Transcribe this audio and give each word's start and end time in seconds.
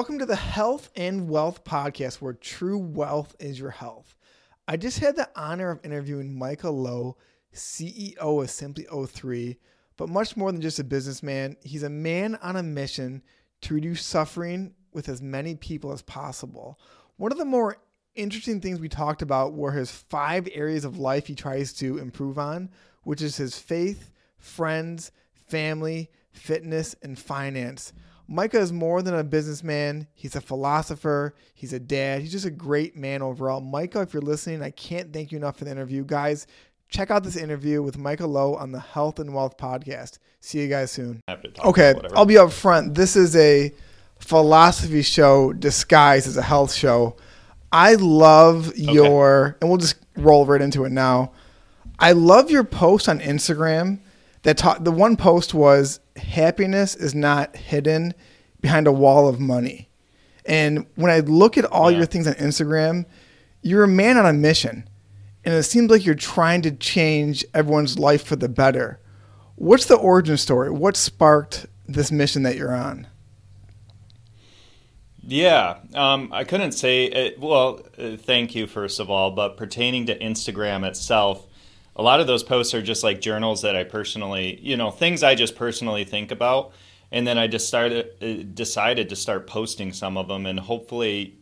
Welcome 0.00 0.20
to 0.20 0.24
the 0.24 0.34
Health 0.34 0.88
and 0.96 1.28
Wealth 1.28 1.62
Podcast, 1.62 2.22
where 2.22 2.32
true 2.32 2.78
wealth 2.78 3.36
is 3.38 3.60
your 3.60 3.68
health. 3.68 4.16
I 4.66 4.78
just 4.78 4.98
had 5.00 5.14
the 5.14 5.28
honor 5.36 5.70
of 5.70 5.84
interviewing 5.84 6.38
Micah 6.38 6.70
Lowe, 6.70 7.18
CEO 7.54 8.42
of 8.42 8.48
Simply 8.48 8.84
O3, 8.84 9.58
but 9.98 10.08
much 10.08 10.38
more 10.38 10.52
than 10.52 10.62
just 10.62 10.78
a 10.78 10.84
businessman. 10.84 11.54
He's 11.62 11.82
a 11.82 11.90
man 11.90 12.36
on 12.36 12.56
a 12.56 12.62
mission 12.62 13.22
to 13.60 13.74
reduce 13.74 14.02
suffering 14.02 14.72
with 14.94 15.06
as 15.10 15.20
many 15.20 15.54
people 15.54 15.92
as 15.92 16.00
possible. 16.00 16.80
One 17.18 17.30
of 17.30 17.36
the 17.36 17.44
more 17.44 17.76
interesting 18.14 18.62
things 18.62 18.80
we 18.80 18.88
talked 18.88 19.20
about 19.20 19.52
were 19.52 19.72
his 19.72 19.90
five 19.90 20.48
areas 20.54 20.86
of 20.86 20.96
life 20.96 21.26
he 21.26 21.34
tries 21.34 21.74
to 21.74 21.98
improve 21.98 22.38
on, 22.38 22.70
which 23.02 23.20
is 23.20 23.36
his 23.36 23.58
faith, 23.58 24.12
friends, 24.38 25.12
family, 25.34 26.10
fitness, 26.32 26.96
and 27.02 27.18
finance. 27.18 27.92
Micah 28.32 28.60
is 28.60 28.72
more 28.72 29.02
than 29.02 29.16
a 29.16 29.24
businessman. 29.24 30.06
He's 30.14 30.36
a 30.36 30.40
philosopher. 30.40 31.34
He's 31.52 31.72
a 31.72 31.80
dad. 31.80 32.20
He's 32.20 32.30
just 32.30 32.46
a 32.46 32.50
great 32.50 32.94
man 32.94 33.22
overall. 33.22 33.60
Micah, 33.60 34.02
if 34.02 34.14
you're 34.14 34.22
listening, 34.22 34.62
I 34.62 34.70
can't 34.70 35.12
thank 35.12 35.32
you 35.32 35.38
enough 35.38 35.58
for 35.58 35.64
the 35.64 35.72
interview. 35.72 36.04
Guys, 36.04 36.46
check 36.88 37.10
out 37.10 37.24
this 37.24 37.34
interview 37.34 37.82
with 37.82 37.98
Micah 37.98 38.28
Lowe 38.28 38.54
on 38.54 38.70
the 38.70 38.78
Health 38.78 39.18
and 39.18 39.34
Wealth 39.34 39.56
podcast. 39.56 40.18
See 40.38 40.60
you 40.60 40.68
guys 40.68 40.92
soon. 40.92 41.20
Okay, 41.64 41.92
I'll 42.14 42.24
be 42.24 42.38
up 42.38 42.52
front. 42.52 42.94
This 42.94 43.16
is 43.16 43.34
a 43.34 43.74
philosophy 44.20 45.02
show 45.02 45.52
disguised 45.52 46.28
as 46.28 46.36
a 46.36 46.42
health 46.42 46.72
show. 46.72 47.16
I 47.72 47.94
love 47.94 48.68
okay. 48.68 48.92
your, 48.92 49.56
and 49.60 49.68
we'll 49.68 49.78
just 49.78 49.96
roll 50.16 50.46
right 50.46 50.62
into 50.62 50.84
it 50.84 50.92
now. 50.92 51.32
I 51.98 52.12
love 52.12 52.48
your 52.48 52.62
post 52.62 53.08
on 53.08 53.18
Instagram 53.18 53.98
that 54.42 54.56
taught 54.56 54.84
the 54.84 54.92
one 54.92 55.16
post 55.16 55.52
was 55.52 55.98
happiness 56.20 56.94
is 56.94 57.14
not 57.14 57.56
hidden 57.56 58.14
behind 58.60 58.86
a 58.86 58.92
wall 58.92 59.28
of 59.28 59.40
money. 59.40 59.88
And 60.44 60.86
when 60.94 61.10
I 61.10 61.20
look 61.20 61.58
at 61.58 61.64
all 61.66 61.90
yeah. 61.90 61.98
your 61.98 62.06
things 62.06 62.26
on 62.26 62.34
Instagram, 62.34 63.04
you're 63.62 63.84
a 63.84 63.88
man 63.88 64.16
on 64.16 64.26
a 64.26 64.32
mission. 64.32 64.88
And 65.44 65.54
it 65.54 65.62
seems 65.64 65.90
like 65.90 66.04
you're 66.04 66.14
trying 66.14 66.62
to 66.62 66.70
change 66.70 67.44
everyone's 67.54 67.98
life 67.98 68.24
for 68.24 68.36
the 68.36 68.48
better. 68.48 69.00
What's 69.56 69.86
the 69.86 69.96
origin 69.96 70.36
story? 70.36 70.70
What 70.70 70.96
sparked 70.96 71.66
this 71.86 72.10
mission 72.12 72.42
that 72.44 72.56
you're 72.56 72.74
on? 72.74 73.06
Yeah, 75.22 75.78
um, 75.94 76.30
I 76.32 76.44
couldn't 76.44 76.72
say 76.72 77.04
it. 77.04 77.38
Well, 77.38 77.80
uh, 77.98 78.16
thank 78.16 78.54
you, 78.54 78.66
first 78.66 79.00
of 79.00 79.10
all. 79.10 79.30
But 79.30 79.56
pertaining 79.56 80.06
to 80.06 80.18
Instagram 80.18 80.86
itself, 80.86 81.46
a 81.96 82.02
lot 82.02 82.20
of 82.20 82.26
those 82.26 82.42
posts 82.42 82.74
are 82.74 82.82
just 82.82 83.02
like 83.02 83.20
journals 83.20 83.62
that 83.62 83.76
I 83.76 83.84
personally, 83.84 84.58
you 84.62 84.76
know, 84.76 84.90
things 84.90 85.22
I 85.22 85.34
just 85.34 85.56
personally 85.56 86.04
think 86.04 86.30
about. 86.30 86.72
And 87.12 87.26
then 87.26 87.38
I 87.38 87.48
just 87.48 87.66
started, 87.66 88.10
uh, 88.22 88.44
decided 88.54 89.08
to 89.08 89.16
start 89.16 89.46
posting 89.46 89.92
some 89.92 90.16
of 90.16 90.28
them, 90.28 90.46
and 90.46 90.60
hopefully, 90.60 91.36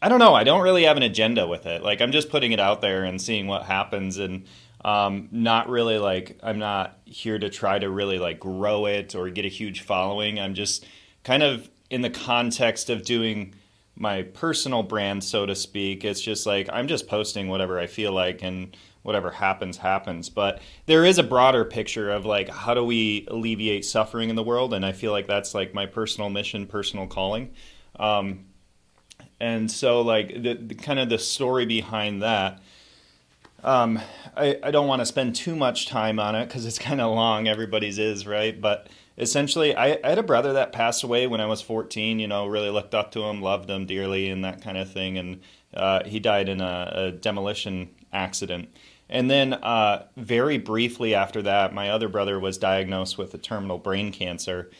I 0.00 0.08
don't 0.08 0.18
know. 0.18 0.34
I 0.34 0.42
don't 0.42 0.62
really 0.62 0.82
have 0.82 0.96
an 0.96 1.04
agenda 1.04 1.46
with 1.46 1.66
it. 1.66 1.84
Like 1.84 2.00
I'm 2.00 2.10
just 2.10 2.30
putting 2.30 2.50
it 2.50 2.58
out 2.58 2.80
there 2.80 3.04
and 3.04 3.22
seeing 3.22 3.46
what 3.46 3.62
happens, 3.62 4.18
and 4.18 4.44
um, 4.84 5.28
not 5.30 5.68
really 5.68 5.98
like 5.98 6.38
I'm 6.42 6.58
not 6.58 6.98
here 7.04 7.38
to 7.38 7.48
try 7.48 7.78
to 7.78 7.88
really 7.88 8.18
like 8.18 8.40
grow 8.40 8.86
it 8.86 9.14
or 9.14 9.30
get 9.30 9.44
a 9.44 9.48
huge 9.48 9.82
following. 9.82 10.40
I'm 10.40 10.54
just 10.54 10.84
kind 11.22 11.44
of 11.44 11.70
in 11.88 12.00
the 12.00 12.10
context 12.10 12.90
of 12.90 13.04
doing 13.04 13.54
my 13.94 14.22
personal 14.22 14.82
brand, 14.82 15.22
so 15.22 15.46
to 15.46 15.54
speak. 15.54 16.04
It's 16.04 16.20
just 16.20 16.44
like 16.44 16.68
I'm 16.72 16.88
just 16.88 17.06
posting 17.06 17.48
whatever 17.48 17.78
I 17.78 17.86
feel 17.86 18.12
like 18.12 18.42
and 18.42 18.76
whatever 19.02 19.30
happens 19.30 19.78
happens. 19.78 20.28
But 20.28 20.60
there 20.86 21.04
is 21.04 21.18
a 21.18 21.22
broader 21.22 21.64
picture 21.64 22.10
of 22.10 22.24
like 22.24 22.48
how 22.48 22.74
do 22.74 22.84
we 22.84 23.26
alleviate 23.30 23.84
suffering 23.84 24.30
in 24.30 24.36
the 24.36 24.42
world? 24.42 24.74
And 24.74 24.84
i 24.84 24.92
feel 24.92 25.12
like 25.12 25.26
that's 25.26 25.54
like 25.54 25.74
my 25.74 25.86
personal 25.86 26.30
mission 26.30 26.66
personal 26.66 27.06
calling. 27.06 27.52
Um, 27.98 28.46
and 29.40 29.70
so 29.70 30.00
like 30.02 30.28
the, 30.42 30.54
the, 30.54 30.74
kind 30.74 30.98
of 30.98 31.08
the 31.08 31.18
story 31.18 31.66
behind 31.66 32.22
that 32.22 32.62
um, 33.64 34.00
I, 34.36 34.58
I 34.62 34.70
don't 34.70 34.88
want 34.88 35.00
to 35.00 35.06
spend 35.06 35.36
too 35.36 35.54
much 35.54 35.86
time 35.86 36.18
on 36.18 36.34
it 36.34 36.46
because 36.46 36.66
it's 36.66 36.78
kind 36.90 37.00
of 37.00 37.14
long 37.14 37.48
everybody's 37.48 37.98
is 37.98 38.26
right? 38.26 38.58
But 38.58 38.88
essentially 39.18 39.74
I, 39.74 39.98
I, 40.02 40.10
had 40.10 40.18
a 40.18 40.22
brother 40.22 40.54
that 40.54 40.72
passed 40.72 41.02
away 41.02 41.26
when 41.26 41.38
i 41.38 41.44
was 41.44 41.60
14 41.60 42.18
you 42.18 42.26
know 42.26 42.46
really 42.46 42.70
looked 42.70 42.94
up 42.94 43.10
to 43.12 43.22
him 43.24 43.42
loved 43.42 43.68
him 43.68 43.84
dearly 43.84 44.30
and 44.30 44.44
that 44.44 44.62
kind 44.62 44.78
of 44.78 44.90
thing. 44.90 45.18
And 45.18 45.40
uh, 45.74 46.04
he 46.04 46.20
died 46.20 46.48
in 46.48 46.60
a, 46.60 46.92
a 46.94 47.12
demolition 47.12 47.90
accident 48.12 48.68
and 49.12 49.30
then, 49.30 49.52
uh, 49.52 50.06
very 50.16 50.56
briefly 50.56 51.14
after 51.14 51.42
that, 51.42 51.74
my 51.74 51.90
other 51.90 52.08
brother 52.08 52.40
was 52.40 52.56
diagnosed 52.56 53.18
with 53.18 53.34
a 53.34 53.38
terminal 53.38 53.76
brain 53.76 54.10
cancer, 54.10 54.70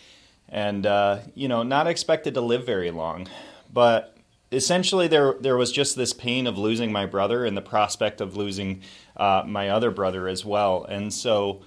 and 0.48 0.87
uh, 0.87 1.19
you 1.34 1.48
know, 1.48 1.62
not 1.62 1.87
expected 1.87 2.32
to 2.32 2.41
live 2.41 2.65
very 2.65 2.91
long. 2.91 3.28
But 3.70 4.16
essentially, 4.50 5.06
there 5.06 5.34
there 5.38 5.59
was 5.59 5.70
just 5.70 5.97
this 5.97 6.15
pain 6.15 6.47
of 6.47 6.56
losing 6.56 6.91
my 6.91 7.04
brother 7.04 7.44
and 7.44 7.54
the 7.54 7.62
prospect 7.62 8.22
of 8.22 8.34
losing 8.34 8.81
uh, 9.19 9.44
my 9.47 9.69
other 9.69 9.91
brother 9.91 10.26
as 10.26 10.47
well. 10.47 10.84
And 10.84 11.12
so, 11.12 11.60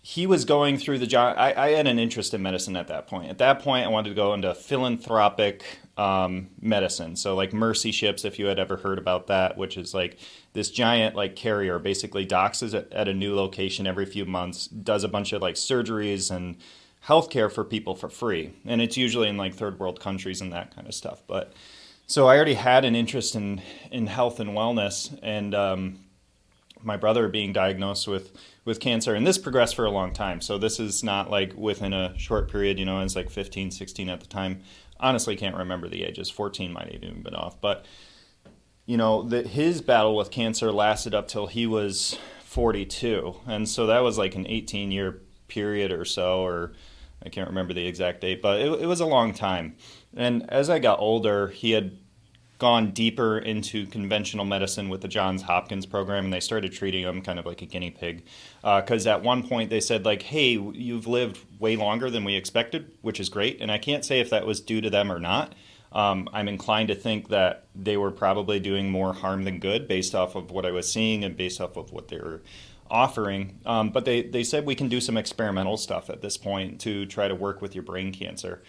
he 0.00 0.28
was 0.28 0.44
going 0.44 0.78
through 0.78 1.00
the 1.00 1.08
job. 1.08 1.34
I, 1.36 1.54
I, 1.54 1.70
had 1.70 1.88
an 1.88 1.98
interest 1.98 2.34
in 2.34 2.42
medicine 2.42 2.76
at 2.76 2.86
that 2.86 3.08
point. 3.08 3.30
At 3.30 3.38
that 3.38 3.58
point, 3.58 3.84
I 3.84 3.88
wanted 3.88 4.10
to 4.10 4.14
go 4.14 4.32
into 4.32 4.54
philanthropic 4.54 5.64
um, 5.96 6.48
medicine. 6.60 7.16
So, 7.16 7.34
like 7.34 7.52
mercy 7.52 7.92
ships, 7.92 8.24
if 8.24 8.38
you 8.38 8.46
had 8.46 8.58
ever 8.58 8.76
heard 8.76 8.98
about 8.98 9.28
that, 9.28 9.56
which 9.56 9.76
is 9.76 9.94
like 9.94 10.18
this 10.52 10.70
giant 10.70 11.14
like 11.14 11.36
carrier 11.36 11.78
basically 11.78 12.24
docks 12.24 12.62
at, 12.62 12.92
at 12.92 13.08
a 13.08 13.14
new 13.14 13.34
location 13.34 13.86
every 13.86 14.06
few 14.06 14.24
months, 14.24 14.66
does 14.66 15.04
a 15.04 15.08
bunch 15.08 15.32
of 15.32 15.42
like 15.42 15.54
surgeries 15.54 16.34
and 16.34 16.56
healthcare 17.06 17.52
for 17.52 17.64
people 17.64 17.94
for 17.94 18.08
free, 18.08 18.52
and 18.64 18.80
it's 18.80 18.96
usually 18.96 19.28
in 19.28 19.36
like 19.36 19.54
third 19.54 19.78
world 19.78 20.00
countries 20.00 20.40
and 20.40 20.52
that 20.52 20.74
kind 20.74 20.88
of 20.88 20.94
stuff. 20.94 21.22
But 21.26 21.52
so 22.06 22.26
I 22.26 22.36
already 22.36 22.54
had 22.54 22.84
an 22.84 22.96
interest 22.96 23.34
in 23.34 23.62
in 23.90 24.06
health 24.08 24.40
and 24.40 24.50
wellness, 24.50 25.16
and 25.22 25.54
um, 25.54 26.00
my 26.84 26.96
brother 26.96 27.28
being 27.28 27.52
diagnosed 27.52 28.06
with 28.06 28.32
with 28.64 28.80
cancer 28.80 29.14
and 29.14 29.26
this 29.26 29.38
progressed 29.38 29.74
for 29.74 29.84
a 29.84 29.90
long 29.90 30.12
time 30.12 30.40
so 30.40 30.58
this 30.58 30.78
is 30.78 31.02
not 31.02 31.30
like 31.30 31.52
within 31.54 31.92
a 31.92 32.16
short 32.18 32.50
period 32.50 32.78
you 32.78 32.84
know 32.84 33.00
it's 33.00 33.16
like 33.16 33.30
15 33.30 33.70
16 33.70 34.08
at 34.08 34.20
the 34.20 34.26
time 34.26 34.62
honestly 35.04 35.36
can't 35.36 35.56
remember 35.56 35.88
the 35.88 36.02
ages 36.02 36.30
14 36.30 36.72
might 36.72 36.92
have 36.92 37.02
even 37.02 37.22
been 37.22 37.34
off 37.34 37.60
but 37.60 37.84
you 38.86 38.96
know, 38.96 39.22
that 39.22 39.48
his 39.48 39.80
battle 39.80 40.16
with 40.16 40.30
cancer 40.30 40.70
lasted 40.70 41.14
up 41.14 41.28
till 41.28 41.46
he 41.46 41.66
was 41.66 42.18
42. 42.44 43.36
And 43.46 43.68
so 43.68 43.86
that 43.86 44.00
was 44.00 44.18
like 44.18 44.34
an 44.34 44.46
18 44.46 44.90
year 44.90 45.22
period 45.48 45.92
or 45.92 46.04
so, 46.04 46.44
or 46.44 46.72
I 47.24 47.28
can't 47.28 47.48
remember 47.48 47.72
the 47.72 47.86
exact 47.86 48.20
date, 48.20 48.42
but 48.42 48.60
it, 48.60 48.82
it 48.82 48.86
was 48.86 49.00
a 49.00 49.06
long 49.06 49.32
time. 49.32 49.76
And 50.16 50.48
as 50.50 50.68
I 50.68 50.78
got 50.78 50.98
older, 50.98 51.48
he 51.48 51.70
had 51.72 51.96
gone 52.64 52.92
deeper 52.92 53.36
into 53.36 53.86
conventional 53.88 54.46
medicine 54.46 54.88
with 54.88 55.02
the 55.02 55.08
Johns 55.08 55.42
Hopkins 55.42 55.84
program, 55.84 56.24
and 56.24 56.32
they 56.32 56.40
started 56.40 56.72
treating 56.72 57.02
him 57.02 57.20
kind 57.20 57.38
of 57.38 57.44
like 57.44 57.60
a 57.60 57.66
guinea 57.66 57.90
pig. 57.90 58.24
Because 58.62 59.06
uh, 59.06 59.10
at 59.10 59.22
one 59.22 59.46
point 59.46 59.68
they 59.68 59.80
said 59.80 60.06
like, 60.06 60.22
"Hey, 60.22 60.52
you've 60.52 61.06
lived 61.06 61.38
way 61.58 61.76
longer 61.76 62.08
than 62.08 62.24
we 62.24 62.36
expected," 62.36 62.90
which 63.02 63.20
is 63.20 63.28
great. 63.28 63.60
And 63.60 63.70
I 63.70 63.76
can't 63.76 64.02
say 64.02 64.18
if 64.18 64.30
that 64.30 64.46
was 64.46 64.60
due 64.60 64.80
to 64.80 64.88
them 64.88 65.12
or 65.12 65.20
not. 65.20 65.54
Um, 65.92 66.26
I'm 66.32 66.48
inclined 66.48 66.88
to 66.88 66.94
think 66.94 67.28
that 67.28 67.66
they 67.74 67.98
were 67.98 68.10
probably 68.10 68.60
doing 68.60 68.90
more 68.90 69.12
harm 69.12 69.44
than 69.44 69.58
good 69.58 69.86
based 69.86 70.14
off 70.14 70.34
of 70.34 70.50
what 70.50 70.64
I 70.64 70.70
was 70.70 70.90
seeing 70.90 71.22
and 71.22 71.36
based 71.36 71.60
off 71.60 71.76
of 71.76 71.92
what 71.92 72.08
they 72.08 72.16
were 72.16 72.40
offering. 72.90 73.60
Um, 73.66 73.90
but 73.90 74.06
they, 74.06 74.22
they 74.22 74.42
said 74.42 74.64
we 74.64 74.74
can 74.74 74.88
do 74.88 75.02
some 75.02 75.18
experimental 75.18 75.76
stuff 75.76 76.08
at 76.08 76.22
this 76.22 76.38
point 76.38 76.80
to 76.80 77.04
try 77.04 77.28
to 77.28 77.34
work 77.34 77.60
with 77.60 77.74
your 77.74 77.84
brain 77.84 78.10
cancer. 78.10 78.62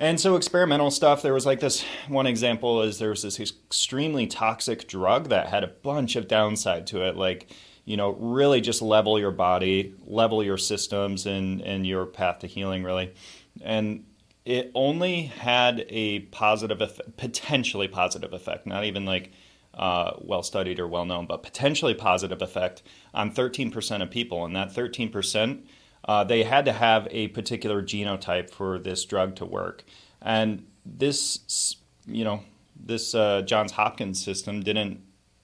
And 0.00 0.18
so 0.18 0.34
experimental 0.34 0.90
stuff, 0.90 1.20
there 1.20 1.34
was 1.34 1.44
like 1.44 1.60
this 1.60 1.84
one 2.08 2.26
example 2.26 2.80
is 2.82 2.98
there 2.98 3.10
was 3.10 3.20
this 3.20 3.38
extremely 3.38 4.26
toxic 4.26 4.88
drug 4.88 5.28
that 5.28 5.48
had 5.48 5.62
a 5.62 5.66
bunch 5.68 6.16
of 6.16 6.26
downside 6.26 6.86
to 6.88 7.06
it, 7.06 7.16
like, 7.16 7.50
you 7.84 7.98
know, 7.98 8.12
really 8.12 8.62
just 8.62 8.80
level 8.80 9.18
your 9.18 9.30
body, 9.30 9.94
level 10.06 10.42
your 10.42 10.56
systems 10.56 11.26
and, 11.26 11.60
and 11.60 11.86
your 11.86 12.06
path 12.06 12.38
to 12.38 12.46
healing 12.46 12.82
really. 12.82 13.12
And 13.60 14.06
it 14.46 14.70
only 14.74 15.24
had 15.24 15.84
a 15.90 16.20
positive, 16.20 16.80
effect, 16.80 17.18
potentially 17.18 17.86
positive 17.86 18.32
effect, 18.32 18.66
not 18.66 18.84
even 18.84 19.04
like 19.04 19.32
uh, 19.74 20.12
well 20.18 20.42
studied 20.42 20.80
or 20.80 20.88
well 20.88 21.04
known, 21.04 21.26
but 21.26 21.42
potentially 21.42 21.92
positive 21.92 22.40
effect 22.40 22.82
on 23.12 23.34
13% 23.34 24.02
of 24.02 24.10
people. 24.10 24.46
And 24.46 24.56
that 24.56 24.72
13%, 24.72 25.62
uh, 26.04 26.24
they 26.24 26.42
had 26.42 26.64
to 26.64 26.72
have 26.72 27.06
a 27.10 27.28
particular 27.28 27.82
genotype 27.82 28.50
for 28.50 28.78
this 28.78 29.04
drug 29.04 29.36
to 29.36 29.44
work. 29.44 29.84
And 30.22 30.66
this, 30.84 31.76
you 32.06 32.24
know, 32.24 32.42
this 32.76 33.14
uh, 33.14 33.42
Johns 33.42 33.72
Hopkins 33.72 34.22
system 34.22 34.60
didn't 34.60 35.00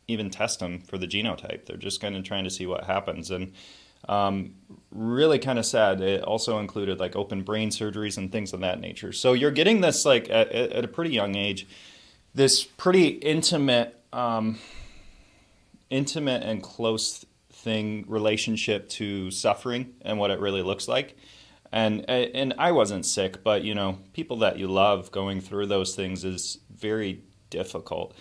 even 0.08 0.30
test 0.30 0.60
them 0.60 0.80
for 0.80 0.98
the 0.98 1.06
genotype. 1.06 1.66
They're 1.66 1.76
just 1.76 2.00
kind 2.00 2.16
of 2.16 2.24
trying 2.24 2.44
to 2.44 2.50
see 2.50 2.66
what 2.66 2.84
happens. 2.84 3.30
And 3.30 3.52
um, 4.08 4.54
really 4.90 5.38
kind 5.38 5.58
of 5.58 5.66
sad. 5.66 6.00
It 6.00 6.22
also 6.22 6.58
included 6.58 7.00
like 7.00 7.16
open 7.16 7.42
brain 7.42 7.70
surgeries 7.70 8.18
and 8.18 8.30
things 8.30 8.52
of 8.52 8.60
that 8.60 8.80
nature. 8.80 9.12
So 9.12 9.32
you're 9.32 9.50
getting 9.50 9.80
this 9.80 10.04
like 10.04 10.30
at, 10.30 10.50
at 10.52 10.84
a 10.84 10.88
pretty 10.88 11.10
young 11.10 11.34
age, 11.34 11.66
this 12.34 12.64
pretty 12.64 13.06
intimate, 13.08 14.00
um, 14.12 14.58
intimate 15.90 16.42
and 16.42 16.62
close 16.62 17.24
thing 17.56 18.04
relationship 18.06 18.88
to 18.88 19.30
suffering 19.30 19.94
and 20.02 20.18
what 20.18 20.30
it 20.30 20.40
really 20.40 20.62
looks 20.62 20.88
like. 20.88 21.16
and 21.72 22.08
and 22.08 22.54
I 22.58 22.72
wasn't 22.72 23.04
sick, 23.04 23.42
but 23.42 23.64
you 23.64 23.74
know, 23.74 23.98
people 24.12 24.38
that 24.38 24.58
you 24.58 24.68
love 24.68 25.10
going 25.10 25.40
through 25.40 25.66
those 25.66 25.94
things 25.94 26.24
is 26.24 26.58
very 26.70 27.22
difficult. 27.50 28.14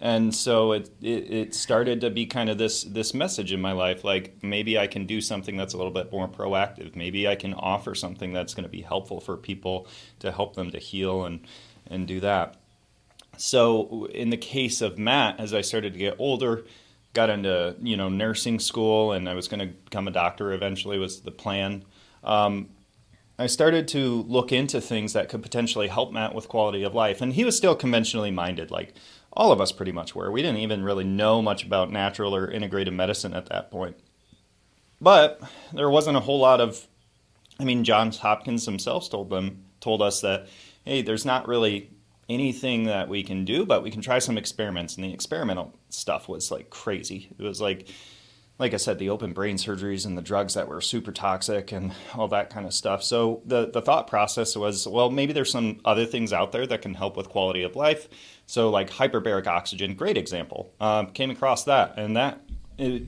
And 0.00 0.34
so 0.34 0.72
it, 0.72 0.90
it, 1.00 1.32
it 1.32 1.54
started 1.54 2.00
to 2.02 2.10
be 2.10 2.26
kind 2.26 2.50
of 2.50 2.58
this 2.58 2.84
this 2.84 3.14
message 3.14 3.52
in 3.52 3.60
my 3.60 3.72
life, 3.72 4.04
like 4.04 4.42
maybe 4.42 4.78
I 4.78 4.86
can 4.86 5.06
do 5.06 5.20
something 5.20 5.56
that's 5.56 5.72
a 5.74 5.76
little 5.76 5.92
bit 5.92 6.12
more 6.12 6.28
proactive. 6.28 6.94
Maybe 6.94 7.26
I 7.26 7.36
can 7.36 7.54
offer 7.54 7.94
something 7.94 8.32
that's 8.32 8.54
going 8.54 8.64
to 8.64 8.70
be 8.70 8.82
helpful 8.82 9.20
for 9.20 9.36
people 9.36 9.86
to 10.18 10.30
help 10.30 10.56
them 10.56 10.70
to 10.72 10.78
heal 10.78 11.24
and 11.24 11.40
and 11.86 12.06
do 12.06 12.20
that. 12.20 12.56
So 13.36 14.06
in 14.06 14.30
the 14.30 14.36
case 14.36 14.80
of 14.80 14.98
Matt, 14.98 15.40
as 15.40 15.54
I 15.54 15.60
started 15.60 15.92
to 15.94 15.98
get 15.98 16.16
older, 16.18 16.64
got 17.14 17.30
into 17.30 17.76
you 17.80 17.96
know 17.96 18.08
nursing 18.08 18.58
school, 18.58 19.12
and 19.12 19.28
I 19.28 19.34
was 19.34 19.48
going 19.48 19.60
to 19.60 19.66
become 19.66 20.06
a 20.06 20.10
doctor 20.10 20.52
eventually 20.52 20.98
was 20.98 21.22
the 21.22 21.30
plan. 21.30 21.84
Um, 22.22 22.68
I 23.38 23.46
started 23.46 23.88
to 23.88 24.22
look 24.28 24.52
into 24.52 24.80
things 24.80 25.12
that 25.12 25.28
could 25.28 25.42
potentially 25.42 25.88
help 25.88 26.12
Matt 26.12 26.34
with 26.34 26.48
quality 26.48 26.84
of 26.84 26.94
life. 26.94 27.20
And 27.20 27.32
he 27.32 27.44
was 27.44 27.56
still 27.56 27.74
conventionally 27.74 28.30
minded, 28.30 28.70
like 28.70 28.94
all 29.32 29.50
of 29.50 29.60
us 29.60 29.72
pretty 29.72 29.90
much 29.90 30.14
were. 30.14 30.30
We 30.30 30.42
didn't 30.42 30.60
even 30.60 30.84
really 30.84 31.04
know 31.04 31.42
much 31.42 31.64
about 31.64 31.90
natural 31.90 32.34
or 32.34 32.46
integrative 32.46 32.94
medicine 32.94 33.34
at 33.34 33.46
that 33.46 33.72
point. 33.72 33.96
But 35.00 35.40
there 35.72 35.90
wasn't 35.90 36.16
a 36.16 36.20
whole 36.20 36.38
lot 36.38 36.60
of, 36.60 36.86
I 37.58 37.64
mean, 37.64 37.82
Johns 37.82 38.18
Hopkins 38.18 38.64
themselves 38.64 39.08
told 39.08 39.30
them, 39.30 39.64
told 39.80 40.00
us 40.00 40.20
that, 40.20 40.46
hey, 40.84 41.02
there's 41.02 41.24
not 41.24 41.48
really 41.48 41.90
anything 42.28 42.84
that 42.84 43.08
we 43.08 43.22
can 43.22 43.44
do, 43.44 43.66
but 43.66 43.82
we 43.82 43.90
can 43.90 44.00
try 44.00 44.18
some 44.18 44.38
experiments. 44.38 44.96
And 44.96 45.04
the 45.04 45.12
experimental 45.12 45.74
stuff 45.88 46.28
was 46.28 46.50
like 46.50 46.70
crazy. 46.70 47.28
It 47.38 47.42
was 47.42 47.60
like, 47.60 47.88
like 48.58 48.72
I 48.72 48.76
said, 48.76 48.98
the 48.98 49.10
open 49.10 49.32
brain 49.32 49.56
surgeries 49.56 50.06
and 50.06 50.16
the 50.16 50.22
drugs 50.22 50.54
that 50.54 50.68
were 50.68 50.80
super 50.80 51.10
toxic 51.12 51.72
and 51.72 51.92
all 52.14 52.28
that 52.28 52.50
kind 52.50 52.66
of 52.66 52.72
stuff. 52.72 53.02
So 53.02 53.42
the 53.44 53.70
the 53.70 53.82
thought 53.82 54.06
process 54.06 54.56
was, 54.56 54.86
well, 54.86 55.10
maybe 55.10 55.32
there's 55.32 55.50
some 55.50 55.80
other 55.84 56.06
things 56.06 56.32
out 56.32 56.52
there 56.52 56.66
that 56.66 56.82
can 56.82 56.94
help 56.94 57.16
with 57.16 57.28
quality 57.28 57.62
of 57.62 57.74
life. 57.74 58.08
So 58.46 58.70
like 58.70 58.90
hyperbaric 58.90 59.46
oxygen, 59.46 59.94
great 59.94 60.16
example. 60.16 60.72
Um, 60.80 61.08
came 61.08 61.30
across 61.30 61.64
that, 61.64 61.94
and 61.98 62.16
that 62.16 62.40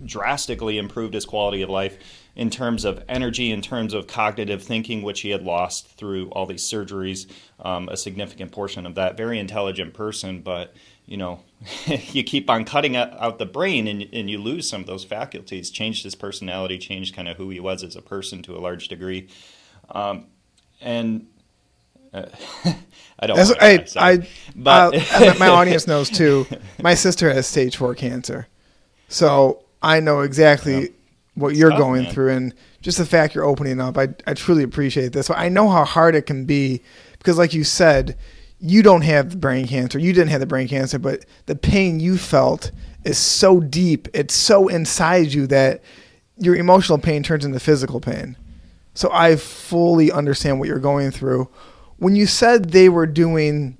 drastically 0.04 0.78
improved 0.78 1.14
his 1.14 1.24
quality 1.24 1.62
of 1.62 1.70
life 1.70 1.98
in 2.37 2.50
terms 2.50 2.85
of 2.85 3.03
energy, 3.09 3.50
in 3.50 3.62
terms 3.62 3.94
of 3.94 4.06
cognitive 4.06 4.62
thinking, 4.62 5.03
which 5.03 5.23
he 5.23 5.31
had 5.31 5.43
lost 5.43 5.88
through 5.97 6.29
all 6.31 6.44
these 6.47 6.62
surgeries. 6.62 7.27
Um, 7.61 7.88
a 7.88 7.97
significant 7.97 8.53
portion 8.53 8.85
of 8.85 8.94
that. 8.94 9.17
Very 9.17 9.38
intelligent 9.38 9.94
person, 9.94 10.43
but 10.43 10.75
you 11.06 11.17
know, 11.17 11.41
you 11.87 12.23
keep 12.23 12.50
on 12.50 12.65
cutting 12.65 12.94
out 12.94 13.38
the 13.38 13.47
brain 13.47 13.88
and, 13.88 14.06
and 14.12 14.29
you 14.29 14.38
lose 14.38 14.69
some 14.69 14.83
of 14.83 14.87
those 14.87 15.05
faculties. 15.05 15.71
Changed 15.71 16.05
his 16.05 16.15
personality, 16.15 16.79
changed 16.79 17.17
kind 17.17 17.27
of 17.27 17.38
who 17.38 17.49
he 17.49 17.59
was 17.59 17.83
as 17.83 17.97
a 17.97 18.03
person 18.03 18.43
to 18.43 18.56
a 18.56 18.61
large 18.61 18.88
degree. 18.88 19.29
Um, 19.91 20.27
and 20.81 21.27
uh, 22.12 22.27
I 23.19 23.27
don't. 23.27 23.38
I, 23.62 23.87
I, 23.97 24.29
but 24.55 24.94
uh, 25.15 25.35
my 25.38 25.49
audience 25.49 25.87
knows 25.87 26.11
too. 26.11 26.47
My 26.83 26.94
sister 26.94 27.33
has 27.33 27.47
stage 27.47 27.77
four 27.77 27.94
cancer, 27.94 28.47
so 29.09 29.65
I 29.83 30.00
know 30.00 30.21
exactly 30.21 30.81
yeah. 30.83 30.88
What 31.37 31.55
you're 31.55 31.71
tough, 31.71 31.79
going 31.79 32.03
man. 32.03 32.12
through, 32.12 32.31
and 32.33 32.55
just 32.81 32.99
the 32.99 33.06
fact 33.06 33.35
you're 33.35 33.44
opening 33.44 33.81
up, 33.81 33.97
I 33.97 34.09
I 34.27 34.35
truly 34.35 34.65
appreciate 34.65 35.12
this. 35.12 35.31
I 35.31 35.49
know 35.49 35.69
how 35.69 35.85
hard 35.85 36.17
it 36.17 36.23
can 36.23 36.44
be 36.44 36.83
because, 37.19 37.38
like 37.38 37.55
you 37.55 37.62
said, 37.62 38.17
you 38.59 38.83
don't 38.83 39.03
have 39.03 39.41
brain 39.41 39.69
cancer. 39.69 39.99
You 39.99 40.12
didn't 40.12 40.31
have 40.31 40.41
the 40.41 40.47
brain 40.47 40.67
cancer, 40.67 40.99
but 40.99 41.25
the 41.47 41.55
pain 41.55 42.00
you 42.00 42.19
felt 42.19 42.73
is 43.05 43.19
so 43.19 43.61
deep. 43.61 44.09
It's 44.15 44.35
so 44.35 44.69
inside 44.69 45.33
you 45.33 45.47
that 45.47 45.83
your 46.38 46.56
emotional 46.56 46.99
pain 46.99 47.23
turns 47.23 47.44
into 47.44 47.61
physical 47.61 48.00
pain. 48.00 48.37
So 48.94 49.11
I 49.12 49.37
fully 49.37 50.11
understand 50.11 50.59
what 50.59 50.69
you're 50.69 50.79
going 50.79 51.11
through. 51.11 51.49
When 51.99 52.17
you 52.17 52.27
said 52.27 52.71
they 52.71 52.88
were 52.88 53.06
doing 53.06 53.77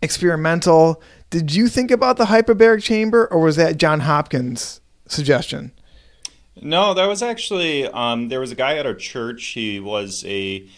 experimental, 0.00 1.02
did 1.30 1.52
you 1.52 1.68
think 1.68 1.90
about 1.90 2.16
the 2.16 2.26
hyperbaric 2.26 2.82
chamber 2.82 3.26
or 3.26 3.40
was 3.40 3.56
that 3.56 3.78
John 3.78 4.00
Hopkins' 4.00 4.80
suggestion? 5.08 5.72
No, 6.60 6.94
that 6.94 7.06
was 7.06 7.22
actually 7.22 7.86
um, 7.88 8.28
there 8.28 8.40
was 8.40 8.52
a 8.52 8.54
guy 8.54 8.76
at 8.76 8.86
our 8.86 8.94
church. 8.94 9.44
He 9.46 9.80
was 9.80 10.24
a 10.26 10.68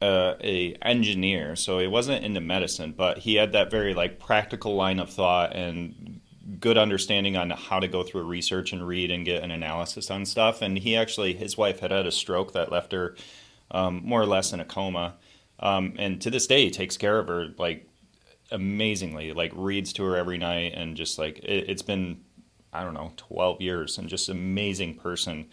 uh, 0.00 0.34
a 0.42 0.74
engineer, 0.82 1.56
so 1.56 1.78
he 1.78 1.86
wasn't 1.86 2.24
into 2.24 2.40
medicine, 2.40 2.94
but 2.96 3.18
he 3.18 3.34
had 3.34 3.52
that 3.52 3.70
very 3.70 3.92
like 3.94 4.18
practical 4.18 4.74
line 4.74 4.98
of 4.98 5.10
thought 5.10 5.54
and 5.54 6.20
good 6.58 6.78
understanding 6.78 7.36
on 7.36 7.50
how 7.50 7.78
to 7.78 7.86
go 7.86 8.02
through 8.02 8.22
research 8.22 8.72
and 8.72 8.86
read 8.86 9.10
and 9.10 9.24
get 9.24 9.42
an 9.42 9.50
analysis 9.50 10.10
on 10.10 10.24
stuff. 10.24 10.62
And 10.62 10.78
he 10.78 10.96
actually, 10.96 11.34
his 11.34 11.56
wife 11.56 11.80
had 11.80 11.90
had 11.90 12.06
a 12.06 12.10
stroke 12.10 12.52
that 12.54 12.72
left 12.72 12.92
her 12.92 13.14
um, 13.70 14.00
more 14.04 14.20
or 14.20 14.26
less 14.26 14.52
in 14.52 14.60
a 14.60 14.64
coma, 14.64 15.14
um, 15.60 15.94
and 15.98 16.20
to 16.22 16.30
this 16.30 16.46
day, 16.46 16.64
he 16.64 16.70
takes 16.70 16.96
care 16.96 17.18
of 17.18 17.28
her 17.28 17.48
like 17.58 17.86
amazingly, 18.50 19.32
like 19.32 19.52
reads 19.54 19.92
to 19.94 20.04
her 20.04 20.16
every 20.16 20.38
night, 20.38 20.72
and 20.74 20.96
just 20.96 21.18
like 21.18 21.38
it, 21.42 21.68
has 21.68 21.82
been, 21.82 22.20
I 22.72 22.84
don't 22.84 22.94
know, 22.94 23.12
twelve 23.16 23.60
years, 23.60 23.98
and 23.98 24.08
just 24.08 24.28
an 24.28 24.36
amazing 24.36 24.96
person. 24.96 25.46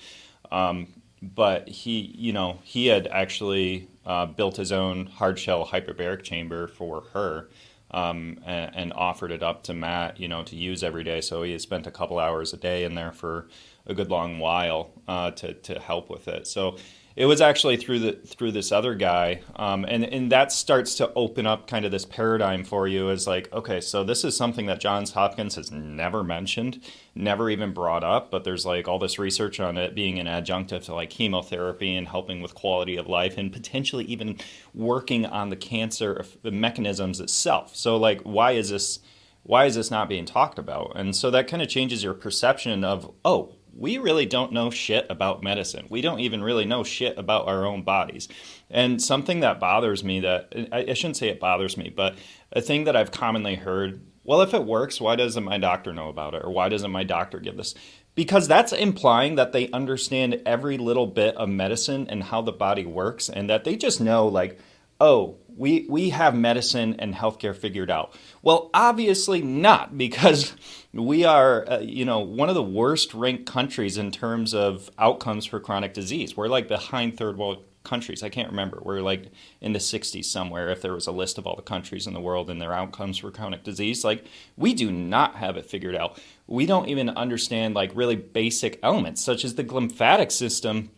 Um, 0.51 1.01
but 1.21 1.67
he, 1.67 2.13
you 2.15 2.31
know, 2.31 2.59
he 2.63 2.87
had 2.87 3.07
actually 3.07 3.87
uh, 4.05 4.27
built 4.27 4.57
his 4.57 4.71
own 4.71 5.07
hard 5.07 5.39
shell 5.39 5.65
hyperbaric 5.65 6.23
chamber 6.23 6.67
for 6.67 7.01
her 7.13 7.49
um, 7.91 8.39
and, 8.45 8.75
and, 8.75 8.93
offered 8.93 9.31
it 9.31 9.41
up 9.41 9.63
to 9.63 9.73
Matt, 9.73 10.19
you 10.19 10.27
know, 10.27 10.43
to 10.43 10.55
use 10.55 10.83
every 10.83 11.03
day. 11.03 11.21
So 11.21 11.43
he 11.43 11.57
spent 11.57 11.87
a 11.87 11.91
couple 11.91 12.19
hours 12.19 12.53
a 12.53 12.57
day 12.57 12.83
in 12.83 12.95
there 12.95 13.11
for 13.11 13.47
a 13.85 13.93
good 13.93 14.09
long 14.09 14.39
while 14.39 14.91
uh, 15.07 15.31
to 15.31 15.53
to 15.53 15.79
help 15.79 16.09
with 16.09 16.27
it. 16.27 16.47
So 16.47 16.77
it 17.17 17.25
was 17.25 17.41
actually 17.41 17.77
through 17.77 17.97
the 17.97 18.11
through 18.13 18.51
this 18.51 18.71
other 18.71 18.93
guy, 18.93 19.41
um, 19.55 19.85
and 19.85 20.05
and 20.05 20.31
that 20.31 20.51
starts 20.51 20.93
to 20.95 21.11
open 21.15 21.47
up 21.47 21.67
kind 21.67 21.83
of 21.83 21.89
this 21.89 22.05
paradigm 22.05 22.63
for 22.63 22.87
you 22.87 23.09
as 23.09 23.25
like, 23.25 23.51
okay, 23.51 23.81
so 23.81 24.03
this 24.03 24.23
is 24.23 24.37
something 24.37 24.67
that 24.67 24.79
Johns 24.79 25.13
Hopkins 25.13 25.55
has 25.55 25.71
never 25.71 26.23
mentioned, 26.23 26.79
never 27.15 27.49
even 27.49 27.73
brought 27.73 28.03
up, 28.03 28.29
but 28.29 28.43
there's 28.43 28.67
like 28.67 28.87
all 28.87 28.99
this 28.99 29.17
research 29.17 29.59
on 29.59 29.77
it 29.77 29.95
being 29.95 30.19
an 30.19 30.27
adjunctive 30.27 30.85
to 30.85 30.93
like 30.93 31.09
chemotherapy 31.09 31.95
and 31.95 32.07
helping 32.07 32.39
with 32.39 32.53
quality 32.53 32.97
of 32.97 33.07
life, 33.07 33.35
and 33.35 33.51
potentially 33.51 34.05
even 34.05 34.37
working 34.75 35.25
on 35.25 35.49
the 35.49 35.55
cancer 35.55 36.23
the 36.43 36.51
mechanisms 36.51 37.19
itself. 37.19 37.75
So 37.75 37.97
like, 37.97 38.21
why 38.21 38.51
is 38.51 38.69
this? 38.69 38.99
Why 39.41 39.65
is 39.65 39.75
this 39.75 39.89
not 39.89 40.09
being 40.09 40.25
talked 40.25 40.59
about? 40.59 40.91
And 40.95 41.15
so 41.15 41.31
that 41.31 41.47
kind 41.47 41.63
of 41.63 41.69
changes 41.69 42.03
your 42.03 42.13
perception 42.13 42.83
of, 42.83 43.11
oh, 43.23 43.55
we 43.77 43.97
really 43.97 44.25
don't 44.25 44.51
know 44.51 44.69
shit 44.69 45.05
about 45.09 45.43
medicine. 45.43 45.85
We 45.89 46.01
don't 46.01 46.19
even 46.19 46.43
really 46.43 46.65
know 46.65 46.83
shit 46.83 47.17
about 47.17 47.47
our 47.47 47.65
own 47.65 47.83
bodies. 47.83 48.27
And 48.69 49.01
something 49.01 49.41
that 49.41 49.59
bothers 49.59 50.03
me 50.03 50.21
that 50.21 50.69
I 50.71 50.93
shouldn't 50.93 51.17
say 51.17 51.29
it 51.29 51.39
bothers 51.39 51.77
me, 51.77 51.93
but 51.95 52.15
a 52.51 52.61
thing 52.61 52.85
that 52.85 52.95
I've 52.95 53.11
commonly 53.11 53.55
heard 53.55 54.01
well, 54.27 54.41
if 54.41 54.53
it 54.53 54.65
works, 54.65 54.99
why 54.99 55.15
doesn't 55.15 55.45
my 55.45 55.57
doctor 55.57 55.93
know 55.93 56.09
about 56.09 56.33
it? 56.33 56.43
Or 56.43 56.51
why 56.51 56.67
doesn't 56.67 56.91
my 56.91 57.05
doctor 57.05 57.39
give 57.39 57.55
this? 57.55 57.73
Because 58.13 58.45
that's 58.45 58.73
implying 58.73 59.35
that 59.35 59.53
they 59.53 59.71
understand 59.71 60.41
every 60.45 60.77
little 60.77 61.07
bit 61.07 61.33
of 61.37 61.47
medicine 61.47 62.07
and 62.09 62.21
how 62.21 62.41
the 62.41 62.51
body 62.51 62.85
works, 62.85 63.29
and 63.29 63.49
that 63.49 63.63
they 63.63 63.77
just 63.77 64.01
know, 64.01 64.27
like, 64.27 64.59
oh, 64.99 65.37
we, 65.57 65.85
we 65.89 66.09
have 66.11 66.35
medicine 66.35 66.95
and 66.99 67.15
healthcare 67.15 67.55
figured 67.55 67.89
out. 67.89 68.13
Well, 68.41 68.69
obviously 68.73 69.41
not, 69.41 69.97
because 69.97 70.53
we 70.93 71.25
are, 71.25 71.69
uh, 71.69 71.79
you 71.79 72.05
know, 72.05 72.19
one 72.19 72.49
of 72.49 72.55
the 72.55 72.63
worst 72.63 73.13
ranked 73.13 73.45
countries 73.45 73.97
in 73.97 74.11
terms 74.11 74.53
of 74.53 74.89
outcomes 74.97 75.45
for 75.45 75.59
chronic 75.59 75.93
disease. 75.93 76.37
We're 76.37 76.47
like 76.47 76.67
behind 76.67 77.17
third 77.17 77.37
world 77.37 77.63
countries. 77.83 78.21
I 78.21 78.29
can't 78.29 78.49
remember. 78.49 78.79
We're 78.83 79.01
like 79.01 79.31
in 79.61 79.73
the 79.73 79.79
60s 79.79 80.25
somewhere 80.25 80.69
if 80.69 80.81
there 80.81 80.93
was 80.93 81.07
a 81.07 81.11
list 81.11 81.37
of 81.37 81.47
all 81.47 81.55
the 81.55 81.61
countries 81.61 82.05
in 82.05 82.13
the 82.13 82.19
world 82.19 82.49
and 82.49 82.61
their 82.61 82.73
outcomes 82.73 83.17
for 83.17 83.31
chronic 83.31 83.63
disease. 83.63 84.03
Like, 84.03 84.25
we 84.57 84.73
do 84.73 84.91
not 84.91 85.35
have 85.35 85.57
it 85.57 85.65
figured 85.65 85.95
out. 85.95 86.19
We 86.45 86.65
don't 86.65 86.89
even 86.89 87.09
understand 87.09 87.73
like 87.73 87.91
really 87.95 88.15
basic 88.15 88.79
elements, 88.83 89.23
such 89.23 89.43
as 89.43 89.55
the 89.55 89.63
lymphatic 89.63 90.31
system 90.31 90.91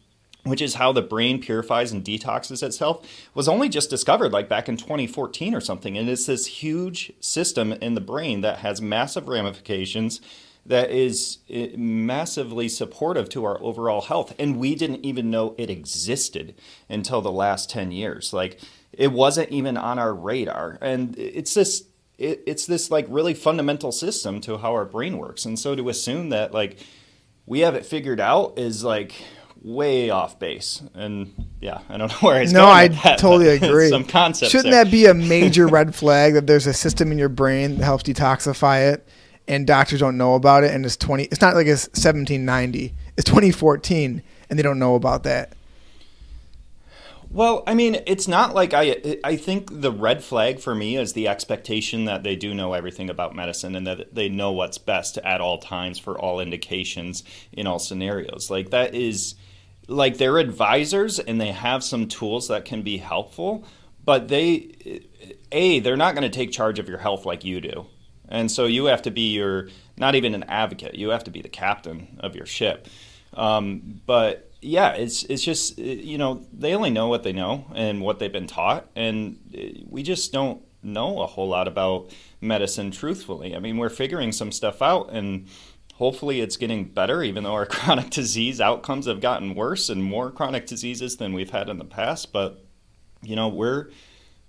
which 0.49 0.61
is 0.61 0.75
how 0.75 0.91
the 0.91 1.01
brain 1.01 1.39
purifies 1.39 1.91
and 1.91 2.03
detoxes 2.03 2.63
itself, 2.63 3.07
was 3.33 3.47
only 3.47 3.69
just 3.69 3.89
discovered 3.89 4.31
like 4.31 4.49
back 4.49 4.67
in 4.67 4.77
2014 4.77 5.53
or 5.53 5.61
something. 5.61 5.97
And 5.97 6.09
it's 6.09 6.25
this 6.25 6.45
huge 6.45 7.13
system 7.19 7.73
in 7.73 7.93
the 7.93 8.01
brain 8.01 8.41
that 8.41 8.59
has 8.59 8.81
massive 8.81 9.27
ramifications 9.27 10.21
that 10.65 10.91
is 10.91 11.39
eh, 11.49 11.69
massively 11.75 12.69
supportive 12.69 13.29
to 13.29 13.43
our 13.45 13.61
overall 13.61 14.01
health. 14.01 14.35
And 14.37 14.59
we 14.59 14.75
didn't 14.75 15.05
even 15.05 15.31
know 15.31 15.55
it 15.57 15.69
existed 15.69 16.55
until 16.87 17.21
the 17.21 17.31
last 17.31 17.69
10 17.69 17.91
years. 17.91 18.33
Like 18.33 18.59
it 18.93 19.11
wasn't 19.11 19.49
even 19.49 19.77
on 19.77 19.99
our 19.99 20.13
radar. 20.13 20.77
And 20.81 21.17
it's 21.17 21.53
this 21.53 21.85
it's 22.17 22.65
this 22.65 22.91
like 22.91 23.05
really 23.07 23.33
fundamental 23.33 23.93
system 23.93 24.41
to 24.41 24.57
how 24.57 24.73
our 24.73 24.83
brain 24.83 25.17
works. 25.17 25.45
And 25.45 25.57
so 25.57 25.73
to 25.73 25.87
assume 25.87 26.29
that 26.29 26.53
like 26.53 26.77
we 27.45 27.61
have 27.61 27.75
it 27.75 27.85
figured 27.85 28.19
out 28.19 28.59
is 28.59 28.83
like 28.83 29.13
way 29.61 30.09
off 30.09 30.39
base. 30.39 30.81
And 30.93 31.33
yeah, 31.61 31.81
I 31.89 31.97
don't 31.97 32.09
know 32.21 32.27
where 32.27 32.41
it's 32.41 32.51
no, 32.51 32.61
going. 32.61 32.69
No, 32.69 32.73
I 32.73 32.87
that, 33.03 33.19
totally 33.19 33.47
agree. 33.55 33.89
Some 33.89 34.05
concept. 34.05 34.51
Shouldn't 34.51 34.71
there. 34.71 34.85
that 34.85 34.91
be 34.91 35.05
a 35.05 35.13
major 35.13 35.67
red 35.67 35.95
flag 36.01 36.33
that 36.33 36.47
there's 36.47 36.67
a 36.67 36.73
system 36.73 37.11
in 37.11 37.17
your 37.17 37.29
brain 37.29 37.77
that 37.77 37.83
helps 37.83 38.03
detoxify 38.03 38.93
it, 38.93 39.07
and 39.47 39.65
doctors 39.67 39.99
don't 39.99 40.17
know 40.17 40.35
about 40.35 40.63
it? 40.63 40.73
And 40.73 40.85
it's 40.85 40.97
twenty. 40.97 41.23
It's 41.25 41.41
not 41.41 41.55
like 41.55 41.67
it's 41.67 41.87
1790. 41.89 42.93
It's 43.17 43.25
2014, 43.25 44.23
and 44.49 44.59
they 44.59 44.63
don't 44.63 44.79
know 44.79 44.95
about 44.95 45.23
that. 45.23 45.53
Well, 47.31 47.63
I 47.67 47.75
mean, 47.75 48.01
it's 48.07 48.27
not 48.27 48.55
like 48.55 48.73
I. 48.73 49.19
I 49.23 49.35
think 49.35 49.81
the 49.81 49.91
red 49.91 50.23
flag 50.23 50.59
for 50.59 50.73
me 50.73 50.97
is 50.97 51.13
the 51.13 51.27
expectation 51.27 52.05
that 52.05 52.23
they 52.23 52.35
do 52.35 52.55
know 52.55 52.73
everything 52.73 53.07
about 53.07 53.35
medicine 53.35 53.75
and 53.75 53.85
that 53.85 54.15
they 54.15 54.29
know 54.29 54.51
what's 54.51 54.79
best 54.79 55.19
at 55.19 55.39
all 55.39 55.59
times 55.59 55.99
for 55.99 56.17
all 56.17 56.39
indications 56.39 57.23
in 57.53 57.67
all 57.67 57.77
scenarios. 57.77 58.49
Like 58.49 58.71
that 58.71 58.95
is, 58.95 59.35
like 59.89 60.17
they're 60.17 60.37
advisors 60.37 61.19
and 61.19 61.41
they 61.41 61.51
have 61.51 61.83
some 61.83 62.07
tools 62.07 62.47
that 62.47 62.63
can 62.63 62.83
be 62.83 62.97
helpful, 62.97 63.65
but 64.05 64.27
they, 64.27 65.01
a, 65.51 65.79
they're 65.79 65.97
not 65.97 66.15
going 66.15 66.29
to 66.29 66.35
take 66.35 66.51
charge 66.51 66.79
of 66.79 66.87
your 66.87 66.99
health 66.99 67.25
like 67.25 67.43
you 67.43 67.59
do, 67.59 67.87
and 68.29 68.51
so 68.51 68.65
you 68.65 68.85
have 68.85 69.01
to 69.01 69.11
be 69.11 69.33
your 69.33 69.69
not 69.97 70.15
even 70.15 70.33
an 70.35 70.43
advocate. 70.43 70.95
You 70.95 71.09
have 71.09 71.23
to 71.25 71.31
be 71.31 71.41
the 71.41 71.49
captain 71.49 72.19
of 72.21 72.35
your 72.35 72.45
ship. 72.45 72.87
Um, 73.33 74.01
but 74.05 74.51
yeah, 74.61 74.93
it's 74.93 75.23
it's 75.23 75.43
just 75.43 75.77
you 75.77 76.17
know 76.17 76.45
they 76.53 76.75
only 76.75 76.89
know 76.89 77.07
what 77.07 77.23
they 77.23 77.33
know 77.33 77.65
and 77.73 78.01
what 78.01 78.19
they've 78.19 78.31
been 78.31 78.47
taught, 78.47 78.89
and 78.95 79.39
uh, 79.57 79.81
we 79.87 80.03
just 80.03 80.31
don't 80.31 80.61
know 80.81 81.21
a 81.21 81.25
whole 81.25 81.47
lot 81.47 81.67
about 81.67 82.11
medicine. 82.41 82.91
Truthfully, 82.91 83.55
I 83.55 83.59
mean, 83.59 83.77
we're 83.77 83.89
figuring 83.89 84.31
some 84.31 84.51
stuff 84.51 84.81
out, 84.81 85.11
and 85.11 85.47
hopefully 85.99 86.39
it's 86.39 86.57
getting 86.57 86.85
better. 86.85 87.21
Even 87.21 87.43
though 87.43 87.53
our 87.53 87.65
chronic 87.67 88.09
disease 88.09 88.59
outcomes 88.59 89.05
have 89.05 89.21
gotten 89.21 89.53
worse 89.53 89.89
and 89.89 90.03
more 90.03 90.31
chronic 90.31 90.65
diseases 90.65 91.17
than 91.17 91.33
we've 91.33 91.51
had 91.51 91.69
in 91.69 91.77
the 91.77 91.85
past, 91.85 92.33
but 92.33 92.65
you 93.21 93.35
know 93.35 93.49
we're 93.49 93.91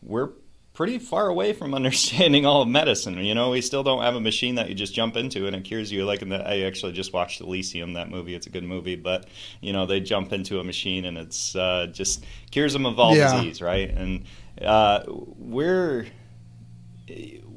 we're 0.02 0.30
pretty 0.72 0.98
far 0.98 1.28
away 1.28 1.52
from 1.52 1.74
understanding 1.80 2.46
all 2.46 2.62
of 2.62 2.68
medicine. 2.68 3.18
You 3.18 3.34
know, 3.34 3.50
we 3.50 3.60
still 3.60 3.82
don't 3.82 4.02
have 4.02 4.14
a 4.14 4.20
machine 4.20 4.54
that 4.54 4.70
you 4.70 4.74
just 4.74 4.94
jump 4.94 5.16
into 5.16 5.46
and 5.46 5.54
it 5.54 5.64
cures 5.64 5.92
you. 5.92 6.06
Like 6.06 6.22
in 6.22 6.30
the, 6.30 6.48
I 6.48 6.60
actually 6.60 6.92
just 6.92 7.12
watched 7.12 7.40
Elysium, 7.40 7.94
that 7.94 8.08
movie. 8.08 8.34
It's 8.34 8.46
a 8.46 8.50
good 8.50 8.64
movie, 8.64 8.96
but 8.96 9.28
you 9.60 9.74
know, 9.74 9.84
they 9.84 10.00
jump 10.00 10.32
into 10.32 10.58
a 10.60 10.64
machine 10.64 11.04
and 11.04 11.18
it's 11.18 11.54
uh, 11.54 11.88
just 11.92 12.24
cures 12.50 12.72
them 12.72 12.86
of 12.86 12.98
all 12.98 13.14
yeah. 13.14 13.34
disease, 13.34 13.60
right? 13.60 13.90
And 13.90 14.24
uh, 14.62 15.02
we're 15.06 16.06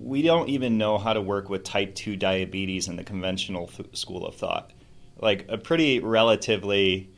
we 0.04 0.22
don't 0.22 0.50
even 0.50 0.78
know 0.78 0.98
how 0.98 1.14
to 1.14 1.22
work 1.22 1.50
with 1.50 1.64
type 1.64 1.96
2 1.96 2.16
diabetes 2.16 2.88
in 2.88 2.96
the 2.96 3.04
conventional 3.04 3.70
school 3.94 4.26
of 4.26 4.36
thought. 4.36 4.72
Like 5.20 5.46
a 5.50 5.58
pretty 5.58 6.00
relatively 6.00 7.10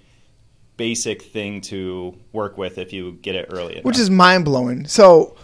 basic 0.77 1.21
thing 1.21 1.61
to 1.61 2.15
work 2.31 2.57
with 2.57 2.77
if 2.77 2.93
you 2.93 3.13
get 3.21 3.35
it 3.35 3.47
early 3.49 3.73
enough. 3.73 3.85
Which 3.85 3.97
is 3.97 4.09
mind 4.09 4.45
blowing. 4.45 4.87
So 4.87 5.35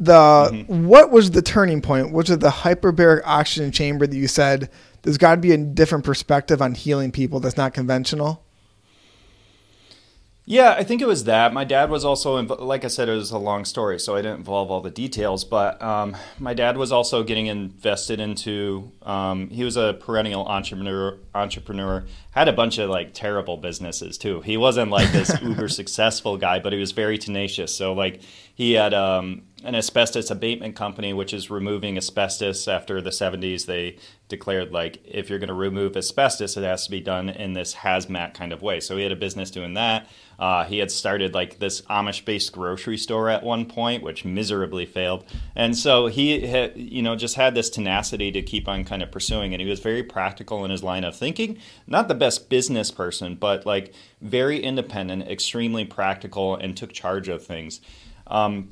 the 0.00 0.12
mm-hmm. 0.12 0.86
what 0.86 1.10
was 1.10 1.30
the 1.30 1.42
turning 1.42 1.80
point? 1.80 2.12
Was 2.12 2.30
it 2.30 2.40
the 2.40 2.50
hyperbaric 2.50 3.22
oxygen 3.24 3.70
chamber 3.70 4.06
that 4.06 4.16
you 4.16 4.28
said 4.28 4.70
there's 5.02 5.18
got 5.18 5.36
to 5.36 5.40
be 5.40 5.52
a 5.52 5.58
different 5.58 6.04
perspective 6.04 6.60
on 6.60 6.74
healing 6.74 7.12
people 7.12 7.40
that's 7.40 7.56
not 7.56 7.74
conventional? 7.74 8.44
Yeah, 10.50 10.70
I 10.78 10.82
think 10.82 11.02
it 11.02 11.06
was 11.06 11.24
that. 11.24 11.52
My 11.52 11.64
dad 11.64 11.90
was 11.90 12.06
also, 12.06 12.40
like 12.42 12.82
I 12.82 12.88
said, 12.88 13.06
it 13.10 13.12
was 13.12 13.32
a 13.32 13.36
long 13.36 13.66
story, 13.66 14.00
so 14.00 14.16
I 14.16 14.22
didn't 14.22 14.38
involve 14.38 14.70
all 14.70 14.80
the 14.80 14.90
details. 14.90 15.44
But 15.44 15.82
um, 15.82 16.16
my 16.38 16.54
dad 16.54 16.78
was 16.78 16.90
also 16.90 17.22
getting 17.22 17.48
invested 17.48 18.18
into. 18.18 18.90
Um, 19.02 19.50
he 19.50 19.62
was 19.62 19.76
a 19.76 19.98
perennial 20.00 20.46
entrepreneur. 20.46 21.18
Entrepreneur 21.34 22.06
had 22.30 22.48
a 22.48 22.54
bunch 22.54 22.78
of 22.78 22.88
like 22.88 23.12
terrible 23.12 23.58
businesses 23.58 24.16
too. 24.16 24.40
He 24.40 24.56
wasn't 24.56 24.90
like 24.90 25.12
this 25.12 25.38
uber 25.42 25.68
successful 25.68 26.38
guy, 26.38 26.60
but 26.60 26.72
he 26.72 26.78
was 26.78 26.92
very 26.92 27.18
tenacious. 27.18 27.74
So 27.74 27.92
like 27.92 28.22
he 28.54 28.72
had 28.72 28.94
um, 28.94 29.42
an 29.64 29.74
asbestos 29.74 30.30
abatement 30.30 30.76
company, 30.76 31.12
which 31.12 31.34
is 31.34 31.50
removing 31.50 31.96
asbestos. 31.96 32.68
After 32.68 33.00
the 33.00 33.10
70s, 33.10 33.66
they 33.66 33.96
declared 34.28 34.72
like 34.72 35.00
if 35.04 35.28
you're 35.28 35.38
going 35.38 35.48
to 35.48 35.54
remove 35.54 35.96
asbestos, 35.96 36.56
it 36.56 36.62
has 36.62 36.84
to 36.84 36.90
be 36.90 37.00
done 37.00 37.28
in 37.28 37.54
this 37.54 37.74
hazmat 37.74 38.34
kind 38.34 38.52
of 38.52 38.62
way. 38.62 38.78
So 38.78 38.96
he 38.96 39.02
had 39.02 39.10
a 39.10 39.16
business 39.16 39.50
doing 39.50 39.74
that. 39.74 40.08
Uh, 40.38 40.64
he 40.64 40.78
had 40.78 40.90
started 40.92 41.34
like 41.34 41.58
this 41.58 41.80
Amish-based 41.82 42.52
grocery 42.52 42.96
store 42.96 43.28
at 43.28 43.42
one 43.42 43.66
point, 43.66 44.04
which 44.04 44.24
miserably 44.24 44.86
failed, 44.86 45.24
and 45.56 45.76
so 45.76 46.06
he 46.06 46.46
had, 46.46 46.76
you 46.76 47.02
know, 47.02 47.16
just 47.16 47.34
had 47.34 47.56
this 47.56 47.68
tenacity 47.68 48.30
to 48.30 48.40
keep 48.40 48.68
on 48.68 48.84
kind 48.84 49.02
of 49.02 49.10
pursuing. 49.10 49.52
And 49.52 49.60
he 49.60 49.68
was 49.68 49.80
very 49.80 50.04
practical 50.04 50.64
in 50.64 50.70
his 50.70 50.84
line 50.84 51.02
of 51.02 51.16
thinking. 51.16 51.58
Not 51.88 52.06
the 52.06 52.14
best 52.14 52.48
business 52.48 52.92
person, 52.92 53.34
but 53.34 53.66
like 53.66 53.92
very 54.20 54.62
independent, 54.62 55.28
extremely 55.28 55.84
practical, 55.84 56.54
and 56.54 56.76
took 56.76 56.92
charge 56.92 57.28
of 57.28 57.44
things. 57.44 57.80
Um, 58.28 58.68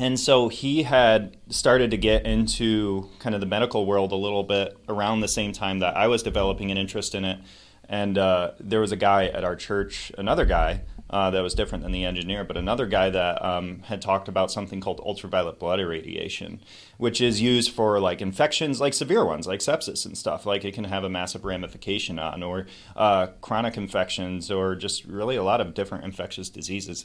and 0.00 0.18
so 0.18 0.48
he 0.48 0.84
had 0.84 1.36
started 1.50 1.90
to 1.90 1.98
get 1.98 2.24
into 2.24 3.10
kind 3.18 3.34
of 3.34 3.42
the 3.42 3.46
medical 3.46 3.84
world 3.84 4.12
a 4.12 4.16
little 4.16 4.42
bit 4.42 4.74
around 4.88 5.20
the 5.20 5.28
same 5.28 5.52
time 5.52 5.80
that 5.80 5.94
I 5.94 6.08
was 6.08 6.22
developing 6.22 6.70
an 6.70 6.78
interest 6.78 7.14
in 7.14 7.26
it. 7.26 7.38
And 7.86 8.16
uh, 8.16 8.52
there 8.58 8.80
was 8.80 8.92
a 8.92 8.96
guy 8.96 9.26
at 9.26 9.44
our 9.44 9.54
church, 9.54 10.10
another 10.16 10.46
guy 10.46 10.80
uh, 11.10 11.30
that 11.32 11.42
was 11.42 11.52
different 11.52 11.84
than 11.84 11.92
the 11.92 12.06
engineer, 12.06 12.44
but 12.44 12.56
another 12.56 12.86
guy 12.86 13.10
that 13.10 13.44
um, 13.44 13.80
had 13.80 14.00
talked 14.00 14.26
about 14.26 14.50
something 14.50 14.80
called 14.80 15.02
ultraviolet 15.04 15.58
blood 15.58 15.80
irradiation, 15.80 16.60
which 16.96 17.20
is 17.20 17.42
used 17.42 17.70
for 17.70 18.00
like 18.00 18.22
infections, 18.22 18.80
like 18.80 18.94
severe 18.94 19.26
ones, 19.26 19.46
like 19.46 19.60
sepsis 19.60 20.06
and 20.06 20.16
stuff. 20.16 20.46
Like 20.46 20.64
it 20.64 20.72
can 20.72 20.84
have 20.84 21.04
a 21.04 21.10
massive 21.10 21.44
ramification 21.44 22.18
on, 22.18 22.42
or 22.42 22.66
uh, 22.96 23.26
chronic 23.42 23.76
infections, 23.76 24.50
or 24.50 24.76
just 24.76 25.04
really 25.04 25.36
a 25.36 25.42
lot 25.42 25.60
of 25.60 25.74
different 25.74 26.04
infectious 26.04 26.48
diseases. 26.48 27.04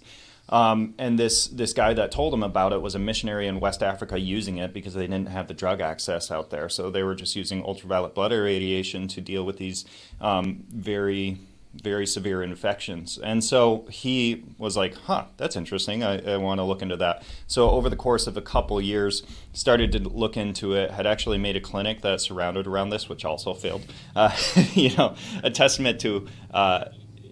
Um, 0.50 0.94
and 0.98 1.18
this 1.18 1.48
this 1.48 1.74
guy 1.74 1.94
that 1.94 2.12
told 2.12 2.34
him 2.34 2.44
about 2.44 2.72
it 2.72 2.82
was 2.82 2.96
a 2.96 3.00
missionary 3.00 3.48
in 3.48 3.60
West 3.60 3.82
Africa 3.82 4.20
using 4.20 4.58
it 4.58 4.74
because 4.74 4.94
they 4.94 5.08
didn't 5.08 5.30
have 5.30 5.48
the 5.48 5.54
drug 5.54 5.82
access 5.82 6.30
out 6.30 6.50
there. 6.52 6.70
So 6.70 6.90
they 6.90 7.04
were 7.04 7.16
just 7.16 7.36
using 7.36 7.64
ultraviolet 7.64 8.14
blood 8.14 8.32
irradiation 8.32 9.08
to 9.10 9.22
deal 9.22 9.44
with 9.44 9.58
these 9.58 9.86
um, 10.22 10.64
very 10.70 11.40
very 11.82 12.08
severe 12.08 12.42
infections. 12.42 13.18
And 13.18 13.44
so 13.44 13.86
he 13.90 14.44
was 14.58 14.78
like, 14.78 14.96
huh, 14.96 15.26
that's 15.38 15.56
interesting. 15.56 16.04
I, 16.04 16.34
I 16.34 16.38
want 16.38 16.60
to 16.60 16.64
look 16.64 16.82
into 16.82 16.98
that. 16.98 17.24
So 17.48 17.70
over 17.70 17.90
the 17.90 17.96
course 17.96 18.28
of 18.28 18.38
a 18.38 18.42
couple 18.42 18.80
years, 18.80 19.24
started 19.54 19.92
to 19.94 20.00
look 20.00 20.38
into 20.38 20.74
it, 20.74 20.92
had 20.92 21.06
actually 21.06 21.38
made 21.38 21.56
a 21.56 21.60
clinic 21.60 22.02
that 22.02 22.22
surrounded 22.22 22.68
around 22.68 22.90
this, 22.90 23.10
which 23.10 23.26
also 23.26 23.54
failed. 23.54 23.86
Uh, 24.16 24.36
you 24.74 24.96
know, 24.96 25.16
a 25.44 25.52
testament 25.52 26.00
to 26.02 26.28
uh, 26.54 26.86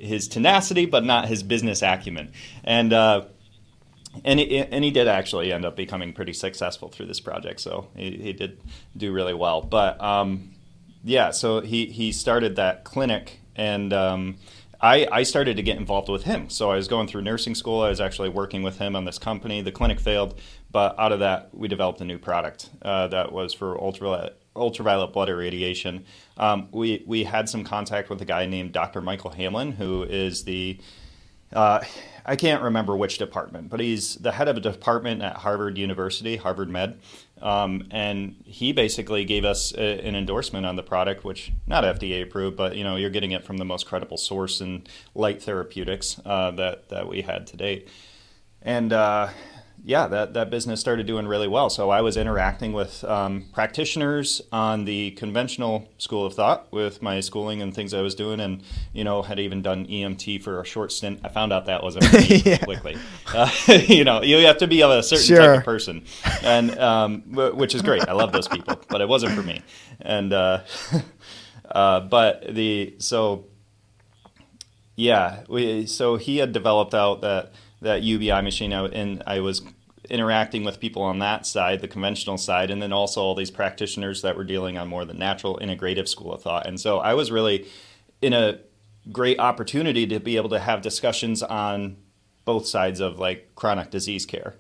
his 0.03 0.27
tenacity, 0.27 0.85
but 0.85 1.03
not 1.03 1.27
his 1.27 1.43
business 1.43 1.81
acumen. 1.81 2.31
And 2.63 2.93
uh, 2.93 3.25
and 4.23 4.39
he, 4.39 4.59
and 4.59 4.83
he 4.83 4.91
did 4.91 5.07
actually 5.07 5.51
end 5.51 5.65
up 5.65 5.75
becoming 5.75 6.13
pretty 6.13 6.33
successful 6.33 6.89
through 6.89 7.07
this 7.07 7.19
project. 7.19 7.59
So 7.59 7.87
he, 7.95 8.11
he 8.11 8.33
did 8.33 8.59
do 8.95 9.11
really 9.11 9.33
well. 9.33 9.61
But 9.61 10.01
um, 10.01 10.53
yeah, 11.03 11.31
so 11.31 11.61
he 11.61 11.87
he 11.87 12.11
started 12.11 12.55
that 12.57 12.83
clinic, 12.83 13.39
and 13.55 13.91
um, 13.91 14.37
I 14.79 15.07
I 15.11 15.23
started 15.23 15.57
to 15.57 15.63
get 15.63 15.77
involved 15.77 16.09
with 16.09 16.23
him. 16.23 16.49
So 16.49 16.71
I 16.71 16.75
was 16.75 16.87
going 16.87 17.07
through 17.07 17.23
nursing 17.23 17.55
school. 17.55 17.81
I 17.81 17.89
was 17.89 18.01
actually 18.01 18.29
working 18.29 18.63
with 18.63 18.77
him 18.77 18.95
on 18.95 19.05
this 19.05 19.17
company. 19.17 19.61
The 19.61 19.71
clinic 19.71 19.99
failed, 19.99 20.39
but 20.71 20.97
out 20.99 21.11
of 21.11 21.19
that 21.19 21.49
we 21.53 21.67
developed 21.67 22.01
a 22.01 22.05
new 22.05 22.19
product 22.19 22.69
uh, 22.81 23.07
that 23.07 23.31
was 23.31 23.53
for 23.53 23.79
ultraviolet 23.79 24.39
ultraviolet 24.55 25.13
blood 25.13 25.29
irradiation. 25.29 26.05
Um, 26.37 26.67
we 26.71 27.03
we 27.05 27.23
had 27.23 27.49
some 27.49 27.63
contact 27.63 28.09
with 28.09 28.21
a 28.21 28.25
guy 28.25 28.45
named 28.45 28.71
Dr. 28.71 29.01
Michael 29.01 29.31
Hamblin, 29.31 29.73
who 29.73 30.03
is 30.03 30.43
the 30.43 30.79
uh, 31.51 31.83
I 32.25 32.35
can't 32.35 32.63
remember 32.63 32.95
which 32.95 33.17
department, 33.17 33.69
but 33.69 33.79
he's 33.79 34.15
the 34.15 34.31
head 34.31 34.47
of 34.47 34.57
a 34.57 34.59
department 34.59 35.21
at 35.21 35.37
Harvard 35.37 35.77
University, 35.77 36.37
Harvard 36.37 36.69
Med, 36.69 36.99
um, 37.41 37.87
and 37.91 38.35
he 38.45 38.71
basically 38.71 39.25
gave 39.25 39.43
us 39.43 39.73
a, 39.73 39.99
an 39.99 40.15
endorsement 40.15 40.65
on 40.65 40.75
the 40.77 40.83
product, 40.83 41.23
which 41.23 41.51
not 41.67 41.83
FDA 41.83 42.23
approved, 42.23 42.55
but 42.55 42.75
you 42.75 42.83
know 42.83 42.95
you're 42.95 43.09
getting 43.09 43.31
it 43.31 43.43
from 43.43 43.57
the 43.57 43.65
most 43.65 43.85
credible 43.85 44.17
source 44.17 44.61
in 44.61 44.83
light 45.13 45.43
therapeutics 45.43 46.19
uh, 46.25 46.51
that 46.51 46.89
that 46.89 47.07
we 47.07 47.21
had 47.21 47.45
to 47.47 47.57
date, 47.57 47.89
and 48.61 48.93
uh, 48.93 49.29
yeah, 49.85 50.07
that, 50.07 50.33
that 50.33 50.49
business 50.49 50.79
started 50.79 51.07
doing 51.07 51.27
really 51.27 51.47
well. 51.47 51.69
So 51.69 51.89
I 51.89 51.99
was 51.99 52.15
interacting 52.15 52.71
with 52.71 53.03
um, 53.03 53.45
practitioners 53.51 54.41
on 54.49 54.85
the 54.85 55.11
conventional 55.11 55.89
school 55.97 56.25
of 56.25 56.33
thought 56.33 56.71
with 56.71 57.01
my 57.01 57.19
schooling 57.19 57.61
and 57.61 57.75
things 57.75 57.93
I 57.93 57.99
was 57.99 58.15
doing, 58.15 58.39
and 58.39 58.63
you 58.93 59.03
know 59.03 59.21
had 59.21 59.39
even 59.39 59.61
done 59.61 59.85
EMT 59.85 60.41
for 60.41 60.61
a 60.61 60.65
short 60.65 60.93
stint. 60.93 61.19
I 61.25 61.27
found 61.27 61.51
out 61.51 61.65
that 61.65 61.83
wasn't 61.83 62.05
yeah. 62.45 62.59
quickly. 62.59 62.97
Uh, 63.33 63.49
you 63.87 64.05
know, 64.05 64.21
you 64.21 64.37
have 64.45 64.59
to 64.59 64.67
be 64.67 64.81
of 64.83 64.91
a 64.91 65.03
certain 65.03 65.25
sure. 65.25 65.37
type 65.39 65.57
of 65.59 65.65
person, 65.65 66.05
and 66.41 66.77
um, 66.79 67.21
which 67.33 67.75
is 67.75 67.81
great. 67.81 68.07
I 68.07 68.13
love 68.13 68.31
those 68.31 68.47
people, 68.47 68.81
but 68.87 69.01
it 69.01 69.09
wasn't 69.09 69.33
for 69.33 69.43
me. 69.43 69.63
And 69.99 70.31
uh, 70.31 70.61
uh, 71.69 71.99
but 71.99 72.55
the 72.55 72.95
so 72.99 73.47
yeah, 74.95 75.43
we 75.49 75.87
so 75.87 76.15
he 76.15 76.37
had 76.37 76.53
developed 76.53 76.93
out 76.93 77.19
that 77.19 77.51
that 77.83 78.03
UBI 78.03 78.41
machine, 78.41 78.73
and 78.73 79.23
I 79.27 79.39
was 79.39 79.61
interacting 80.09 80.63
with 80.63 80.79
people 80.79 81.01
on 81.01 81.19
that 81.19 81.45
side, 81.45 81.81
the 81.81 81.87
conventional 81.87 82.37
side, 82.37 82.69
and 82.69 82.81
then 82.81 82.91
also 82.91 83.21
all 83.21 83.35
these 83.35 83.51
practitioners 83.51 84.21
that 84.21 84.35
were 84.35 84.43
dealing 84.43 84.77
on 84.77 84.87
more 84.87 85.05
the 85.05 85.13
natural 85.13 85.57
integrative 85.61 86.07
school 86.07 86.33
of 86.33 86.41
thought. 86.41 86.67
And 86.67 86.79
so 86.79 86.99
I 86.99 87.13
was 87.13 87.31
really 87.31 87.67
in 88.21 88.33
a 88.33 88.59
great 89.11 89.39
opportunity 89.39 90.07
to 90.07 90.19
be 90.19 90.37
able 90.37 90.49
to 90.49 90.59
have 90.59 90.81
discussions 90.81 91.43
on 91.43 91.97
both 92.45 92.65
sides 92.65 92.99
of 92.99 93.19
like 93.19 93.53
chronic 93.55 93.89
disease 93.89 94.25
care. 94.25 94.55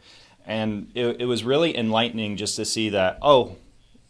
And 0.45 0.91
it, 0.95 1.21
it 1.21 1.25
was 1.25 1.43
really 1.43 1.77
enlightening 1.77 2.37
just 2.37 2.55
to 2.57 2.65
see 2.65 2.89
that, 2.89 3.17
oh, 3.21 3.55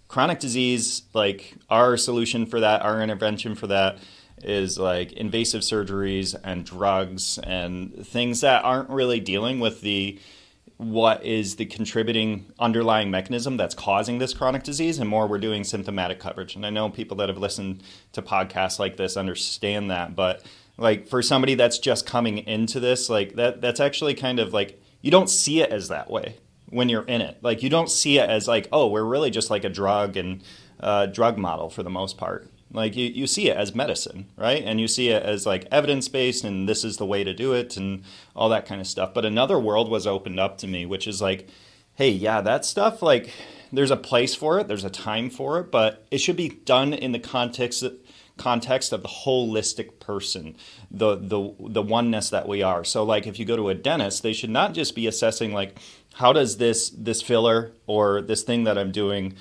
chronic 0.08 0.39
disease, 0.39 1.03
like 1.13 1.55
our 1.70 1.98
solution 1.98 2.46
for 2.46 2.60
that, 2.60 2.82
our 2.82 3.01
intervention 3.01 3.55
for 3.55 3.67
that, 3.67 3.98
is 4.46 4.78
like 4.78 5.14
invasive 5.14 5.62
surgeries 5.62 6.36
and 6.44 6.66
drugs 6.66 7.40
and 7.40 8.06
things 8.06 8.42
that 8.42 8.64
aren't 8.64 8.90
really 8.90 9.20
dealing 9.20 9.60
with 9.60 9.82
the 9.82 10.20
what 10.78 11.24
is 11.24 11.56
the 11.56 11.66
contributing 11.66 12.52
underlying 12.60 13.10
mechanism 13.12 13.58
that's 13.58 13.76
causing 13.76 14.18
this 14.18 14.34
chronic 14.34 14.64
disease 14.64 15.00
and 15.00 15.10
more 15.10 15.28
we're 15.28 15.38
doing 15.38 15.64
symptomatic 15.64 16.20
coverage. 16.20 16.56
And 16.56 16.66
i 16.66 16.70
know 16.70 16.90
people 16.90 17.18
that 17.18 17.30
have 17.30 17.38
listened 17.38 17.84
to 18.14 18.22
podcasts 18.22 18.80
like 18.80 18.98
this 18.98 19.18
understand 19.18 19.92
that 19.92 20.16
but 20.16 20.44
like 20.78 21.08
for 21.08 21.22
somebody 21.22 21.56
that's 21.56 21.80
just 21.80 22.06
coming 22.06 22.40
into 22.40 22.80
this 22.80 23.10
like 23.10 23.36
that 23.36 23.62
that's 23.62 23.80
actually 23.80 24.16
kind 24.16 24.40
of 24.40 24.54
like 24.54 24.82
you 25.02 25.12
don't 25.12 25.30
see 25.30 25.62
it 25.62 25.72
as 25.72 25.90
that 25.90 26.10
way 26.10 26.38
when 26.70 26.90
you're 26.90 27.04
in 27.04 27.22
it. 27.22 27.38
Like 27.42 27.62
you 27.62 27.70
don't 27.70 27.90
see 27.90 28.18
it 28.18 28.30
as 28.30 28.48
like 28.48 28.68
oh 28.72 28.88
we're 28.88 29.04
really 29.04 29.30
just 29.30 29.50
like 29.50 29.64
a 29.64 29.70
drug 29.70 30.18
and 30.18 30.42
uh, 30.80 31.06
drug 31.06 31.38
model 31.38 31.70
for 31.70 31.84
the 31.84 31.90
most 31.90 32.18
part 32.18 32.50
like 32.74 32.96
you, 32.96 33.06
you 33.06 33.27
see 33.27 33.50
it 33.50 33.56
as 33.56 33.75
medicine, 33.75 34.25
right? 34.36 34.63
And 34.63 34.82
you 34.82 34.88
see 34.88 35.10
it 35.10 35.24
as 35.24 35.46
like 35.46 35.68
evidence 35.72 36.10
based 36.10 36.44
and 36.44 36.68
this 36.68 36.84
is 36.84 36.98
the 36.98 37.06
way 37.06 37.24
to 37.24 37.34
do 37.34 37.53
it 37.53 37.77
and 37.77 38.03
all 38.36 38.50
that 38.50 38.65
kind 38.65 38.82
of 38.82 38.88
stuff. 38.88 39.13
But 39.13 39.25
another 39.25 39.60
world 39.60 39.89
was 39.89 40.08
opened 40.08 40.39
up 40.39 40.58
to 40.60 40.68
me, 40.68 40.86
which 40.86 41.08
is 41.08 41.22
like, 41.22 41.48
hey, 41.96 42.10
yeah, 42.10 42.42
that 42.42 42.65
stuff, 42.65 43.01
like 43.01 43.30
there's 43.72 43.92
a 43.92 43.98
place 43.98 44.36
for 44.36 44.60
it, 44.60 44.68
there's 44.68 44.84
a 44.84 44.89
time 44.89 45.30
for 45.30 45.60
it, 45.60 45.72
but 45.72 46.06
it 46.12 46.18
should 46.18 46.36
be 46.36 46.50
done 46.50 46.94
in 46.94 47.12
the 47.12 47.20
context 47.20 47.84
context 48.36 48.92
of 48.92 49.03
the 49.03 49.08
holistic 49.08 50.00
person, 50.00 50.56
the 50.89 51.15
the 51.15 51.53
the 51.60 51.82
oneness 51.82 52.32
that 52.32 52.48
we 52.48 52.63
are. 52.63 52.84
So 52.84 53.03
like 53.03 53.27
if 53.27 53.38
you 53.38 53.46
go 53.46 53.56
to 53.56 53.70
a 53.70 53.75
dentist, 53.75 54.24
they 54.24 54.34
should 54.34 54.50
not 54.50 54.74
just 54.74 54.96
be 54.96 55.06
assessing 55.08 55.53
like 55.53 55.77
how 56.15 56.34
does 56.34 56.58
this 56.58 56.89
this 56.89 57.22
filler 57.22 57.74
or 57.86 58.22
this 58.22 58.44
thing 58.44 58.63
that 58.63 58.77
I'm 58.77 58.92
doing 58.92 59.36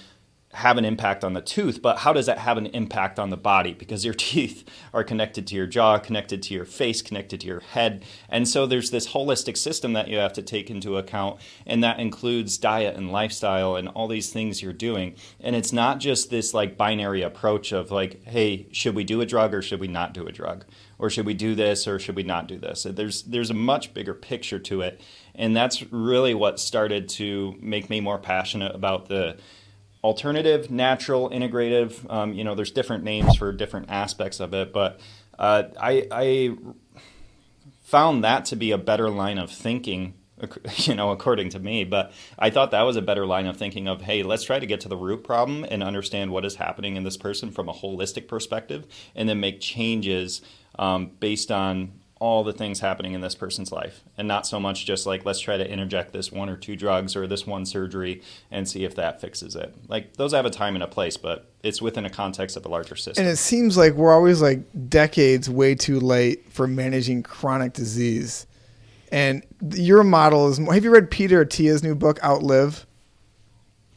have 0.52 0.76
an 0.76 0.85
impact 0.85 1.25
on 1.25 1.32
the 1.32 1.40
tooth, 1.40 1.80
but 1.80 1.99
how 1.99 2.12
does 2.12 2.26
that 2.26 2.38
have 2.38 2.59
an 2.59 2.66
impact 2.66 3.18
on 3.18 3.30
the 3.30 3.37
body? 3.37 3.73
Because 3.73 4.04
your 4.04 4.14
teeth 4.18 4.68
are 4.92 5.02
connected 5.02 5.47
to 5.47 5.54
your 5.54 5.66
jaw, 5.66 5.99
connected 5.99 6.42
to 6.42 6.54
your 6.54 6.64
face, 6.64 7.00
connected 7.00 7.40
to 7.40 7.47
your 7.47 7.61
head. 7.61 8.04
And 8.28 8.47
so 8.47 8.66
there's 8.66 8.90
this 8.90 9.09
holistic 9.09 9.56
system 9.56 9.94
that 9.94 10.09
you 10.09 10.18
have 10.18 10.35
to 10.35 10.42
take 10.42 10.71
into 10.71 10.99
account, 10.99 11.40
and 11.66 11.82
that 11.82 12.00
includes 12.00 12.59
diet 12.59 12.97
and 12.97 13.11
lifestyle 13.11 13.76
and 13.76 13.88
all 13.88 14.09
these 14.09 14.30
things 14.30 14.62
you're 14.62 14.73
doing. 14.73 15.14
And 15.40 15.56
it's 15.56 15.73
not 15.73 16.00
just 16.00 16.30
this 16.30 16.52
like 16.52 16.76
binary 16.76 17.23
approach 17.23 17.73
of 17.73 17.90
like, 17.90 18.23
hey, 18.25 18.66
should 18.73 18.94
we 18.94 19.04
do 19.04 19.21
a 19.21 19.26
drug 19.26 19.54
or 19.54 19.62
should 19.62 19.80
we 19.80 19.88
not 19.88 20.12
do 20.12 20.26
a 20.26 20.32
drug? 20.32 20.64
Or 20.99 21.11
should 21.11 21.26
we 21.26 21.35
do 21.35 21.54
this 21.54 21.88
or 21.88 21.99
should 21.99 22.14
we 22.14 22.23
not 22.23 22.47
do 22.47 22.59
this? 22.59 22.87
There's 22.88 23.23
there's 23.25 23.50
a 23.50 23.54
much 23.54 23.92
bigger 23.92 24.14
picture 24.14 24.61
to 24.61 24.82
it. 24.82 25.00
And 25.35 25.56
that's 25.56 25.82
really 25.90 26.35
what 26.35 26.61
started 26.61 27.09
to 27.11 27.56
make 27.61 27.90
me 27.90 28.00
more 28.00 28.18
passionate 28.18 28.75
about 28.75 29.09
the 29.09 29.38
alternative, 30.02 30.71
natural, 30.71 31.30
integrative. 31.30 32.11
Um, 32.11 32.32
you 32.32 32.44
know, 32.44 32.54
there's 32.54 32.73
different 32.73 33.04
names 33.04 33.37
for 33.37 33.52
different 33.52 33.90
aspects 33.90 34.40
of 34.40 34.54
it, 34.54 34.73
but 34.73 35.00
uh, 35.38 35.64
I, 35.80 36.06
I 36.11 36.56
found 37.82 38.25
that 38.25 38.47
to 38.47 38.56
be 38.56 38.71
a 38.71 38.78
better 38.78 39.11
line 39.11 39.38
of 39.38 39.50
thinking 39.50 40.14
you 40.76 40.94
know, 40.94 41.11
according 41.11 41.50
to 41.50 41.59
me. 41.59 41.85
But 41.85 42.12
I 42.38 42.50
thought 42.50 42.71
that 42.73 42.82
was 42.82 42.97
a 42.97 43.02
better 43.02 43.26
line 43.26 43.47
of 43.47 43.56
thinking 43.56 43.88
of, 43.88 44.02
hey, 44.02 44.23
let's 44.23 44.44
try 44.44 44.59
to 44.59 44.66
get 44.66 44.80
to 44.80 44.88
the 44.88 44.97
root 44.97 45.25
problem 45.25 45.64
and 45.68 45.82
understand 45.82 46.30
what 46.30 46.44
is 46.44 46.56
happening 46.56 46.97
in 46.97 47.04
this 47.04 47.16
person 47.16 47.50
from 47.50 47.68
a 47.68 47.73
holistic 47.73 48.28
perspective, 48.28 48.87
and 49.14 49.28
then 49.28 49.40
make 49.40 49.61
changes 49.61 50.42
um, 50.78 51.12
based 51.21 51.50
on 51.50 51.92
all 52.22 52.44
the 52.44 52.52
things 52.52 52.78
happening 52.78 53.14
in 53.14 53.20
this 53.20 53.34
person's 53.34 53.72
life 53.72 54.04
and 54.16 54.28
not 54.28 54.46
so 54.46 54.60
much 54.60 54.86
just 54.86 55.06
like 55.06 55.24
let's 55.24 55.40
try 55.40 55.56
to 55.56 55.68
interject 55.68 56.12
this 56.12 56.30
one 56.30 56.48
or 56.48 56.56
two 56.56 56.76
drugs 56.76 57.16
or 57.16 57.26
this 57.26 57.48
one 57.48 57.66
surgery 57.66 58.22
and 58.48 58.68
see 58.68 58.84
if 58.84 58.94
that 58.94 59.20
fixes 59.20 59.56
it. 59.56 59.74
Like 59.88 60.16
those 60.16 60.32
have 60.32 60.46
a 60.46 60.50
time 60.50 60.76
and 60.76 60.84
a 60.84 60.86
place 60.86 61.16
but 61.16 61.50
it's 61.64 61.82
within 61.82 62.06
a 62.06 62.10
context 62.10 62.56
of 62.56 62.64
a 62.64 62.68
larger 62.68 62.94
system. 62.94 63.24
And 63.24 63.32
it 63.32 63.38
seems 63.38 63.76
like 63.76 63.94
we're 63.94 64.12
always 64.12 64.40
like 64.40 64.60
decades 64.88 65.50
way 65.50 65.74
too 65.74 65.98
late 65.98 66.48
for 66.48 66.68
managing 66.68 67.24
chronic 67.24 67.72
disease. 67.72 68.46
And 69.10 69.44
your 69.74 70.04
model 70.04 70.46
is 70.46 70.58
have 70.58 70.84
you 70.84 70.92
read 70.92 71.10
peter 71.10 71.40
attia's 71.40 71.82
new 71.82 71.96
book 71.96 72.22
outlive? 72.22 72.86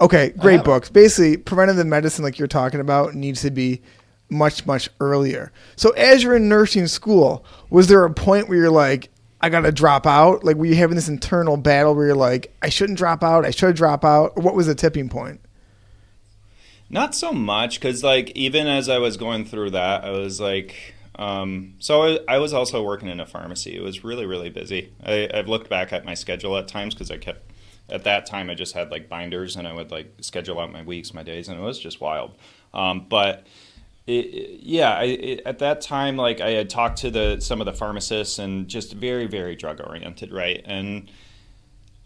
Okay 0.01 0.29
great 0.29 0.63
books 0.63 0.89
basically 0.89 1.38
preventative 1.38 1.86
medicine 1.86 2.24
like 2.24 2.39
you're 2.39 2.48
talking 2.48 2.79
about 2.79 3.13
needs 3.13 3.44
to 3.44 3.51
be 3.51 3.84
much 4.29 4.66
much 4.66 4.90
earlier. 5.00 5.51
So 5.75 5.92
as 5.92 6.24
you're 6.24 6.35
in 6.35 6.50
nursing 6.50 6.88
school, 6.88 7.46
was 7.70 7.88
there 7.88 8.03
a 8.03 8.14
point 8.14 8.50
where 8.50 8.57
you're 8.57 8.72
like, 8.72 9.09
I 9.42 9.50
gotta 9.50 9.72
drop 9.72 10.07
out? 10.07 10.44
Like, 10.44 10.57
were 10.57 10.66
you 10.66 10.75
having 10.75 10.96
this 10.96 11.09
internal 11.09 11.57
battle 11.57 11.96
where 11.96 12.07
you're 12.07 12.16
like, 12.16 12.55
I 12.61 12.70
shouldn't 12.70 12.98
drop 12.98 13.24
out, 13.24 13.46
I 13.46 13.51
should 13.51 13.75
drop 13.75 14.03
out? 14.03 14.33
Or 14.35 14.44
what 14.44 14.55
was 14.55 14.68
the 14.68 14.75
tipping 14.75 15.09
point? 15.09 15.42
Not 16.90 17.16
so 17.16 17.31
much, 17.31 17.79
because 17.79 18.03
like 18.03 18.31
even 18.31 18.68
as 18.68 18.90
I 18.90 19.00
was 19.00 19.18
going 19.18 19.46
through 19.46 19.72
that, 19.72 20.03
I 20.03 20.11
was 20.11 20.40
like, 20.40 20.96
um, 21.18 21.75
so 21.79 22.03
I, 22.03 22.20
I, 22.27 22.38
was 22.40 22.53
also 22.53 22.83
working 22.83 23.07
in 23.07 23.20
a 23.20 23.25
pharmacy. 23.25 23.75
It 23.75 23.81
was 23.81 24.03
really 24.03 24.25
really 24.25 24.50
busy. 24.50 24.94
I, 25.03 25.29
I've 25.33 25.48
looked 25.48 25.70
back 25.70 25.94
at 25.94 26.05
my 26.05 26.14
schedule 26.14 26.57
at 26.57 26.68
times 26.68 26.94
because 26.94 27.09
I 27.09 27.18
kept 27.18 27.51
at 27.90 28.03
that 28.03 28.25
time 28.25 28.50
I 28.50 28.55
just 28.55 28.74
had 28.74 28.92
like 28.92 29.09
binders 29.09 29.55
and 29.55 29.68
I 29.68 29.74
would 29.74 29.92
like 29.92 30.14
schedule 30.22 30.59
out 30.59 30.72
my 30.72 30.81
weeks, 30.81 31.14
my 31.14 31.24
days, 31.24 31.48
and 31.48 31.57
it 31.57 31.61
was 31.61 31.79
just 31.79 32.01
wild. 32.01 32.35
Um, 32.74 33.05
but 33.07 33.48
it, 34.07 34.59
yeah, 34.61 34.96
I, 34.98 35.03
it, 35.03 35.41
at 35.46 35.59
that 35.59 35.81
time, 35.81 36.15
like 36.18 36.39
I 36.41 36.51
had 36.51 36.70
talked 36.70 37.00
to 37.00 37.09
the 37.09 37.39
some 37.39 37.59
of 37.59 37.65
the 37.65 37.74
pharmacists 37.74 38.39
and 38.39 38.68
just 38.68 38.94
very, 38.94 39.25
very 39.25 39.55
drug 39.55 39.81
oriented, 39.81 40.31
right? 40.31 40.61
And 40.65 41.09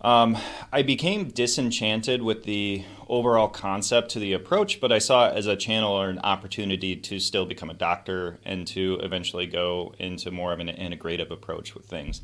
um, 0.01 0.37
I 0.71 0.81
became 0.81 1.29
disenchanted 1.29 2.21
with 2.21 2.43
the 2.43 2.85
overall 3.09 3.49
concept 3.49 4.11
to 4.11 4.19
the 4.19 4.31
approach, 4.31 4.79
but 4.79 4.93
I 4.93 4.99
saw 4.99 5.27
it 5.27 5.35
as 5.35 5.45
a 5.45 5.57
channel 5.57 5.91
or 5.91 6.09
an 6.09 6.19
opportunity 6.19 6.95
to 6.95 7.19
still 7.19 7.45
become 7.45 7.69
a 7.69 7.73
doctor 7.73 8.39
and 8.45 8.65
to 8.67 8.99
eventually 9.01 9.45
go 9.45 9.93
into 9.99 10.31
more 10.31 10.53
of 10.53 10.59
an 10.59 10.67
integrative 10.67 11.31
approach 11.31 11.75
with 11.75 11.85
things. 11.85 12.21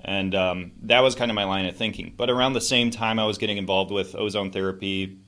And 0.00 0.36
um, 0.36 0.72
that 0.82 1.00
was 1.00 1.16
kind 1.16 1.32
of 1.32 1.34
my 1.34 1.44
line 1.44 1.66
of 1.66 1.74
thinking. 1.74 2.14
But 2.16 2.30
around 2.30 2.52
the 2.52 2.60
same 2.60 2.92
time, 2.92 3.18
I 3.18 3.24
was 3.24 3.38
getting 3.38 3.56
involved 3.56 3.90
with 3.90 4.14
ozone 4.14 4.52
therapy, 4.52 5.18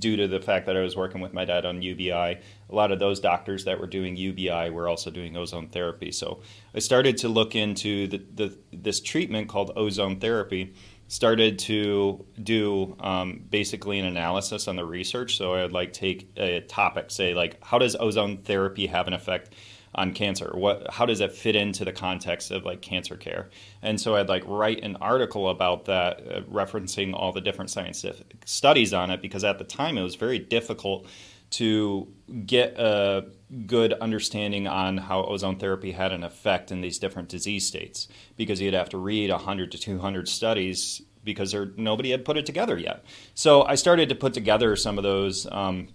due 0.00 0.16
to 0.16 0.26
the 0.26 0.40
fact 0.40 0.66
that 0.66 0.76
I 0.76 0.80
was 0.80 0.96
working 0.96 1.20
with 1.20 1.32
my 1.32 1.44
dad 1.44 1.64
on 1.64 1.82
UBI, 1.82 2.10
a 2.10 2.40
lot 2.68 2.90
of 2.90 2.98
those 2.98 3.20
doctors 3.20 3.64
that 3.64 3.78
were 3.78 3.86
doing 3.86 4.16
UBI 4.16 4.70
were 4.70 4.88
also 4.88 5.10
doing 5.10 5.36
ozone 5.36 5.68
therapy. 5.68 6.10
So 6.10 6.42
I 6.74 6.80
started 6.80 7.16
to 7.18 7.28
look 7.28 7.54
into 7.54 8.08
the, 8.08 8.18
the 8.34 8.58
this 8.72 9.00
treatment 9.00 9.48
called 9.48 9.72
ozone 9.76 10.18
therapy. 10.18 10.74
Started 11.08 11.58
to 11.60 12.24
do 12.40 12.96
um, 13.00 13.44
basically 13.50 13.98
an 13.98 14.06
analysis 14.06 14.68
on 14.68 14.76
the 14.76 14.84
research. 14.84 15.36
So 15.36 15.54
I 15.54 15.62
would 15.62 15.72
like 15.72 15.92
take 15.92 16.30
a 16.36 16.60
topic, 16.60 17.10
say 17.10 17.34
like, 17.34 17.62
how 17.64 17.78
does 17.78 17.96
ozone 17.96 18.38
therapy 18.38 18.86
have 18.86 19.08
an 19.08 19.12
effect 19.12 19.54
on 19.94 20.12
cancer 20.12 20.50
what 20.54 20.88
how 20.90 21.04
does 21.04 21.20
it 21.20 21.32
fit 21.32 21.56
into 21.56 21.84
the 21.84 21.92
context 21.92 22.50
of 22.50 22.64
like 22.64 22.80
cancer 22.80 23.16
care 23.16 23.50
and 23.82 24.00
so 24.00 24.16
i'd 24.16 24.28
like 24.28 24.42
write 24.46 24.82
an 24.82 24.96
article 24.96 25.48
about 25.48 25.84
that 25.86 26.20
uh, 26.20 26.40
referencing 26.42 27.12
all 27.12 27.32
the 27.32 27.40
different 27.40 27.70
scientific 27.70 28.42
studies 28.44 28.94
on 28.94 29.10
it 29.10 29.20
because 29.20 29.44
at 29.44 29.58
the 29.58 29.64
time 29.64 29.98
it 29.98 30.02
was 30.02 30.14
very 30.14 30.38
difficult 30.38 31.06
to 31.50 32.06
get 32.46 32.78
a 32.78 33.24
good 33.66 33.92
understanding 33.94 34.68
on 34.68 34.96
how 34.96 35.24
ozone 35.24 35.58
therapy 35.58 35.90
had 35.90 36.12
an 36.12 36.22
effect 36.22 36.70
in 36.70 36.80
these 36.80 36.98
different 36.98 37.28
disease 37.28 37.66
states 37.66 38.06
because 38.36 38.60
you'd 38.60 38.74
have 38.74 38.88
to 38.88 38.98
read 38.98 39.30
100 39.30 39.72
to 39.72 39.78
200 39.78 40.28
studies 40.28 41.02
because 41.24 41.52
there, 41.52 41.72
nobody 41.76 42.10
had 42.10 42.24
put 42.24 42.36
it 42.36 42.46
together 42.46 42.78
yet. 42.78 43.04
So 43.34 43.62
I 43.62 43.74
started 43.74 44.08
to 44.08 44.14
put 44.14 44.32
together 44.32 44.76
some 44.76 44.98
of 44.98 45.04
those 45.04 45.46
um, 45.50 45.88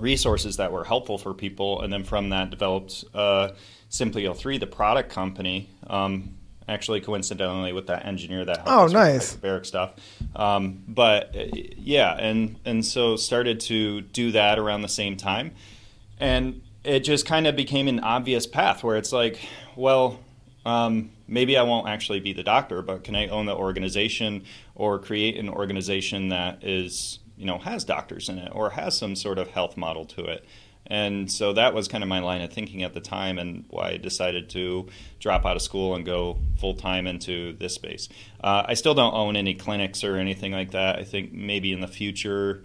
resources 0.00 0.56
that 0.56 0.72
were 0.72 0.84
helpful 0.84 1.18
for 1.18 1.34
people, 1.34 1.82
and 1.82 1.92
then 1.92 2.04
from 2.04 2.30
that 2.30 2.50
developed 2.50 3.04
uh, 3.14 3.50
Simply 3.88 4.24
O3, 4.24 4.60
the 4.60 4.66
product 4.66 5.10
company. 5.10 5.68
Um, 5.86 6.36
actually, 6.68 7.00
coincidentally, 7.00 7.72
with 7.72 7.88
that 7.88 8.06
engineer 8.06 8.44
that 8.44 8.58
helped 8.58 8.94
oh, 8.94 8.98
nice 8.98 9.34
Barrick 9.34 9.64
stuff. 9.64 9.94
Um, 10.36 10.82
but 10.86 11.36
uh, 11.36 11.44
yeah, 11.76 12.16
and 12.16 12.56
and 12.64 12.84
so 12.84 13.16
started 13.16 13.60
to 13.60 14.00
do 14.00 14.32
that 14.32 14.58
around 14.58 14.82
the 14.82 14.88
same 14.88 15.16
time, 15.16 15.52
and 16.18 16.62
it 16.84 17.00
just 17.00 17.26
kind 17.26 17.46
of 17.46 17.56
became 17.56 17.88
an 17.88 18.00
obvious 18.00 18.46
path 18.46 18.82
where 18.82 18.96
it's 18.96 19.12
like, 19.12 19.38
well. 19.76 20.20
Um, 20.66 21.12
maybe 21.26 21.56
I 21.56 21.62
won't 21.62 21.88
actually 21.88 22.20
be 22.20 22.34
the 22.34 22.42
doctor, 22.42 22.82
but 22.82 23.02
can 23.02 23.14
I 23.14 23.28
own 23.28 23.46
the 23.46 23.56
organization 23.56 24.44
or 24.74 24.98
create 24.98 25.38
an 25.38 25.48
organization 25.48 26.28
that 26.28 26.62
is 26.62 27.19
you 27.40 27.46
know 27.46 27.58
has 27.58 27.84
doctors 27.84 28.28
in 28.28 28.38
it 28.38 28.52
or 28.54 28.70
has 28.70 28.96
some 28.96 29.16
sort 29.16 29.38
of 29.38 29.48
health 29.48 29.76
model 29.76 30.04
to 30.04 30.24
it 30.24 30.44
and 30.86 31.30
so 31.30 31.52
that 31.52 31.72
was 31.72 31.86
kind 31.86 32.02
of 32.02 32.08
my 32.08 32.18
line 32.18 32.42
of 32.42 32.52
thinking 32.52 32.82
at 32.82 32.94
the 32.94 33.00
time 33.00 33.38
and 33.38 33.64
why 33.68 33.90
I 33.90 33.96
decided 33.96 34.50
to 34.50 34.88
drop 35.20 35.46
out 35.46 35.54
of 35.54 35.62
school 35.62 35.94
and 35.94 36.04
go 36.04 36.38
full 36.58 36.74
time 36.74 37.06
into 37.06 37.52
this 37.52 37.74
space. 37.74 38.08
Uh, 38.42 38.64
I 38.66 38.74
still 38.74 38.94
don't 38.94 39.14
own 39.14 39.36
any 39.36 39.54
clinics 39.54 40.02
or 40.02 40.16
anything 40.16 40.50
like 40.50 40.72
that. 40.72 40.98
I 40.98 41.04
think 41.04 41.32
maybe 41.32 41.72
in 41.72 41.80
the 41.80 41.86
future 41.86 42.64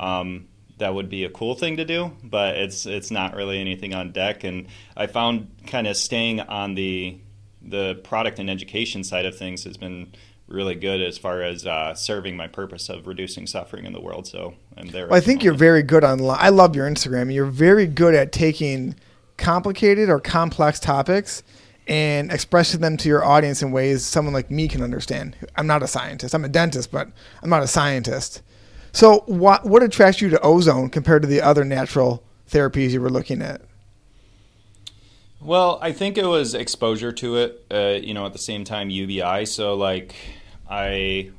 um, 0.00 0.48
that 0.78 0.94
would 0.94 1.10
be 1.10 1.24
a 1.24 1.28
cool 1.28 1.54
thing 1.54 1.76
to 1.76 1.84
do, 1.84 2.12
but 2.22 2.56
it's 2.56 2.86
it's 2.86 3.10
not 3.10 3.34
really 3.34 3.60
anything 3.60 3.94
on 3.94 4.12
deck. 4.12 4.44
And 4.44 4.68
I 4.96 5.06
found 5.06 5.50
kind 5.66 5.86
of 5.86 5.96
staying 5.96 6.40
on 6.40 6.74
the 6.74 7.18
the 7.60 7.96
product 8.04 8.38
and 8.38 8.48
education 8.48 9.04
side 9.04 9.26
of 9.26 9.36
things 9.36 9.64
has 9.64 9.76
been 9.76 10.12
really 10.48 10.74
good 10.74 11.00
as 11.00 11.18
far 11.18 11.42
as 11.42 11.66
uh, 11.66 11.94
serving 11.94 12.36
my 12.36 12.46
purpose 12.46 12.88
of 12.88 13.06
reducing 13.06 13.46
suffering 13.46 13.84
in 13.84 13.92
the 13.92 14.00
world. 14.00 14.26
So 14.26 14.54
I'm 14.76 14.88
there. 14.88 15.06
Well, 15.06 15.16
I 15.16 15.20
think 15.20 15.42
you're 15.42 15.54
very 15.54 15.82
good 15.82 16.04
on. 16.04 16.20
I 16.22 16.50
love 16.50 16.76
your 16.76 16.88
Instagram. 16.88 17.32
You're 17.32 17.46
very 17.46 17.86
good 17.86 18.14
at 18.14 18.32
taking 18.32 18.94
complicated 19.36 20.08
or 20.08 20.20
complex 20.20 20.80
topics 20.80 21.42
and 21.86 22.32
expressing 22.32 22.80
them 22.80 22.96
to 22.96 23.08
your 23.08 23.24
audience 23.24 23.62
in 23.62 23.70
ways 23.70 24.04
someone 24.04 24.34
like 24.34 24.50
me 24.50 24.68
can 24.68 24.82
understand. 24.82 25.36
I'm 25.56 25.66
not 25.66 25.82
a 25.82 25.86
scientist. 25.86 26.34
I'm 26.34 26.44
a 26.44 26.48
dentist, 26.48 26.90
but 26.90 27.08
I'm 27.42 27.50
not 27.50 27.62
a 27.62 27.68
scientist. 27.68 28.42
So, 28.92 29.24
what 29.26 29.64
what 29.64 29.82
attracts 29.82 30.20
you 30.20 30.30
to 30.30 30.40
ozone 30.40 30.88
compared 30.88 31.22
to 31.22 31.28
the 31.28 31.42
other 31.42 31.64
natural 31.64 32.24
therapies 32.50 32.90
you 32.90 33.00
were 33.00 33.10
looking 33.10 33.42
at? 33.42 33.60
Well, 35.40 35.78
I 35.82 35.92
think 35.92 36.18
it 36.18 36.26
was 36.26 36.54
exposure 36.54 37.12
to 37.12 37.36
it. 37.36 37.66
Uh, 37.70 37.98
you 38.02 38.14
know, 38.14 38.26
at 38.26 38.32
the 38.32 38.38
same 38.38 38.64
time 38.64 38.90
UBI. 38.90 39.46
So, 39.46 39.74
like, 39.74 40.14
I 40.68 41.30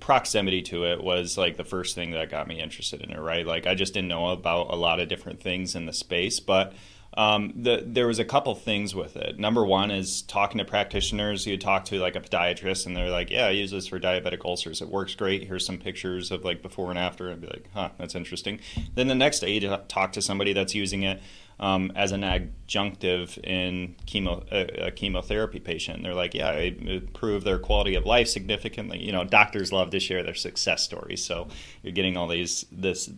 proximity 0.00 0.60
to 0.60 0.84
it 0.84 1.02
was 1.02 1.38
like 1.38 1.56
the 1.56 1.64
first 1.64 1.94
thing 1.94 2.10
that 2.10 2.30
got 2.30 2.48
me 2.48 2.60
interested 2.60 3.00
in 3.00 3.10
it. 3.10 3.20
Right, 3.20 3.46
like 3.46 3.66
I 3.66 3.74
just 3.74 3.94
didn't 3.94 4.08
know 4.08 4.28
about 4.28 4.72
a 4.72 4.76
lot 4.76 5.00
of 5.00 5.08
different 5.08 5.40
things 5.40 5.74
in 5.74 5.86
the 5.86 5.92
space, 5.92 6.40
but 6.40 6.74
um, 7.16 7.54
the, 7.56 7.82
there 7.86 8.06
was 8.06 8.18
a 8.18 8.24
couple 8.26 8.54
things 8.54 8.94
with 8.94 9.16
it. 9.16 9.38
Number 9.38 9.64
one 9.64 9.90
is 9.90 10.20
talking 10.22 10.58
to 10.58 10.66
practitioners. 10.66 11.46
You 11.46 11.56
talk 11.56 11.86
to 11.86 11.98
like 11.98 12.14
a 12.14 12.20
podiatrist, 12.20 12.84
and 12.84 12.94
they're 12.94 13.10
like, 13.10 13.30
"Yeah, 13.30 13.46
I 13.46 13.50
use 13.50 13.70
this 13.70 13.86
for 13.86 13.98
diabetic 13.98 14.44
ulcers. 14.44 14.82
It 14.82 14.88
works 14.88 15.14
great. 15.14 15.44
Here's 15.44 15.64
some 15.64 15.78
pictures 15.78 16.30
of 16.30 16.44
like 16.44 16.60
before 16.60 16.90
and 16.90 16.98
after." 16.98 17.30
I'd 17.30 17.40
be 17.40 17.46
like, 17.46 17.70
"Huh, 17.72 17.90
that's 17.98 18.14
interesting." 18.14 18.60
Then 18.94 19.06
the 19.08 19.14
next 19.14 19.40
day, 19.40 19.52
you 19.52 19.76
talk 19.88 20.12
to 20.12 20.22
somebody 20.22 20.52
that's 20.52 20.74
using 20.74 21.04
it 21.04 21.22
um, 21.58 21.92
as 21.96 22.12
an 22.12 22.20
adjunctive 22.20 23.38
in 23.44 23.96
chemo 24.06 24.44
a, 24.52 24.86
a, 24.86 24.90
chemotherapy 24.90 25.58
patient. 25.58 26.02
They're 26.02 26.14
like, 26.14 26.34
"Yeah, 26.34 26.50
it 26.52 26.80
improved 26.82 27.46
their 27.46 27.58
quality 27.58 27.94
of 27.94 28.04
life 28.04 28.28
significantly." 28.28 29.02
You 29.02 29.12
know, 29.12 29.24
doctors 29.24 29.72
love 29.72 29.90
to 29.90 30.00
share 30.00 30.22
their 30.22 30.34
success 30.34 30.82
stories, 30.82 31.24
so 31.24 31.48
you're 31.82 31.92
getting 31.92 32.16
all 32.16 32.28
these 32.28 32.66
this 32.70 33.10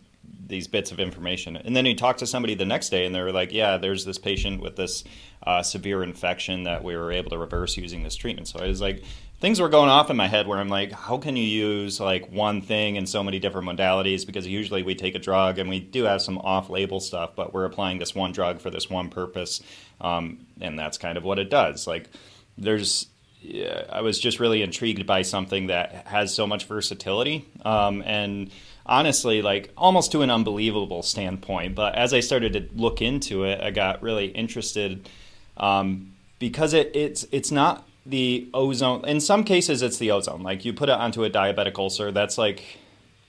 these 0.45 0.67
bits 0.67 0.91
of 0.91 0.99
information. 0.99 1.57
And 1.57 1.75
then 1.75 1.85
you 1.85 1.95
talk 1.95 2.17
to 2.17 2.27
somebody 2.27 2.55
the 2.55 2.65
next 2.65 2.89
day, 2.89 3.05
and 3.05 3.13
they're 3.13 3.31
like, 3.31 3.51
"Yeah, 3.51 3.77
there's 3.77 4.05
this 4.05 4.17
patient 4.17 4.61
with 4.61 4.77
this 4.77 5.03
uh, 5.43 5.61
severe 5.61 6.01
infection 6.01 6.63
that 6.63 6.83
we 6.83 6.95
were 6.95 7.11
able 7.11 7.31
to 7.31 7.37
reverse 7.37 7.75
using 7.75 8.03
this 8.03 8.15
treatment." 8.15 8.47
So 8.47 8.59
I 8.59 8.67
was 8.67 8.79
like, 8.79 9.03
things 9.39 9.59
were 9.59 9.69
going 9.69 9.89
off 9.89 10.09
in 10.09 10.17
my 10.17 10.27
head 10.27 10.47
where 10.47 10.59
I'm 10.59 10.69
like, 10.69 10.91
"How 10.91 11.17
can 11.17 11.35
you 11.35 11.43
use 11.43 11.99
like 11.99 12.31
one 12.31 12.61
thing 12.61 12.95
in 12.95 13.05
so 13.05 13.23
many 13.23 13.39
different 13.39 13.67
modalities?" 13.67 14.25
Because 14.25 14.45
usually 14.47 14.83
we 14.83 14.95
take 14.95 15.15
a 15.15 15.19
drug 15.19 15.59
and 15.59 15.69
we 15.69 15.79
do 15.79 16.03
have 16.03 16.21
some 16.21 16.37
off-label 16.39 16.99
stuff, 16.99 17.31
but 17.35 17.53
we're 17.53 17.65
applying 17.65 17.99
this 17.99 18.13
one 18.13 18.31
drug 18.31 18.59
for 18.59 18.69
this 18.69 18.89
one 18.89 19.09
purpose, 19.09 19.61
um, 20.01 20.45
and 20.59 20.77
that's 20.77 20.97
kind 20.97 21.17
of 21.17 21.23
what 21.23 21.39
it 21.39 21.49
does. 21.49 21.87
Like, 21.87 22.09
there's 22.57 23.07
yeah, 23.41 23.85
I 23.89 24.01
was 24.01 24.19
just 24.19 24.39
really 24.39 24.61
intrigued 24.61 25.05
by 25.05 25.21
something 25.21 25.67
that 25.67 26.07
has 26.07 26.33
so 26.33 26.45
much 26.45 26.65
versatility 26.65 27.45
um, 27.63 28.03
and 28.05 28.51
honestly 28.85 29.41
like 29.41 29.71
almost 29.77 30.11
to 30.11 30.23
an 30.23 30.29
unbelievable 30.29 31.03
standpoint. 31.03 31.75
But 31.75 31.95
as 31.95 32.13
I 32.13 32.19
started 32.19 32.53
to 32.53 32.67
look 32.75 33.01
into 33.01 33.45
it, 33.45 33.61
I 33.61 33.71
got 33.71 34.01
really 34.01 34.25
interested 34.25 35.07
um, 35.55 36.13
because 36.37 36.73
it, 36.73 36.91
it's 36.93 37.25
it's 37.31 37.51
not 37.51 37.87
the 38.09 38.49
ozone. 38.53 39.05
In 39.05 39.19
some 39.19 39.43
cases, 39.43 39.81
it's 39.81 39.97
the 39.97 40.11
ozone. 40.11 40.41
Like 40.41 40.65
you 40.65 40.73
put 40.73 40.89
it 40.89 40.93
onto 40.93 41.23
a 41.23 41.29
diabetic 41.29 41.77
ulcer, 41.77 42.11
that's 42.11 42.37
like 42.37 42.79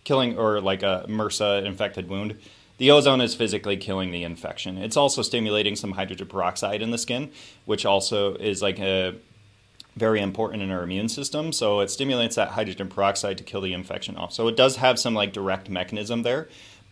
killing 0.04 0.38
or 0.38 0.60
like 0.60 0.82
a 0.82 1.04
MRSA 1.08 1.64
infected 1.64 2.08
wound. 2.08 2.36
The 2.78 2.90
ozone 2.90 3.20
is 3.20 3.34
physically 3.34 3.76
killing 3.76 4.10
the 4.10 4.24
infection. 4.24 4.78
It's 4.78 4.96
also 4.96 5.20
stimulating 5.20 5.76
some 5.76 5.92
hydrogen 5.92 6.26
peroxide 6.26 6.80
in 6.80 6.90
the 6.90 6.98
skin, 6.98 7.30
which 7.66 7.84
also 7.84 8.34
is 8.36 8.62
like 8.62 8.78
a 8.80 9.14
very 9.96 10.20
important 10.20 10.62
in 10.62 10.70
our 10.70 10.82
immune 10.82 11.10
system. 11.10 11.52
So 11.52 11.80
it 11.80 11.90
stimulates 11.90 12.36
that 12.36 12.48
hydrogen 12.48 12.88
peroxide 12.88 13.36
to 13.38 13.44
kill 13.44 13.60
the 13.60 13.74
infection 13.74 14.16
off. 14.16 14.32
So 14.32 14.48
it 14.48 14.56
does 14.56 14.76
have 14.76 14.98
some 14.98 15.14
like 15.14 15.34
direct 15.34 15.68
mechanism 15.68 16.22
there. 16.22 16.48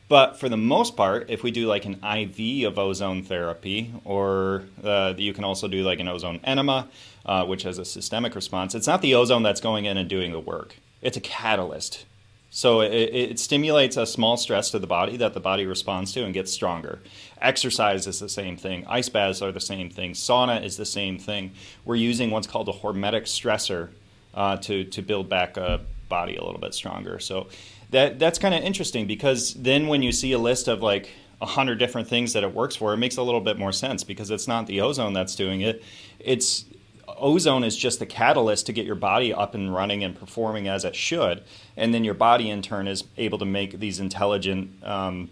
But 0.09 0.39
for 0.41 0.49
the 0.49 0.57
most 0.57 0.97
part, 0.97 1.29
if 1.29 1.43
we 1.43 1.51
do 1.51 1.67
like 1.67 1.85
an 1.85 2.03
IV 2.03 2.67
of 2.67 2.79
ozone 2.79 3.23
therapy, 3.23 3.93
or 4.05 4.65
uh, 4.83 5.15
you 5.17 5.35
can 5.35 5.45
also 5.45 5.69
do 5.69 5.83
like 5.83 6.01
an 6.01 6.09
ozone 6.09 6.41
enema, 6.45 6.89
uh, 7.27 7.45
which 7.45 7.65
has 7.65 7.79
a 7.79 7.85
systemic 7.85 8.35
response, 8.35 8.75
it's 8.75 8.87
not 8.87 9.03
the 9.03 9.15
ozone 9.15 9.43
that's 9.43 9.61
going 9.61 9.85
in 9.85 9.99
and 9.99 10.09
doing 10.09 10.33
the 10.33 10.41
work. 10.41 10.77
It's 11.03 11.17
a 11.17 11.21
catalyst 11.21 12.07
so 12.51 12.81
it, 12.81 12.93
it, 12.93 13.39
stimulates 13.39 13.97
a 13.97 14.07
small 14.07 14.37
stress 14.39 14.71
to 14.71 14.79
the 14.79 14.87
body 14.87 15.19
that 15.19 15.35
the 15.35 15.41
body 15.41 15.67
responds 15.67 16.13
to 16.15 16.25
and 16.25 16.33
gets 16.33 16.51
stronger. 16.51 16.99
Exercise 17.41 18.07
is 18.07 18.21
the 18.21 18.29
same 18.29 18.57
thing. 18.57 18.87
Ice 18.87 19.09
baths 19.11 19.43
are 19.43 19.53
the 19.53 19.61
same 19.61 19.91
thing. 19.91 20.13
Sauna 20.13 20.65
is 20.65 20.77
the 20.77 20.87
same 20.87 21.19
thing. 21.19 21.53
We're 21.85 21.97
using 21.97 22.31
what's 22.31 22.47
called 22.47 22.69
a 22.69 22.73
hormetic 22.73 23.25
stressor 23.25 23.91
uh, 24.35 24.57
to 24.59 24.85
to 24.85 25.03
build 25.03 25.29
back 25.29 25.57
a 25.57 25.81
body 26.09 26.37
a 26.37 26.45
little 26.45 26.61
bit 26.61 26.73
stronger. 26.73 27.19
So 27.19 27.49
that 27.91 28.19
that's 28.19 28.39
kind 28.39 28.55
of 28.55 28.63
interesting 28.63 29.07
because 29.07 29.55
then 29.55 29.87
when 29.87 30.03
you 30.03 30.13
see 30.13 30.33
a 30.33 30.39
list 30.39 30.69
of 30.69 30.83
like 30.83 31.11
a 31.41 31.47
hundred 31.47 31.79
different 31.79 32.09
things 32.09 32.33
that 32.33 32.43
it 32.43 32.53
works 32.53 32.77
for, 32.77 32.93
it 32.93 32.97
makes 32.97 33.17
a 33.17 33.23
little 33.23 33.41
bit 33.41 33.59
more 33.59 33.73
sense 33.73 34.05
because 34.05 34.31
it's 34.31 34.49
not 34.49 34.67
the 34.67 34.81
ozone 34.81 35.13
that's 35.13 35.35
doing 35.35 35.61
it. 35.61 35.83
It's 36.19 36.65
ozone 37.07 37.65
is 37.65 37.77
just 37.77 37.99
the 37.99 38.07
catalyst 38.07 38.67
to 38.67 38.73
get 38.73 38.85
your 38.85 38.95
body 38.95 39.33
up 39.33 39.55
and 39.55 39.73
running 39.73 40.05
and 40.05 40.19
performing 40.19 40.69
as 40.69 40.85
it 40.85 40.95
should, 40.95 41.43
and 41.77 41.95
then 41.95 42.05
your 42.05 42.15
body 42.15 42.51
in 42.51 42.63
turn 42.63 42.87
is 42.89 43.05
able 43.17 43.39
to 43.39 43.45
make 43.45 43.79
these 43.79 44.01
intelligent 44.01 44.83
um, 44.85 45.31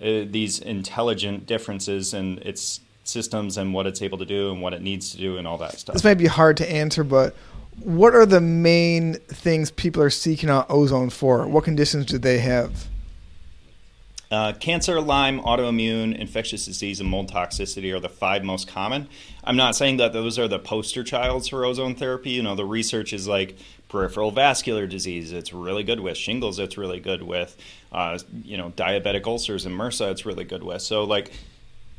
uh, 0.00 0.24
these 0.26 0.58
intelligent 0.58 1.46
differences 1.46 2.14
in 2.14 2.38
its 2.38 2.80
systems 3.04 3.58
and 3.58 3.74
what 3.74 3.86
it's 3.86 4.00
able 4.00 4.18
to 4.18 4.24
do 4.24 4.50
and 4.50 4.62
what 4.62 4.72
it 4.72 4.80
needs 4.80 5.10
to 5.10 5.18
do 5.18 5.36
and 5.36 5.46
all 5.46 5.58
that 5.58 5.78
stuff. 5.78 5.92
This 5.92 6.04
might 6.04 6.14
be 6.14 6.26
hard 6.26 6.56
to 6.58 6.70
answer, 6.70 7.04
but 7.04 7.34
what 7.80 8.14
are 8.14 8.26
the 8.26 8.40
main 8.40 9.14
things 9.14 9.70
people 9.70 10.02
are 10.02 10.10
seeking 10.10 10.48
out 10.48 10.66
ozone 10.68 11.10
for? 11.10 11.46
What 11.46 11.64
conditions 11.64 12.06
do 12.06 12.18
they 12.18 12.38
have? 12.38 12.86
Uh, 14.30 14.52
cancer, 14.52 15.00
Lyme, 15.00 15.40
autoimmune, 15.40 16.16
infectious 16.16 16.64
disease, 16.64 17.00
and 17.00 17.08
mold 17.08 17.32
toxicity 17.32 17.92
are 17.92 17.98
the 17.98 18.08
five 18.08 18.44
most 18.44 18.68
common. 18.68 19.08
I'm 19.42 19.56
not 19.56 19.74
saying 19.74 19.96
that 19.96 20.12
those 20.12 20.38
are 20.38 20.46
the 20.46 20.60
poster 20.60 21.02
childs 21.02 21.48
for 21.48 21.64
ozone 21.64 21.96
therapy. 21.96 22.30
You 22.30 22.42
know, 22.42 22.54
the 22.54 22.64
research 22.64 23.12
is 23.12 23.26
like 23.26 23.56
peripheral 23.88 24.30
vascular 24.30 24.86
disease, 24.86 25.32
it's 25.32 25.52
really 25.52 25.82
good 25.82 25.98
with 25.98 26.16
shingles, 26.16 26.60
it's 26.60 26.78
really 26.78 27.00
good 27.00 27.22
with, 27.22 27.56
uh, 27.90 28.16
you 28.44 28.56
know, 28.56 28.70
diabetic 28.76 29.26
ulcers 29.26 29.66
and 29.66 29.76
MRSA, 29.76 30.12
it's 30.12 30.24
really 30.24 30.44
good 30.44 30.62
with. 30.62 30.80
So, 30.80 31.02
like, 31.02 31.32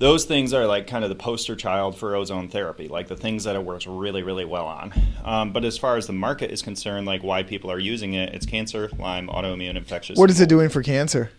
those 0.02 0.26
things 0.26 0.52
are 0.52 0.66
like 0.66 0.88
kind 0.88 1.04
of 1.04 1.12
the 1.12 1.16
poster 1.16 1.56
child 1.56 1.96
for 1.96 2.16
ozone 2.16 2.48
therapy, 2.48 2.88
like 2.88 3.08
the 3.08 3.16
things 3.16 3.44
that 3.44 3.56
it 3.56 3.64
works 3.64 3.86
really, 3.86 4.24
really 4.24 4.46
well 4.46 4.66
on. 4.66 4.92
Um, 5.24 5.54
but 5.54 5.64
as 5.64 5.78
far 5.78 5.96
as 5.96 6.08
the 6.08 6.14
market 6.14 6.50
is 6.50 6.64
concerned, 6.64 7.06
like 7.06 7.22
why 7.22 7.44
people 7.44 7.72
are 7.72 7.78
using 7.78 8.16
it, 8.16 8.34
it's 8.34 8.48
cancer, 8.48 8.90
Lyme, 8.98 9.28
autoimmune, 9.28 9.78
infectious. 9.78 10.18
What 10.18 10.32
is 10.32 10.42
it 10.42 10.50
doing 10.50 10.70
for 10.70 10.82
cancer? 10.82 11.30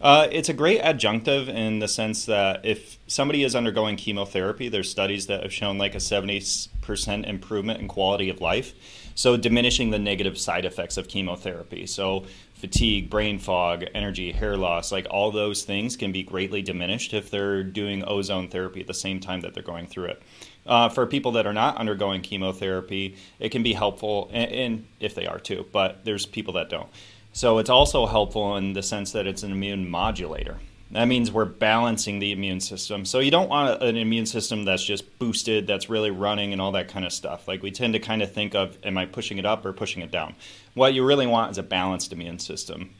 Uh, 0.00 0.26
it's 0.32 0.48
a 0.48 0.52
great 0.52 0.80
adjunctive 0.82 1.46
in 1.46 1.78
the 1.78 1.86
sense 1.86 2.26
that 2.26 2.66
if 2.66 2.98
somebody 3.06 3.44
is 3.44 3.54
undergoing 3.54 3.94
chemotherapy, 3.94 4.68
there's 4.68 4.90
studies 4.90 5.28
that 5.28 5.44
have 5.44 5.52
shown 5.52 5.78
like 5.78 5.94
a 5.94 5.98
70% 5.98 7.28
improvement 7.28 7.80
in 7.80 7.86
quality 7.86 8.28
of 8.28 8.40
life. 8.40 8.74
So, 9.14 9.36
diminishing 9.36 9.90
the 9.90 10.00
negative 10.00 10.36
side 10.36 10.64
effects 10.64 10.96
of 10.96 11.06
chemotherapy. 11.06 11.86
So, 11.86 12.24
fatigue, 12.62 13.10
brain 13.10 13.40
fog, 13.40 13.84
energy, 13.92 14.30
hair 14.30 14.56
loss, 14.56 14.92
like 14.92 15.04
all 15.10 15.32
those 15.32 15.64
things 15.64 15.96
can 15.96 16.12
be 16.12 16.22
greatly 16.22 16.62
diminished 16.62 17.12
if 17.12 17.28
they're 17.28 17.64
doing 17.64 18.04
ozone 18.06 18.46
therapy 18.46 18.80
at 18.80 18.86
the 18.86 18.94
same 18.94 19.18
time 19.18 19.40
that 19.40 19.52
they're 19.52 19.64
going 19.64 19.84
through 19.84 20.04
it. 20.04 20.22
Uh, 20.64 20.88
for 20.88 21.04
people 21.04 21.32
that 21.32 21.44
are 21.44 21.52
not 21.52 21.76
undergoing 21.76 22.20
chemotherapy, 22.20 23.16
it 23.40 23.48
can 23.48 23.64
be 23.64 23.72
helpful, 23.72 24.30
and, 24.32 24.52
and 24.52 24.86
if 25.00 25.12
they 25.16 25.26
are 25.26 25.40
too, 25.40 25.66
but 25.72 26.04
there's 26.04 26.24
people 26.24 26.54
that 26.54 26.70
don't. 26.70 26.88
So 27.32 27.58
it's 27.58 27.68
also 27.68 28.06
helpful 28.06 28.56
in 28.56 28.74
the 28.74 28.82
sense 28.84 29.10
that 29.10 29.26
it's 29.26 29.42
an 29.42 29.50
immune 29.50 29.90
modulator. 29.90 30.58
That 30.92 31.06
means 31.06 31.32
we're 31.32 31.46
balancing 31.46 32.18
the 32.18 32.32
immune 32.32 32.60
system. 32.60 33.06
So 33.06 33.18
you 33.18 33.30
don't 33.30 33.48
want 33.48 33.82
an 33.82 33.96
immune 33.96 34.26
system 34.26 34.64
that's 34.64 34.84
just 34.84 35.18
boosted, 35.18 35.66
that's 35.66 35.88
really 35.88 36.10
running, 36.10 36.52
and 36.52 36.60
all 36.60 36.72
that 36.72 36.88
kind 36.88 37.06
of 37.06 37.12
stuff. 37.12 37.48
Like 37.48 37.62
we 37.62 37.70
tend 37.70 37.94
to 37.94 37.98
kind 37.98 38.22
of 38.22 38.30
think 38.30 38.54
of, 38.54 38.76
am 38.84 38.98
I 38.98 39.06
pushing 39.06 39.38
it 39.38 39.46
up 39.46 39.64
or 39.64 39.72
pushing 39.72 40.02
it 40.02 40.10
down? 40.10 40.34
What 40.74 40.92
you 40.92 41.04
really 41.04 41.26
want 41.26 41.50
is 41.52 41.58
a 41.58 41.62
balanced 41.62 42.12
immune 42.12 42.38
system 42.38 42.90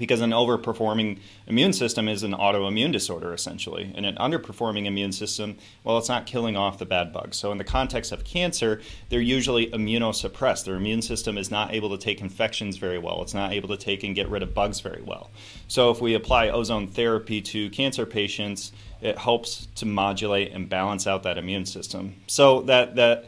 because 0.00 0.20
an 0.20 0.30
overperforming 0.30 1.20
immune 1.46 1.72
system 1.72 2.08
is 2.08 2.24
an 2.24 2.32
autoimmune 2.32 2.90
disorder 2.90 3.32
essentially 3.32 3.92
and 3.94 4.04
an 4.04 4.16
underperforming 4.16 4.86
immune 4.86 5.12
system 5.12 5.56
well 5.84 5.98
it's 5.98 6.08
not 6.08 6.26
killing 6.26 6.56
off 6.56 6.78
the 6.78 6.86
bad 6.86 7.12
bugs. 7.12 7.36
So 7.36 7.52
in 7.52 7.58
the 7.58 7.64
context 7.64 8.10
of 8.10 8.24
cancer 8.24 8.80
they're 9.10 9.20
usually 9.20 9.68
immunosuppressed. 9.68 10.64
Their 10.64 10.74
immune 10.74 11.02
system 11.02 11.38
is 11.38 11.50
not 11.50 11.72
able 11.72 11.90
to 11.90 11.98
take 11.98 12.20
infections 12.20 12.78
very 12.78 12.98
well. 12.98 13.22
It's 13.22 13.34
not 13.34 13.52
able 13.52 13.68
to 13.68 13.76
take 13.76 14.02
and 14.02 14.14
get 14.14 14.28
rid 14.28 14.42
of 14.42 14.52
bugs 14.52 14.80
very 14.80 15.02
well. 15.02 15.30
So 15.68 15.90
if 15.90 16.00
we 16.00 16.14
apply 16.14 16.48
ozone 16.48 16.88
therapy 16.88 17.40
to 17.42 17.70
cancer 17.70 18.06
patients 18.06 18.72
it 19.00 19.18
helps 19.18 19.66
to 19.76 19.86
modulate 19.86 20.52
and 20.52 20.68
balance 20.68 21.06
out 21.06 21.22
that 21.22 21.38
immune 21.38 21.66
system. 21.66 22.16
So 22.26 22.62
that 22.62 22.96
that 22.96 23.26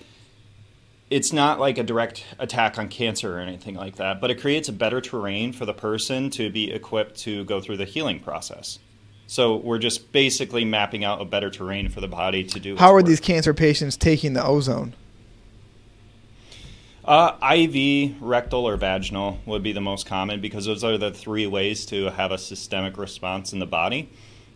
it's 1.12 1.32
not 1.32 1.60
like 1.60 1.76
a 1.76 1.82
direct 1.82 2.24
attack 2.38 2.78
on 2.78 2.88
cancer 2.88 3.36
or 3.36 3.40
anything 3.40 3.74
like 3.74 3.96
that, 3.96 4.18
but 4.18 4.30
it 4.30 4.40
creates 4.40 4.70
a 4.70 4.72
better 4.72 5.00
terrain 5.00 5.52
for 5.52 5.66
the 5.66 5.74
person 5.74 6.30
to 6.30 6.48
be 6.48 6.72
equipped 6.72 7.18
to 7.18 7.44
go 7.44 7.60
through 7.60 7.76
the 7.76 7.84
healing 7.84 8.18
process. 8.18 8.78
So 9.26 9.56
we're 9.56 9.78
just 9.78 10.10
basically 10.12 10.64
mapping 10.64 11.04
out 11.04 11.20
a 11.20 11.26
better 11.26 11.50
terrain 11.50 11.90
for 11.90 12.00
the 12.00 12.08
body 12.08 12.44
to 12.44 12.58
do. 12.58 12.76
How 12.76 12.90
are 12.90 12.96
work. 12.96 13.06
these 13.06 13.20
cancer 13.20 13.52
patients 13.52 13.96
taking 13.96 14.32
the 14.32 14.44
ozone? 14.44 14.94
Uh, 17.04 17.36
IV, 17.42 18.22
rectal, 18.22 18.66
or 18.66 18.76
vaginal 18.76 19.38
would 19.44 19.62
be 19.62 19.72
the 19.72 19.80
most 19.80 20.06
common 20.06 20.40
because 20.40 20.64
those 20.64 20.82
are 20.82 20.96
the 20.96 21.10
three 21.10 21.46
ways 21.46 21.84
to 21.86 22.06
have 22.06 22.32
a 22.32 22.38
systemic 22.38 22.96
response 22.96 23.52
in 23.52 23.58
the 23.58 23.66
body. 23.66 24.08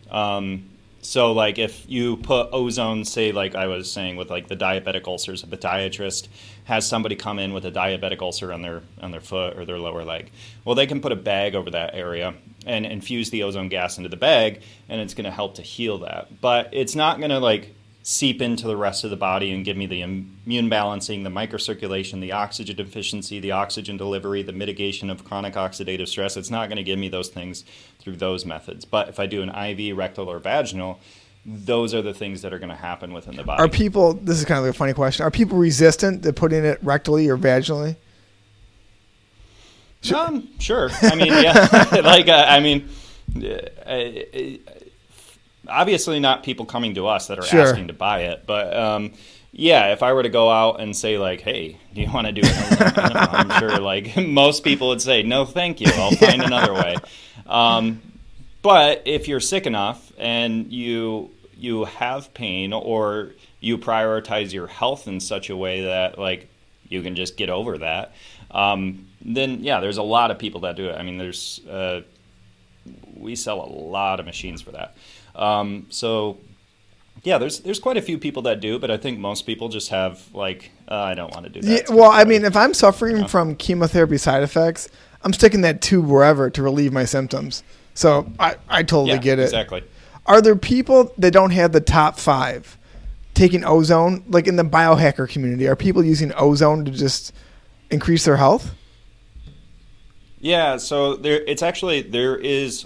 Um, 0.09 0.69
so 1.07 1.31
like 1.31 1.57
if 1.57 1.85
you 1.87 2.17
put 2.17 2.49
ozone, 2.51 3.05
say 3.05 3.31
like 3.31 3.55
I 3.55 3.67
was 3.67 3.89
saying 3.89 4.17
with 4.17 4.29
like 4.29 4.49
the 4.49 4.57
diabetic 4.57 5.07
ulcers, 5.07 5.41
a 5.41 5.47
podiatrist 5.47 6.27
has 6.65 6.85
somebody 6.85 7.15
come 7.15 7.39
in 7.39 7.53
with 7.53 7.65
a 7.65 7.71
diabetic 7.71 8.21
ulcer 8.21 8.51
on 8.51 8.61
their 8.61 8.81
on 9.01 9.11
their 9.11 9.21
foot 9.21 9.57
or 9.57 9.63
their 9.63 9.79
lower 9.79 10.03
leg. 10.03 10.31
Well, 10.65 10.75
they 10.75 10.85
can 10.85 10.99
put 10.99 11.13
a 11.13 11.15
bag 11.15 11.55
over 11.55 11.71
that 11.71 11.95
area 11.95 12.33
and 12.65 12.85
infuse 12.85 13.29
the 13.29 13.43
ozone 13.43 13.69
gas 13.69 13.97
into 13.97 14.09
the 14.09 14.17
bag, 14.17 14.61
and 14.89 14.99
it's 14.99 15.13
going 15.13 15.23
to 15.23 15.31
help 15.31 15.55
to 15.55 15.61
heal 15.61 15.99
that. 15.99 16.41
But 16.41 16.71
it's 16.73 16.93
not 16.93 17.19
going 17.19 17.31
to 17.31 17.39
like 17.39 17.73
seep 18.09 18.41
into 18.41 18.65
the 18.65 18.77
rest 18.77 19.03
of 19.03 19.09
the 19.09 19.17
body 19.17 19.51
and 19.51 19.65
give 19.65 19.75
me 19.75 19.85
the 19.85 20.01
immune 20.01 20.69
balancing, 20.69 21.23
the 21.23 21.29
microcirculation, 21.29 22.21
the 22.21 22.31
oxygen 22.31 22.79
efficiency, 22.79 23.37
the 23.41 23.51
oxygen 23.51 23.97
delivery, 23.97 24.41
the 24.41 24.53
mitigation 24.53 25.09
of 25.09 25.25
chronic 25.25 25.55
oxidative 25.55 26.07
stress. 26.07 26.37
It's 26.37 26.49
not 26.49 26.69
going 26.69 26.77
to 26.77 26.83
give 26.83 26.97
me 26.97 27.09
those 27.09 27.27
things 27.27 27.65
through 27.99 28.15
those 28.15 28.45
methods. 28.45 28.85
But 28.85 29.09
if 29.09 29.19
I 29.19 29.25
do 29.25 29.41
an 29.41 29.49
IV, 29.49 29.97
rectal, 29.97 30.29
or 30.29 30.39
vaginal, 30.39 30.99
those 31.45 31.93
are 31.93 32.01
the 32.01 32.13
things 32.13 32.43
that 32.43 32.53
are 32.53 32.59
going 32.59 32.69
to 32.69 32.77
happen 32.77 33.11
within 33.11 33.35
the 33.35 33.43
body. 33.43 33.61
Are 33.61 33.67
people? 33.67 34.13
This 34.13 34.39
is 34.39 34.45
kind 34.45 34.63
of 34.63 34.69
a 34.69 34.71
funny 34.71 34.93
question. 34.93 35.25
Are 35.25 35.31
people 35.31 35.57
resistant 35.57 36.23
to 36.23 36.31
putting 36.31 36.63
it 36.63 36.81
rectally 36.85 37.27
or 37.27 37.37
vaginally? 37.37 37.97
Sure. 39.99 40.17
Um, 40.17 40.47
sure. 40.59 40.89
I 41.01 41.15
mean, 41.15 41.27
yeah. 41.27 41.67
like, 42.05 42.29
uh, 42.29 42.45
I 42.47 42.61
mean, 42.61 42.87
uh, 43.35 44.76
obviously 45.69 46.19
not 46.19 46.43
people 46.43 46.65
coming 46.65 46.95
to 46.95 47.07
us 47.07 47.27
that 47.27 47.39
are 47.39 47.45
sure. 47.45 47.61
asking 47.61 47.87
to 47.87 47.93
buy 47.93 48.23
it, 48.23 48.43
but 48.45 48.75
um, 48.75 49.13
yeah, 49.51 49.91
if 49.93 50.03
I 50.03 50.13
were 50.13 50.23
to 50.23 50.29
go 50.29 50.49
out 50.49 50.79
and 50.79 50.95
say 50.95 51.17
like, 51.17 51.41
"Hey, 51.41 51.77
do 51.93 52.01
you 52.01 52.11
want 52.11 52.27
to 52.27 52.33
do 52.33 52.41
it?" 52.43 52.97
I'm 53.15 53.59
sure 53.59 53.79
like 53.79 54.15
most 54.27 54.63
people 54.63 54.89
would 54.89 55.01
say, 55.01 55.23
"No, 55.23 55.45
thank 55.45 55.81
you. 55.81 55.91
I'll 55.93 56.11
find 56.11 56.41
another 56.41 56.73
way." 56.73 56.95
Um, 57.45 58.01
but 58.61 59.03
if 59.05 59.27
you're 59.27 59.39
sick 59.39 59.65
enough 59.65 60.11
and 60.17 60.71
you 60.71 61.31
you 61.57 61.85
have 61.85 62.33
pain 62.33 62.73
or 62.73 63.31
you 63.59 63.77
prioritize 63.77 64.53
your 64.53 64.67
health 64.67 65.07
in 65.07 65.19
such 65.19 65.49
a 65.49 65.57
way 65.57 65.85
that 65.85 66.19
like 66.19 66.49
you 66.87 67.01
can 67.01 67.15
just 67.15 67.35
get 67.37 67.49
over 67.49 67.79
that, 67.79 68.13
um, 68.51 69.07
then 69.21 69.63
yeah, 69.63 69.79
there's 69.79 69.97
a 69.97 70.03
lot 70.03 70.31
of 70.31 70.37
people 70.37 70.61
that 70.61 70.75
do 70.75 70.89
it. 70.89 70.95
I 70.95 71.03
mean, 71.03 71.17
there's 71.17 71.65
uh, 71.67 72.01
we 73.15 73.35
sell 73.35 73.61
a 73.61 73.69
lot 73.69 74.19
of 74.19 74.25
machines 74.25 74.61
for 74.61 74.71
that. 74.71 74.95
Um, 75.37 75.85
so 75.89 76.37
yeah, 77.23 77.37
there's 77.37 77.59
there's 77.59 77.79
quite 77.79 77.97
a 77.97 78.01
few 78.01 78.17
people 78.17 78.43
that 78.43 78.59
do, 78.59 78.79
but 78.79 78.91
I 78.91 78.97
think 78.97 79.19
most 79.19 79.45
people 79.45 79.69
just 79.69 79.89
have 79.89 80.23
like 80.33 80.71
uh, 80.87 80.95
I 80.95 81.13
don't 81.13 81.33
want 81.33 81.45
to 81.45 81.49
do 81.51 81.61
that. 81.61 81.89
Yeah, 81.89 81.95
well, 81.95 82.11
I 82.11 82.23
mean, 82.23 82.45
if 82.45 82.55
I'm 82.55 82.73
suffering 82.73 83.17
yeah. 83.17 83.27
from 83.27 83.55
chemotherapy 83.55 84.17
side 84.17 84.43
effects, 84.43 84.89
I'm 85.23 85.33
sticking 85.33 85.61
that 85.61 85.81
tube 85.81 86.05
wherever 86.05 86.49
to 86.49 86.63
relieve 86.63 86.93
my 86.93 87.05
symptoms. 87.05 87.63
So 87.93 88.31
I, 88.39 88.57
I 88.69 88.83
totally 88.83 89.11
yeah, 89.11 89.17
get 89.17 89.39
it. 89.39 89.43
Exactly. 89.43 89.83
Are 90.25 90.41
there 90.41 90.55
people 90.55 91.11
that 91.17 91.31
don't 91.31 91.51
have 91.51 91.71
the 91.71 91.81
top 91.81 92.19
five 92.19 92.77
taking 93.33 93.63
ozone, 93.63 94.23
like 94.27 94.47
in 94.47 94.55
the 94.55 94.63
biohacker 94.63 95.27
community? 95.29 95.67
Are 95.67 95.75
people 95.75 96.03
using 96.03 96.33
ozone 96.35 96.85
to 96.85 96.91
just 96.91 97.33
increase 97.89 98.25
their 98.25 98.37
health? 98.37 98.73
Yeah, 100.39 100.77
so 100.77 101.15
there 101.15 101.41
it's 101.45 101.63
actually 101.63 102.01
there 102.03 102.37
is 102.37 102.85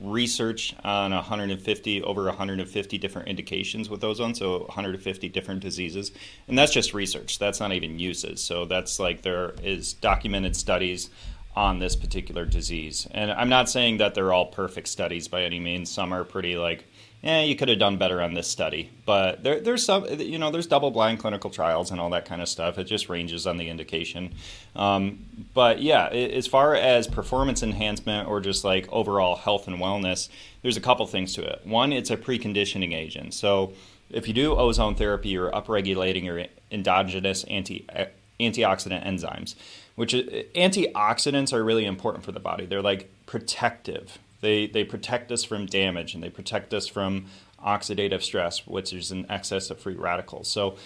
research 0.00 0.74
on 0.84 1.10
150 1.10 2.02
over 2.02 2.24
150 2.24 2.98
different 2.98 3.28
indications 3.28 3.90
with 3.90 4.04
ozone 4.04 4.34
so 4.34 4.60
150 4.60 5.28
different 5.28 5.60
diseases. 5.60 6.12
And 6.46 6.56
that's 6.56 6.72
just 6.72 6.94
research. 6.94 7.38
That's 7.38 7.58
not 7.58 7.72
even 7.72 7.98
uses. 7.98 8.42
So 8.42 8.64
that's 8.64 9.00
like 9.00 9.22
there 9.22 9.54
is 9.62 9.94
documented 9.94 10.54
studies 10.54 11.10
on 11.56 11.80
this 11.80 11.96
particular 11.96 12.44
disease. 12.44 13.08
And 13.10 13.32
i'm 13.32 13.48
not 13.48 13.68
saying 13.68 13.96
that 13.98 14.14
they're 14.14 14.32
all 14.32 14.46
perfect 14.46 14.88
studies 14.88 15.26
by 15.26 15.42
any 15.42 15.58
means. 15.58 15.90
Some 15.90 16.12
are 16.12 16.24
pretty 16.24 16.56
like 16.56 16.87
yeah, 17.22 17.42
you 17.42 17.56
could 17.56 17.68
have 17.68 17.80
done 17.80 17.98
better 17.98 18.22
on 18.22 18.34
this 18.34 18.46
study. 18.46 18.90
But 19.04 19.42
there, 19.42 19.58
there's 19.60 19.84
some, 19.84 20.06
you 20.20 20.38
know, 20.38 20.52
there's 20.52 20.68
double 20.68 20.92
blind 20.92 21.18
clinical 21.18 21.50
trials 21.50 21.90
and 21.90 22.00
all 22.00 22.10
that 22.10 22.26
kind 22.26 22.40
of 22.40 22.48
stuff. 22.48 22.78
It 22.78 22.84
just 22.84 23.08
ranges 23.08 23.46
on 23.46 23.56
the 23.56 23.68
indication. 23.68 24.34
Um, 24.76 25.26
but 25.52 25.82
yeah, 25.82 26.06
as 26.08 26.46
far 26.46 26.76
as 26.76 27.08
performance 27.08 27.62
enhancement 27.62 28.28
or 28.28 28.40
just 28.40 28.64
like 28.64 28.88
overall 28.92 29.34
health 29.34 29.66
and 29.66 29.78
wellness, 29.78 30.28
there's 30.62 30.76
a 30.76 30.80
couple 30.80 31.06
things 31.06 31.34
to 31.34 31.42
it. 31.42 31.62
One, 31.64 31.92
it's 31.92 32.10
a 32.10 32.16
preconditioning 32.16 32.94
agent. 32.94 33.34
So 33.34 33.72
if 34.10 34.28
you 34.28 34.34
do 34.34 34.54
ozone 34.54 34.94
therapy, 34.94 35.30
you're 35.30 35.50
upregulating 35.50 36.24
your 36.24 36.44
endogenous 36.70 37.42
anti 37.44 37.84
eh, 37.88 38.06
antioxidant 38.38 39.04
enzymes, 39.04 39.56
which 39.96 40.14
eh, 40.14 40.44
antioxidants 40.54 41.52
are 41.52 41.64
really 41.64 41.84
important 41.84 42.24
for 42.24 42.30
the 42.30 42.40
body. 42.40 42.64
They're 42.64 42.80
like 42.80 43.10
protective 43.26 44.18
they, 44.40 44.66
they 44.66 44.84
protect 44.84 45.32
us 45.32 45.44
from 45.44 45.66
damage 45.66 46.14
and 46.14 46.22
they 46.22 46.30
protect 46.30 46.72
us 46.72 46.86
from 46.86 47.26
oxidative 47.64 48.22
stress, 48.22 48.66
which 48.66 48.92
is 48.92 49.10
an 49.10 49.26
excess 49.28 49.70
of 49.70 49.78
free 49.78 49.94
radicals. 49.94 50.50
So, 50.50 50.76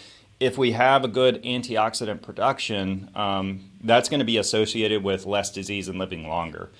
if 0.40 0.58
we 0.58 0.72
have 0.72 1.04
a 1.04 1.08
good 1.08 1.40
antioxidant 1.44 2.20
production, 2.20 3.10
um, 3.14 3.70
that's 3.84 4.08
going 4.08 4.18
to 4.18 4.24
be 4.24 4.38
associated 4.38 5.04
with 5.04 5.24
less 5.24 5.52
disease 5.52 5.86
and 5.86 5.98
living 5.98 6.26
longer. 6.26 6.70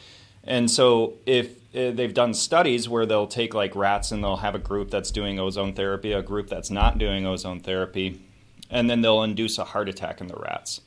And 0.43 0.69
so, 0.69 1.15
if 1.27 1.53
uh, 1.75 1.93
they've 1.93 2.13
done 2.13 2.35
studies 2.35 2.89
where 2.89 3.07
they'll 3.07 3.29
take 3.29 3.55
like 3.55 3.77
rats 3.77 4.11
and 4.11 4.23
they'll 4.23 4.37
have 4.39 4.55
a 4.55 4.59
group 4.59 4.91
that's 4.91 5.11
doing 5.11 5.39
ozone 5.39 5.75
therapy, 5.75 6.13
a 6.13 6.23
group 6.23 6.49
that's 6.49 6.71
not 6.71 6.99
doing 6.99 7.25
ozone 7.25 7.61
therapy, 7.61 8.21
and 8.69 8.91
then 8.91 9.03
they'll 9.03 9.23
induce 9.23 9.59
a 9.59 9.65
heart 9.65 9.89
attack 9.89 10.21
in 10.21 10.27
the 10.27 10.37
rats. 10.37 10.81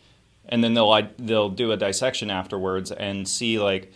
And 0.48 0.64
then 0.64 0.74
they'll 0.74 1.08
they'll 1.18 1.50
do 1.50 1.72
a 1.72 1.78
dissection 1.78 2.30
afterwards 2.30 2.92
and 2.92 3.28
see 3.28 3.58
like 3.58 3.92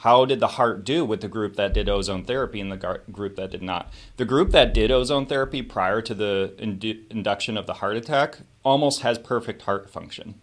how 0.00 0.24
did 0.24 0.40
the 0.40 0.48
heart 0.48 0.82
do 0.82 1.04
with 1.04 1.20
the 1.20 1.28
group 1.28 1.56
that 1.56 1.74
did 1.74 1.86
ozone 1.86 2.24
therapy 2.24 2.58
and 2.58 2.72
the 2.72 3.00
group 3.12 3.36
that 3.36 3.50
did 3.50 3.62
not? 3.62 3.92
The 4.16 4.24
group 4.24 4.50
that 4.52 4.72
did 4.72 4.90
ozone 4.90 5.26
therapy 5.26 5.60
prior 5.60 6.00
to 6.00 6.14
the 6.14 6.54
indu- 6.58 7.02
induction 7.10 7.58
of 7.58 7.66
the 7.66 7.74
heart 7.74 7.96
attack 7.96 8.38
almost 8.64 9.02
has 9.02 9.18
perfect 9.18 9.62
heart 9.62 9.90
function. 9.90 10.36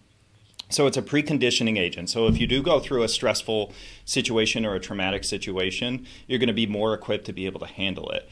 So 0.70 0.86
it's 0.86 0.98
a 0.98 1.02
preconditioning 1.02 1.76
agent. 1.80 2.12
So 2.12 2.28
if 2.28 2.40
you 2.40 2.46
do 2.46 2.62
go 2.62 2.80
through 2.80 3.02
a 3.02 3.08
stressful 3.08 3.74
situation 4.06 4.64
or 4.64 4.76
a 4.76 4.80
traumatic 4.80 5.24
situation, 5.24 6.06
you're 6.28 6.40
going 6.40 6.48
to 6.48 6.54
be 6.54 6.68
more 6.68 6.94
equipped 6.94 7.26
to 7.26 7.34
be 7.34 7.48
able 7.48 7.62
to 7.62 7.68
handle 7.68 8.12
it. 8.12 8.30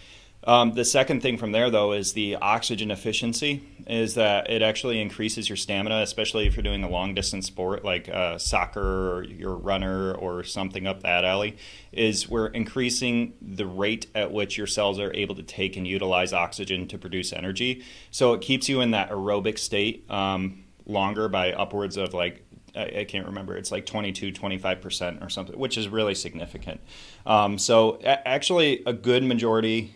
Um, 0.47 0.73
the 0.73 0.85
second 0.85 1.21
thing 1.21 1.37
from 1.37 1.51
there, 1.51 1.71
though, 1.71 1.93
is 1.93 2.13
the 2.13 2.35
oxygen 2.35 2.91
efficiency. 2.91 3.63
Is 3.87 4.15
that 4.15 4.49
it 4.49 4.61
actually 4.61 4.99
increases 4.99 5.47
your 5.47 5.55
stamina, 5.55 6.01
especially 6.01 6.47
if 6.47 6.55
you're 6.55 6.63
doing 6.63 6.83
a 6.83 6.89
long 6.89 7.13
distance 7.13 7.45
sport 7.45 7.85
like 7.85 8.09
uh, 8.09 8.37
soccer 8.37 9.11
or 9.11 9.23
you're 9.23 9.53
a 9.53 9.57
runner 9.57 10.13
or 10.13 10.43
something 10.43 10.87
up 10.87 11.03
that 11.03 11.23
alley. 11.23 11.57
Is 11.91 12.27
we're 12.27 12.47
increasing 12.47 13.33
the 13.41 13.65
rate 13.65 14.07
at 14.15 14.31
which 14.31 14.57
your 14.57 14.67
cells 14.67 14.99
are 14.99 15.13
able 15.13 15.35
to 15.35 15.43
take 15.43 15.77
and 15.77 15.87
utilize 15.87 16.33
oxygen 16.33 16.87
to 16.87 16.97
produce 16.97 17.31
energy. 17.31 17.83
So 18.11 18.33
it 18.33 18.41
keeps 18.41 18.69
you 18.69 18.81
in 18.81 18.91
that 18.91 19.09
aerobic 19.11 19.59
state 19.59 20.09
um, 20.09 20.63
longer 20.85 21.27
by 21.27 21.53
upwards 21.53 21.97
of 21.97 22.13
like 22.13 22.43
I, 22.75 23.05
can't 23.07 23.25
remember. 23.25 23.55
It's 23.55 23.71
like 23.71 23.85
22, 23.85 24.33
25% 24.33 25.25
or 25.25 25.29
something, 25.29 25.57
which 25.57 25.77
is 25.77 25.87
really 25.87 26.13
significant. 26.13 26.81
Um, 27.25 27.57
so, 27.57 27.99
actually, 28.03 28.83
a 28.85 28.91
good 28.91 29.23
majority 29.23 29.94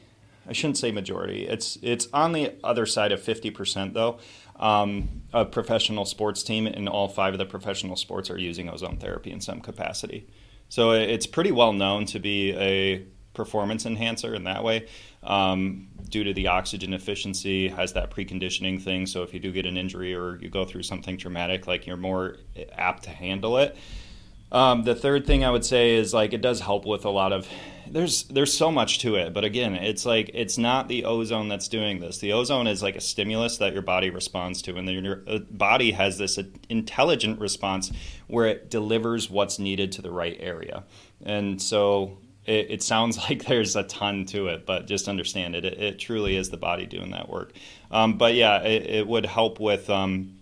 I 0.50 0.54
shouldn't 0.54 0.78
say 0.78 0.92
majority. 0.92 1.48
It's 1.48 1.78
it's 1.82 2.08
on 2.12 2.34
the 2.34 2.54
other 2.64 2.86
side 2.86 3.12
of 3.12 3.22
fifty 3.22 3.52
percent 3.52 3.94
though. 3.94 4.20
Um, 4.56 5.22
a 5.32 5.46
professional 5.46 6.04
sports 6.04 6.44
team, 6.44 6.68
and 6.68 6.90
all 6.90 7.08
five 7.08 7.34
of 7.34 7.38
the 7.38 7.46
professional 7.46 7.96
sports 7.96 8.30
are 8.30 8.38
using 8.38 8.70
ozone 8.70 8.98
therapy 8.98 9.32
in 9.32 9.40
some 9.40 9.62
capacity. 9.62 10.28
So 10.68 10.92
it's 10.92 11.26
pretty 11.26 11.52
well 11.52 11.72
known 11.72 12.06
to 12.08 12.20
be 12.20 12.54
a 12.56 13.06
performance 13.34 13.86
enhancer 13.86 14.36
in 14.36 14.44
that 14.44 14.64
way, 14.64 14.88
um, 15.24 15.88
due 16.10 16.24
to 16.26 16.34
the 16.34 16.48
oxygen 16.48 16.94
efficiency, 16.94 17.70
has 17.70 17.94
that 17.94 18.12
preconditioning 18.12 18.82
thing. 18.82 19.06
So 19.06 19.24
if 19.24 19.34
you 19.34 19.40
do 19.40 19.52
get 19.52 19.66
an 19.66 19.78
injury 19.78 20.14
or 20.14 20.38
you 20.42 20.50
go 20.50 20.66
through 20.66 20.84
something 20.84 21.18
traumatic, 21.18 21.66
like 21.66 21.88
you're 21.88 21.96
more 21.98 22.36
apt 22.74 23.04
to 23.04 23.12
handle 23.12 23.58
it. 23.58 23.78
Um, 24.52 24.84
the 24.84 24.96
third 24.96 25.26
thing 25.26 25.46
I 25.46 25.52
would 25.52 25.64
say 25.64 25.96
is 25.96 26.14
like 26.14 26.34
it 26.34 26.42
does 26.42 26.60
help 26.60 26.86
with 26.86 27.06
a 27.06 27.10
lot 27.10 27.32
of 27.32 27.48
there's 27.92 28.24
there's 28.24 28.54
so 28.54 28.72
much 28.72 29.00
to 29.00 29.16
it, 29.16 29.34
but 29.34 29.44
again, 29.44 29.76
it's 29.76 30.06
like 30.06 30.32
it's 30.34 30.58
not 30.58 30.88
the 30.88 31.06
ozone 31.06 31.48
that's 31.48 31.68
doing 31.68 32.00
this. 32.00 32.20
The 32.20 32.34
ozone 32.34 32.68
is 32.68 32.82
like 32.84 32.96
a 32.96 33.02
stimulus 33.02 33.58
that 33.58 33.74
your 33.74 33.82
body 33.82 34.10
responds 34.10 34.62
to, 34.64 34.76
and 34.76 34.88
then 34.88 35.04
your 35.04 35.24
uh, 35.28 35.40
body 35.52 35.92
has 35.92 36.18
this 36.18 36.40
intelligent 36.70 37.40
response 37.40 37.92
where 38.28 38.48
it 38.48 38.70
delivers 38.70 39.30
what's 39.30 39.60
needed 39.60 39.92
to 39.94 40.02
the 40.02 40.12
right 40.12 40.38
area. 40.40 40.84
And 41.24 41.62
so 41.62 42.18
it, 42.46 42.68
it 42.70 42.84
sounds 42.84 43.18
like 43.30 43.46
there's 43.46 43.76
a 43.76 43.84
ton 43.84 44.26
to 44.28 44.48
it, 44.48 44.66
but 44.66 44.88
just 44.88 45.08
understand 45.08 45.56
it. 45.56 45.66
It, 45.66 45.80
it 45.80 46.00
truly 46.00 46.36
is 46.36 46.50
the 46.50 46.58
body 46.58 46.86
doing 46.86 47.12
that 47.12 47.30
work. 47.30 47.54
Um, 47.92 48.18
but 48.18 48.34
yeah, 48.34 48.60
it, 48.62 48.86
it, 48.86 49.08
would 49.08 49.26
help 49.26 49.60
with. 49.60 49.90
Um, 49.90 50.39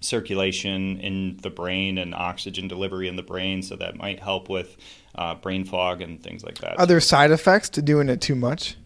circulation 0.00 0.98
in 1.00 1.36
the 1.42 1.50
brain 1.50 1.98
and 1.98 2.14
oxygen 2.14 2.68
delivery 2.68 3.06
in 3.06 3.16
the 3.16 3.22
brain, 3.22 3.62
so 3.62 3.76
that 3.76 3.96
might 3.96 4.20
help 4.20 4.48
with 4.48 4.76
uh, 5.14 5.34
brain 5.34 5.64
fog 5.64 6.00
and 6.00 6.22
things 6.22 6.42
like 6.44 6.58
that. 6.58 6.78
Are 6.78 6.86
there 6.86 7.00
side 7.00 7.30
effects 7.30 7.68
to 7.70 7.82
doing 7.82 8.08
it 8.08 8.20
too 8.20 8.34
much? 8.34 8.76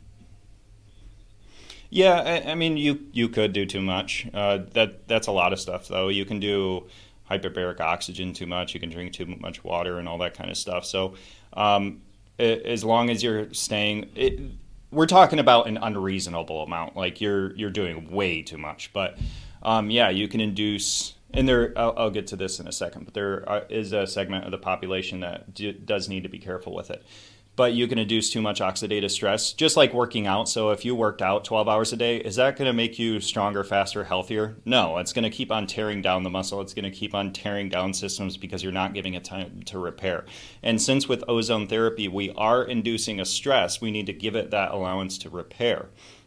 Yeah, 1.91 2.15
I, 2.15 2.51
I 2.51 2.55
mean, 2.57 2.77
you 2.77 3.07
you 3.13 3.29
could 3.29 3.53
do 3.53 3.65
too 3.67 3.81
much. 3.81 4.27
Uh, 4.35 4.59
that 4.73 5.07
that's 5.07 5.29
a 5.29 5.33
lot 5.33 5.53
of 5.53 5.61
stuff, 5.61 5.87
though. 5.87 6.09
You 6.09 6.25
can 6.25 6.41
do 6.41 6.89
hyperbaric 7.31 7.81
oxygen 7.81 8.33
too 8.33 8.47
much. 8.47 8.75
You 8.75 8.81
can 8.81 8.91
drink 8.91 9.13
too 9.13 9.27
much 9.27 9.63
water 9.63 9.99
and 9.99 10.09
all 10.09 10.19
that 10.19 10.35
kind 10.35 10.51
of 10.51 10.57
stuff. 10.57 10.85
So, 10.85 11.15
um, 11.53 12.03
it, 12.37 12.67
as 12.67 12.83
long 12.83 13.11
as 13.11 13.23
you're 13.23 13.53
staying, 13.55 14.11
it, 14.17 14.41
we're 14.91 15.07
talking 15.07 15.39
about 15.39 15.69
an 15.69 15.77
unreasonable 15.77 16.65
amount. 16.65 16.97
Like 16.97 17.21
you're 17.21 17.55
you're 17.55 17.71
doing 17.71 18.11
way 18.11 18.43
too 18.43 18.59
much. 18.59 18.93
But 18.93 19.17
um, 19.65 19.91
yeah, 19.91 20.11
you 20.11 20.29
can 20.29 20.41
induce. 20.41 21.15
And 21.33 21.49
there, 21.49 21.73
I'll, 21.77 21.95
I'll, 21.97 22.11
get 22.11 22.29
to 22.29 22.37
this 22.37 22.61
in 22.61 22.69
a 22.69 22.73
second. 22.73 23.07
But 23.07 23.15
there 23.15 23.65
is 23.69 23.93
a 23.93 24.07
segment 24.07 24.45
of 24.45 24.53
the 24.53 24.59
population 24.59 25.21
that 25.21 25.53
do, 25.53 25.73
does 25.73 26.09
need 26.09 26.23
to 26.23 26.29
be 26.29 26.39
careful 26.39 26.75
with 26.75 26.91
it 26.91 27.05
but 27.57 27.73
you 27.73 27.87
can 27.87 27.99
induce 27.99 28.31
too 28.31 28.43
much 28.43 28.61
oxidative 28.61 29.11
stress, 29.11 29.53
just 29.53 29.77
like 29.77 29.95
working 29.95 30.27
out. 30.27 30.49
So 30.49 30.71
if 30.71 30.85
you 30.85 30.95
worked 30.95 31.23
out 31.23 31.45
12 31.45 31.69
hours 31.69 31.93
a 31.93 31.97
day, 31.97 32.17
is 32.17 32.37
that 32.37 32.57
going 32.57 32.67
to 32.67 32.73
make 32.73 32.99
you 32.99 33.21
stronger, 33.21 33.63
faster, 33.63 34.05
healthier? 34.05 34.57
No, 34.65 34.99
it's 34.99 35.13
going 35.13 35.25
to 35.25 35.31
keep 35.31 35.53
on 35.53 35.67
tearing 35.67 36.03
down 36.03 36.25
the 36.25 36.31
muscle. 36.31 36.61
It's 36.61 36.75
going 36.75 36.85
to 36.85 36.91
keep 36.91 37.15
on 37.15 37.33
tearing 37.33 37.69
down 37.69 37.95
systems 37.95 38.37
because 38.37 38.63
you're 38.63 38.73
not 38.73 38.95
giving 38.95 39.15
it 39.15 39.25
time 39.25 39.63
to 39.65 39.79
repair. 39.79 40.25
And 40.63 40.81
since 40.83 41.09
with 41.09 41.25
ozone 41.29 41.69
therapy, 41.69 42.09
we 42.09 42.31
are 42.33 42.65
inducing 42.65 43.21
a 43.21 43.25
stress, 43.25 43.81
we 43.81 43.91
need 43.91 44.07
to 44.07 44.13
give 44.13 44.35
it 44.35 44.51
that 44.51 44.73
allowance 44.73 45.19
to 45.19 45.31
repair. 45.31 45.87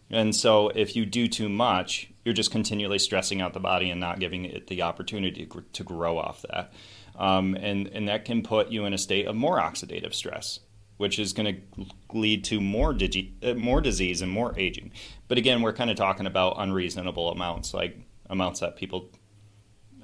And 0.09 0.33
so 0.33 0.69
if 0.69 0.95
you 0.95 1.05
do 1.05 1.27
too 1.27 1.49
much, 1.49 2.09
you're 2.27 2.33
just 2.33 2.51
continually 2.51 2.99
stressing 2.99 3.39
out 3.39 3.53
the 3.53 3.59
body 3.61 3.89
and 3.89 4.01
not 4.01 4.19
giving 4.19 4.43
it 4.43 4.67
the 4.67 4.81
opportunity 4.81 5.47
to 5.71 5.83
grow 5.85 6.17
off 6.17 6.41
that. 6.49 6.73
Um, 7.15 7.55
and, 7.55 7.87
and 7.87 8.09
that 8.09 8.25
can 8.25 8.43
put 8.43 8.67
you 8.67 8.83
in 8.83 8.91
a 8.91 8.97
state 8.97 9.27
of 9.27 9.35
more 9.37 9.59
oxidative 9.59 10.13
stress 10.13 10.59
which 10.97 11.19
is 11.19 11.31
going 11.31 11.45
to 11.77 11.85
lead 12.11 12.43
to 12.43 12.59
more 12.59 12.91
digi- 12.91 13.31
uh, 13.43 13.53
more 13.53 13.79
disease 13.79 14.23
and 14.23 14.31
more 14.31 14.51
aging. 14.57 14.91
But 15.27 15.37
again, 15.37 15.61
we're 15.61 15.71
kind 15.71 15.91
of 15.91 15.95
talking 15.95 16.25
about 16.25 16.55
unreasonable 16.57 17.31
amounts, 17.31 17.71
like 17.71 17.99
amounts 18.31 18.61
that 18.61 18.75
people 18.77 19.11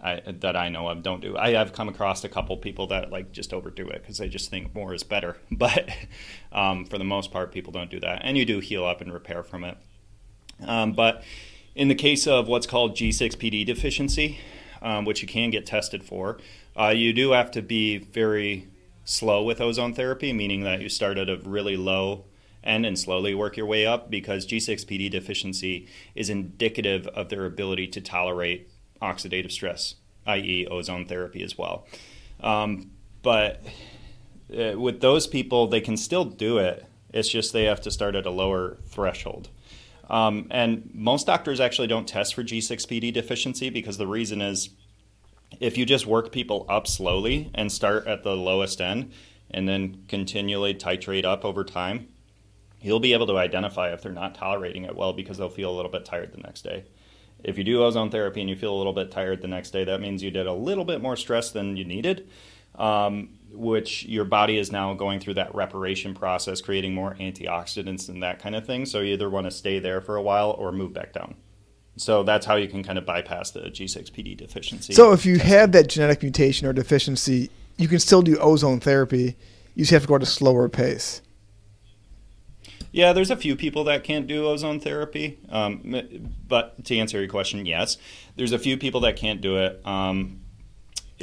I, 0.03 0.21
that 0.27 0.55
I 0.55 0.69
know 0.69 0.87
of 0.89 1.01
don't 1.01 1.19
do. 1.19 1.35
I 1.35 1.53
have 1.53 1.73
come 1.73 1.89
across 1.89 2.23
a 2.23 2.29
couple 2.29 2.55
people 2.57 2.85
that 2.87 3.11
like 3.11 3.31
just 3.31 3.53
overdo 3.53 3.87
it 3.87 4.03
because 4.03 4.19
they 4.19 4.29
just 4.29 4.51
think 4.51 4.75
more 4.75 4.93
is 4.93 5.01
better. 5.03 5.35
But 5.51 5.89
um, 6.51 6.85
for 6.85 6.99
the 6.99 7.03
most 7.03 7.31
part, 7.31 7.51
people 7.51 7.73
don't 7.73 7.89
do 7.89 7.99
that, 8.01 8.21
and 8.23 8.37
you 8.37 8.45
do 8.45 8.59
heal 8.59 8.85
up 8.85 9.01
and 9.01 9.11
repair 9.11 9.41
from 9.41 9.63
it. 9.63 9.77
Um, 10.63 10.93
but 10.93 11.23
in 11.75 11.87
the 11.87 11.95
case 11.95 12.27
of 12.27 12.47
what's 12.47 12.67
called 12.67 12.95
G6PD 12.95 13.65
deficiency, 13.65 14.39
um, 14.81 15.05
which 15.05 15.21
you 15.21 15.27
can 15.27 15.49
get 15.49 15.65
tested 15.65 16.03
for, 16.03 16.37
uh, 16.77 16.89
you 16.89 17.13
do 17.13 17.31
have 17.31 17.51
to 17.51 17.61
be 17.61 17.97
very 17.97 18.67
slow 19.05 19.43
with 19.43 19.59
ozone 19.59 19.93
therapy, 19.93 20.33
meaning 20.33 20.63
that 20.63 20.81
you 20.81 20.89
start 20.89 21.17
at 21.17 21.29
a 21.29 21.37
really 21.37 21.77
low 21.77 22.25
end 22.63 22.85
and 22.85 22.97
slowly 22.97 23.35
work 23.35 23.57
your 23.57 23.65
way 23.65 23.85
up 23.85 24.09
because 24.09 24.45
G6PD 24.47 25.11
deficiency 25.11 25.87
is 26.15 26.29
indicative 26.29 27.07
of 27.07 27.29
their 27.29 27.45
ability 27.45 27.87
to 27.87 28.01
tolerate 28.01 28.69
oxidative 29.01 29.51
stress, 29.51 29.95
i.e., 30.25 30.65
ozone 30.69 31.05
therapy 31.05 31.43
as 31.43 31.57
well. 31.57 31.85
Um, 32.39 32.91
but 33.21 33.61
uh, 34.57 34.79
with 34.79 35.01
those 35.01 35.27
people, 35.27 35.67
they 35.67 35.81
can 35.81 35.97
still 35.97 36.25
do 36.25 36.57
it. 36.57 36.85
It's 37.13 37.29
just 37.29 37.53
they 37.53 37.65
have 37.65 37.81
to 37.81 37.91
start 37.91 38.15
at 38.15 38.25
a 38.25 38.31
lower 38.31 38.77
threshold. 38.87 39.49
Um, 40.09 40.47
and 40.51 40.89
most 40.93 41.27
doctors 41.27 41.59
actually 41.59 41.87
don't 41.87 42.07
test 42.07 42.35
for 42.35 42.43
G6PD 42.43 43.13
deficiency 43.13 43.69
because 43.69 43.97
the 43.97 44.07
reason 44.07 44.41
is 44.41 44.69
if 45.59 45.77
you 45.77 45.85
just 45.85 46.05
work 46.05 46.31
people 46.31 46.65
up 46.69 46.87
slowly 46.87 47.51
and 47.53 47.71
start 47.71 48.07
at 48.07 48.23
the 48.23 48.35
lowest 48.35 48.81
end 48.81 49.13
and 49.51 49.67
then 49.67 50.03
continually 50.07 50.73
titrate 50.73 51.25
up 51.25 51.45
over 51.45 51.63
time, 51.63 52.07
you'll 52.81 52.99
be 52.99 53.13
able 53.13 53.27
to 53.27 53.37
identify 53.37 53.93
if 53.93 54.01
they're 54.01 54.11
not 54.11 54.35
tolerating 54.35 54.83
it 54.83 54.95
well 54.95 55.13
because 55.13 55.37
they'll 55.37 55.49
feel 55.49 55.71
a 55.71 55.75
little 55.75 55.91
bit 55.91 56.05
tired 56.05 56.31
the 56.33 56.41
next 56.41 56.63
day. 56.63 56.83
If 57.43 57.57
you 57.57 57.63
do 57.63 57.83
ozone 57.83 58.09
therapy 58.09 58.41
and 58.41 58.49
you 58.49 58.55
feel 58.55 58.73
a 58.73 58.77
little 58.77 58.93
bit 58.93 59.11
tired 59.11 59.41
the 59.41 59.47
next 59.47 59.71
day, 59.71 59.83
that 59.83 60.01
means 60.01 60.23
you 60.23 60.31
did 60.31 60.47
a 60.47 60.53
little 60.53 60.85
bit 60.85 61.01
more 61.01 61.15
stress 61.15 61.51
than 61.51 61.77
you 61.77 61.85
needed, 61.85 62.29
um, 62.75 63.29
which 63.53 64.05
your 64.05 64.25
body 64.25 64.57
is 64.57 64.71
now 64.71 64.93
going 64.93 65.19
through 65.19 65.35
that 65.35 65.53
reparation 65.53 66.13
process, 66.13 66.61
creating 66.61 66.93
more 66.93 67.15
antioxidants 67.15 68.09
and 68.09 68.23
that 68.23 68.39
kind 68.39 68.55
of 68.55 68.65
thing. 68.65 68.85
So 68.85 68.99
you 68.99 69.13
either 69.13 69.29
want 69.29 69.45
to 69.45 69.51
stay 69.51 69.79
there 69.79 70.01
for 70.01 70.15
a 70.15 70.21
while 70.21 70.51
or 70.51 70.71
move 70.71 70.93
back 70.93 71.13
down. 71.13 71.35
So 71.95 72.23
that's 72.23 72.45
how 72.45 72.55
you 72.55 72.67
can 72.67 72.83
kind 72.83 72.97
of 72.97 73.05
bypass 73.05 73.51
the 73.51 73.61
G6PD 73.61 74.35
deficiency. 74.37 74.93
So 74.93 75.11
if 75.11 75.25
you 75.25 75.37
testing. 75.37 75.51
have 75.51 75.71
that 75.73 75.87
genetic 75.89 76.23
mutation 76.23 76.67
or 76.67 76.73
deficiency, 76.73 77.51
you 77.77 77.87
can 77.87 77.99
still 77.99 78.21
do 78.21 78.37
ozone 78.37 78.79
therapy. 78.79 79.35
You 79.75 79.83
just 79.83 79.91
have 79.91 80.01
to 80.03 80.07
go 80.07 80.15
at 80.15 80.23
a 80.23 80.27
slower 80.27 80.69
pace. 80.69 81.21
Yeah, 82.91 83.13
there's 83.13 83.31
a 83.31 83.35
few 83.35 83.55
people 83.55 83.83
that 83.85 84.03
can't 84.03 84.27
do 84.27 84.47
ozone 84.47 84.79
therapy. 84.79 85.39
Um, 85.49 86.29
but 86.47 86.83
to 86.85 86.97
answer 86.97 87.19
your 87.19 87.29
question, 87.29 87.65
yes, 87.65 87.97
there's 88.35 88.51
a 88.51 88.59
few 88.59 88.77
people 88.77 89.01
that 89.01 89.15
can't 89.15 89.41
do 89.41 89.57
it. 89.57 89.81
Um, 89.85 90.42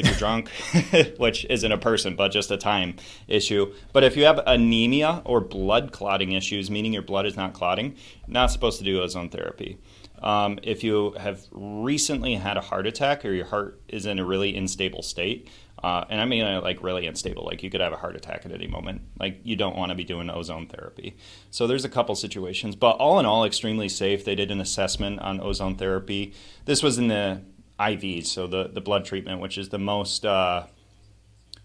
if 0.00 0.06
you're 0.06 0.14
drunk, 0.16 0.48
which 1.18 1.44
isn't 1.46 1.72
a 1.72 1.78
person, 1.78 2.16
but 2.16 2.28
just 2.28 2.50
a 2.50 2.56
time 2.56 2.96
issue. 3.28 3.72
But 3.92 4.04
if 4.04 4.16
you 4.16 4.24
have 4.24 4.40
anemia 4.46 5.22
or 5.24 5.40
blood 5.40 5.92
clotting 5.92 6.32
issues, 6.32 6.70
meaning 6.70 6.92
your 6.92 7.02
blood 7.02 7.26
is 7.26 7.36
not 7.36 7.52
clotting, 7.52 7.96
not 8.26 8.50
supposed 8.50 8.78
to 8.78 8.84
do 8.84 9.00
ozone 9.00 9.28
therapy. 9.28 9.78
Um, 10.22 10.58
if 10.62 10.84
you 10.84 11.12
have 11.12 11.46
recently 11.50 12.34
had 12.34 12.56
a 12.56 12.60
heart 12.60 12.86
attack 12.86 13.24
or 13.24 13.32
your 13.32 13.46
heart 13.46 13.80
is 13.88 14.04
in 14.04 14.18
a 14.18 14.24
really 14.24 14.54
unstable 14.54 15.02
state, 15.02 15.48
uh, 15.82 16.04
and 16.10 16.20
I 16.20 16.26
mean 16.26 16.44
uh, 16.44 16.60
like 16.60 16.82
really 16.82 17.06
unstable, 17.06 17.46
like 17.46 17.62
you 17.62 17.70
could 17.70 17.80
have 17.80 17.94
a 17.94 17.96
heart 17.96 18.16
attack 18.16 18.44
at 18.44 18.52
any 18.52 18.66
moment, 18.66 19.00
like 19.18 19.40
you 19.44 19.56
don't 19.56 19.76
want 19.76 19.90
to 19.90 19.94
be 19.94 20.04
doing 20.04 20.28
ozone 20.28 20.66
therapy. 20.66 21.16
So 21.50 21.66
there's 21.66 21.86
a 21.86 21.88
couple 21.88 22.14
situations, 22.14 22.76
but 22.76 22.96
all 22.96 23.18
in 23.18 23.24
all, 23.24 23.44
extremely 23.44 23.88
safe. 23.88 24.24
They 24.24 24.34
did 24.34 24.50
an 24.50 24.60
assessment 24.60 25.20
on 25.20 25.40
ozone 25.40 25.76
therapy. 25.76 26.34
This 26.66 26.82
was 26.82 26.98
in 26.98 27.08
the 27.08 27.40
IVs, 27.80 28.26
so 28.26 28.46
the, 28.46 28.68
the 28.72 28.80
blood 28.80 29.04
treatment, 29.04 29.40
which 29.40 29.58
is 29.58 29.70
the 29.70 29.78
most. 29.78 30.26
Uh, 30.26 30.66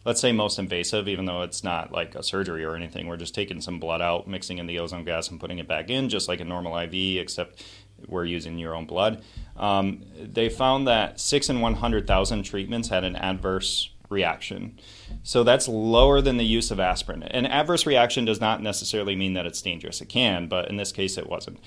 let's 0.06 0.22
say 0.22 0.32
most 0.32 0.60
invasive, 0.60 1.08
even 1.08 1.26
though 1.26 1.42
it's 1.42 1.64
not 1.64 1.92
like 1.92 2.16
a 2.16 2.24
surgery 2.24 2.64
or 2.64 2.76
anything. 2.76 3.08
We're 3.08 3.18
just 3.18 3.34
taking 3.34 3.60
some 3.60 3.80
blood 3.80 4.02
out, 4.02 4.28
mixing 4.28 4.60
in 4.60 4.68
the 4.68 4.80
ozone 4.80 5.04
gas, 5.04 5.30
and 5.30 5.40
putting 5.40 5.58
it 5.58 5.68
back 5.68 5.90
in, 5.90 6.10
just 6.10 6.28
like 6.28 6.40
a 6.40 6.46
normal 6.46 6.78
IV, 6.78 7.20
except 7.20 7.64
we're 8.08 8.26
using 8.26 8.58
your 8.58 8.76
own 8.76 8.86
blood. 8.86 9.24
Um, 9.58 10.04
they 10.16 10.50
found 10.50 10.88
that 10.88 11.20
six 11.20 11.50
in 11.50 11.60
100,000 11.60 12.44
treatments 12.44 12.90
had 12.90 13.04
an 13.04 13.16
adverse 13.16 13.90
reaction. 14.10 14.80
So 15.24 15.44
that's 15.44 15.68
lower 15.68 16.22
than 16.22 16.38
the 16.38 16.46
use 16.46 16.70
of 16.72 16.80
aspirin. 16.80 17.24
An 17.24 17.48
adverse 17.48 17.86
reaction 17.86 18.26
does 18.26 18.40
not 18.40 18.62
necessarily 18.62 19.16
mean 19.16 19.34
that 19.34 19.46
it's 19.48 19.62
dangerous. 19.62 20.02
It 20.02 20.10
can, 20.10 20.48
but 20.48 20.70
in 20.70 20.78
this 20.78 20.92
case, 20.92 21.18
it 21.18 21.28
wasn't. 21.28 21.60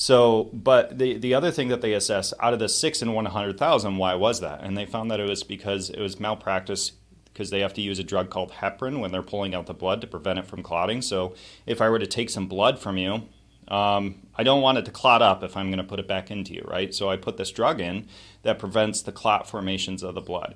So, 0.00 0.50
but 0.52 0.98
the, 0.98 1.18
the 1.18 1.34
other 1.34 1.50
thing 1.50 1.68
that 1.68 1.80
they 1.80 1.92
assessed 1.92 2.32
out 2.38 2.52
of 2.52 2.60
the 2.60 2.68
six 2.68 3.02
in 3.02 3.12
100,000, 3.12 3.96
why 3.96 4.14
was 4.14 4.40
that? 4.40 4.62
And 4.62 4.76
they 4.76 4.86
found 4.86 5.10
that 5.10 5.18
it 5.18 5.28
was 5.28 5.42
because 5.42 5.90
it 5.90 6.00
was 6.00 6.20
malpractice 6.20 6.92
because 7.24 7.50
they 7.50 7.60
have 7.60 7.74
to 7.74 7.82
use 7.82 7.98
a 7.98 8.04
drug 8.04 8.30
called 8.30 8.52
heparin 8.52 9.00
when 9.00 9.10
they're 9.10 9.22
pulling 9.22 9.56
out 9.56 9.66
the 9.66 9.74
blood 9.74 10.00
to 10.00 10.06
prevent 10.06 10.38
it 10.38 10.46
from 10.46 10.62
clotting. 10.62 11.02
So, 11.02 11.34
if 11.66 11.80
I 11.80 11.88
were 11.88 11.98
to 11.98 12.06
take 12.06 12.30
some 12.30 12.46
blood 12.46 12.78
from 12.78 12.96
you 12.96 13.24
um, 13.68 14.26
I 14.34 14.42
don't 14.42 14.62
want 14.62 14.78
it 14.78 14.84
to 14.86 14.90
clot 14.90 15.22
up 15.22 15.42
if 15.42 15.56
I'm 15.56 15.68
going 15.68 15.78
to 15.78 15.84
put 15.84 16.00
it 16.00 16.08
back 16.08 16.30
into 16.30 16.54
you, 16.54 16.64
right? 16.66 16.94
So 16.94 17.10
I 17.10 17.16
put 17.16 17.36
this 17.36 17.50
drug 17.50 17.80
in 17.80 18.08
that 18.42 18.58
prevents 18.58 19.02
the 19.02 19.12
clot 19.12 19.48
formations 19.48 20.02
of 20.02 20.14
the 20.14 20.20
blood. 20.20 20.54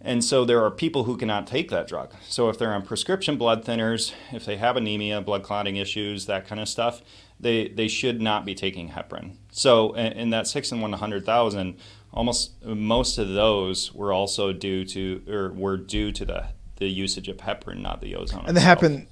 And 0.00 0.24
so 0.24 0.44
there 0.44 0.62
are 0.64 0.70
people 0.70 1.04
who 1.04 1.16
cannot 1.16 1.46
take 1.46 1.70
that 1.70 1.88
drug. 1.88 2.14
So 2.28 2.48
if 2.48 2.58
they're 2.58 2.72
on 2.72 2.82
prescription 2.82 3.36
blood 3.36 3.64
thinners, 3.64 4.12
if 4.32 4.44
they 4.44 4.56
have 4.56 4.76
anemia, 4.76 5.20
blood 5.20 5.42
clotting 5.42 5.76
issues, 5.76 6.26
that 6.26 6.46
kind 6.46 6.60
of 6.60 6.68
stuff, 6.68 7.02
they, 7.40 7.68
they 7.68 7.88
should 7.88 8.20
not 8.20 8.44
be 8.44 8.54
taking 8.54 8.90
heparin. 8.90 9.36
So 9.50 9.92
in, 9.94 10.12
in 10.12 10.30
that 10.30 10.46
six 10.46 10.72
in 10.72 10.80
100,000, 10.80 11.76
almost 12.12 12.64
most 12.64 13.18
of 13.18 13.28
those 13.28 13.94
were 13.94 14.12
also 14.12 14.52
due 14.52 14.84
to, 14.86 15.22
or 15.28 15.52
were 15.52 15.76
due 15.76 16.12
to 16.12 16.24
the, 16.24 16.46
the 16.76 16.88
usage 16.88 17.28
of 17.28 17.38
heparin, 17.38 17.80
not 17.80 18.00
the 18.00 18.16
ozone. 18.16 18.44
And 18.46 18.56
the 18.56 18.60
heparin, 18.60 19.06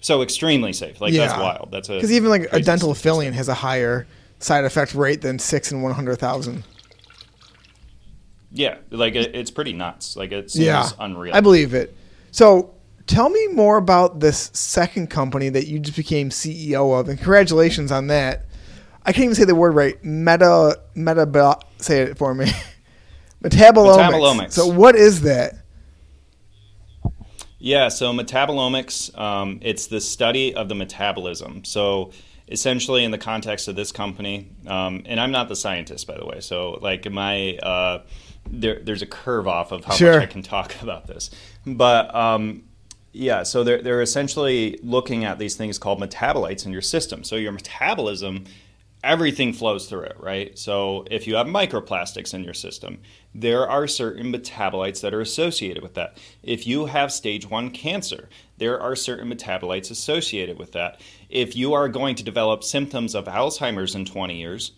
so 0.00 0.22
extremely 0.22 0.72
safe. 0.72 1.00
Like 1.00 1.12
yeah. 1.12 1.26
that's 1.26 1.40
wild. 1.40 1.70
That's 1.70 1.88
a 1.88 1.94
because 1.94 2.12
even 2.12 2.30
like 2.30 2.52
a 2.52 2.60
dental 2.60 2.94
filling 2.94 3.32
has 3.32 3.48
a 3.48 3.54
higher 3.54 4.06
side 4.38 4.64
effect 4.64 4.94
rate 4.94 5.22
than 5.22 5.38
six 5.38 5.72
in 5.72 5.82
one 5.82 5.92
hundred 5.92 6.16
thousand. 6.16 6.64
Yeah, 8.52 8.78
like 8.90 9.14
it, 9.14 9.34
it's 9.34 9.50
pretty 9.50 9.72
nuts. 9.72 10.16
Like 10.16 10.32
it's 10.32 10.56
yeah, 10.56 10.88
unreal. 10.98 11.34
I 11.34 11.40
believe 11.40 11.74
it. 11.74 11.94
So 12.30 12.74
tell 13.08 13.28
me 13.28 13.48
more 13.48 13.76
about 13.76 14.20
this 14.20 14.50
second 14.54 15.08
company 15.10 15.48
that 15.48 15.66
you 15.66 15.80
just 15.80 15.96
became 15.96 16.30
CEO 16.30 16.98
of, 16.98 17.08
and 17.08 17.18
congratulations 17.18 17.90
on 17.90 18.06
that. 18.08 18.46
I 19.04 19.12
can't 19.12 19.24
even 19.24 19.34
say 19.34 19.44
the 19.44 19.54
word 19.54 19.74
right. 19.74 20.02
Meta 20.04 20.80
meta. 20.94 21.58
Say 21.78 22.02
it 22.02 22.18
for 22.18 22.34
me. 22.34 22.46
Metabolomics. 23.42 24.10
Metabolomics. 24.10 24.52
So 24.52 24.66
what 24.66 24.94
is 24.94 25.22
that? 25.22 25.54
Yeah, 27.58 27.88
so 27.88 28.12
metabolomics, 28.12 29.16
um, 29.18 29.58
it's 29.62 29.88
the 29.88 30.00
study 30.00 30.54
of 30.54 30.68
the 30.68 30.76
metabolism. 30.76 31.64
So 31.64 32.12
essentially, 32.46 33.02
in 33.02 33.10
the 33.10 33.18
context 33.18 33.66
of 33.66 33.74
this 33.74 33.90
company, 33.90 34.50
um, 34.66 35.02
and 35.06 35.18
I'm 35.18 35.32
not 35.32 35.48
the 35.48 35.56
scientist, 35.56 36.06
by 36.06 36.16
the 36.16 36.26
way. 36.26 36.40
So 36.40 36.78
like 36.80 37.10
my 37.10 37.56
uh, 37.56 38.02
there, 38.48 38.78
there's 38.80 39.02
a 39.02 39.06
curve 39.06 39.48
off 39.48 39.72
of 39.72 39.84
how 39.84 39.94
sure. 39.94 40.14
much 40.14 40.22
I 40.22 40.26
can 40.26 40.42
talk 40.42 40.74
about 40.82 41.06
this, 41.06 41.30
but 41.66 42.14
um, 42.14 42.64
yeah, 43.12 43.42
so 43.42 43.64
they're 43.64 43.82
they're 43.82 44.02
essentially 44.02 44.78
looking 44.82 45.24
at 45.24 45.38
these 45.38 45.56
things 45.56 45.78
called 45.78 46.00
metabolites 46.00 46.66
in 46.66 46.72
your 46.72 46.82
system. 46.82 47.24
So 47.24 47.36
your 47.36 47.52
metabolism 47.52 48.44
everything 49.04 49.52
flows 49.52 49.88
through 49.88 50.02
it, 50.02 50.16
right? 50.18 50.58
So 50.58 51.04
if 51.10 51.26
you 51.26 51.36
have 51.36 51.46
microplastics 51.46 52.34
in 52.34 52.42
your 52.42 52.54
system, 52.54 53.00
there 53.34 53.68
are 53.68 53.86
certain 53.86 54.32
metabolites 54.32 55.00
that 55.02 55.14
are 55.14 55.20
associated 55.20 55.82
with 55.82 55.94
that. 55.94 56.18
If 56.42 56.66
you 56.66 56.86
have 56.86 57.12
stage 57.12 57.48
one 57.48 57.70
cancer, 57.70 58.28
there 58.56 58.80
are 58.80 58.96
certain 58.96 59.32
metabolites 59.32 59.90
associated 59.90 60.58
with 60.58 60.72
that. 60.72 61.00
If 61.28 61.54
you 61.54 61.74
are 61.74 61.88
going 61.88 62.16
to 62.16 62.24
develop 62.24 62.64
symptoms 62.64 63.14
of 63.14 63.26
Alzheimer's 63.26 63.94
in 63.94 64.04
20 64.04 64.36
years, 64.36 64.72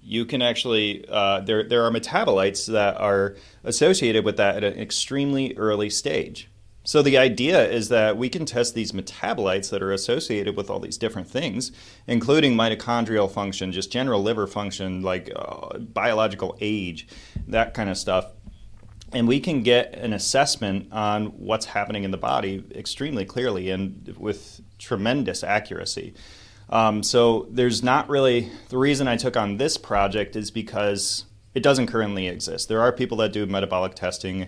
you 0.00 0.24
can 0.24 0.40
actually 0.40 1.04
uh, 1.08 1.40
there 1.40 1.64
there 1.68 1.82
are 1.82 1.90
metabolites 1.90 2.66
that 2.68 2.96
are 3.00 3.34
associated 3.64 4.24
with 4.24 4.36
that 4.36 4.62
at 4.62 4.62
an 4.62 4.78
extremely 4.78 5.56
early 5.56 5.90
stage. 5.90 6.48
So 6.86 7.02
the 7.02 7.18
idea 7.18 7.68
is 7.68 7.88
that 7.88 8.16
we 8.16 8.28
can 8.28 8.46
test 8.46 8.74
these 8.74 8.92
metabolites 8.92 9.70
that 9.70 9.82
are 9.82 9.90
associated 9.92 10.56
with 10.56 10.70
all 10.70 10.78
these 10.78 10.96
different 10.96 11.28
things, 11.28 11.72
including 12.06 12.54
mitochondrial 12.54 13.28
function, 13.28 13.72
just 13.72 13.90
general 13.90 14.22
liver 14.22 14.46
function, 14.46 15.02
like 15.02 15.28
uh, 15.34 15.78
biological 15.78 16.56
age, 16.60 17.08
that 17.48 17.74
kind 17.74 17.90
of 17.90 17.98
stuff. 17.98 18.26
And 19.12 19.26
we 19.26 19.40
can 19.40 19.64
get 19.64 19.96
an 19.96 20.12
assessment 20.12 20.92
on 20.92 21.26
what's 21.26 21.66
happening 21.66 22.04
in 22.04 22.12
the 22.12 22.18
body 22.18 22.64
extremely 22.72 23.24
clearly 23.24 23.70
and 23.70 24.14
with 24.16 24.60
tremendous 24.78 25.42
accuracy. 25.42 26.14
Um, 26.70 27.02
so 27.02 27.48
there's 27.50 27.82
not 27.82 28.08
really 28.08 28.52
the 28.68 28.78
reason 28.78 29.08
I 29.08 29.16
took 29.16 29.36
on 29.36 29.56
this 29.56 29.76
project 29.76 30.36
is 30.36 30.52
because 30.52 31.24
it 31.52 31.64
doesn't 31.64 31.88
currently 31.88 32.28
exist. 32.28 32.68
There 32.68 32.80
are 32.80 32.92
people 32.92 33.16
that 33.18 33.32
do 33.32 33.44
metabolic 33.44 33.96
testing, 33.96 34.46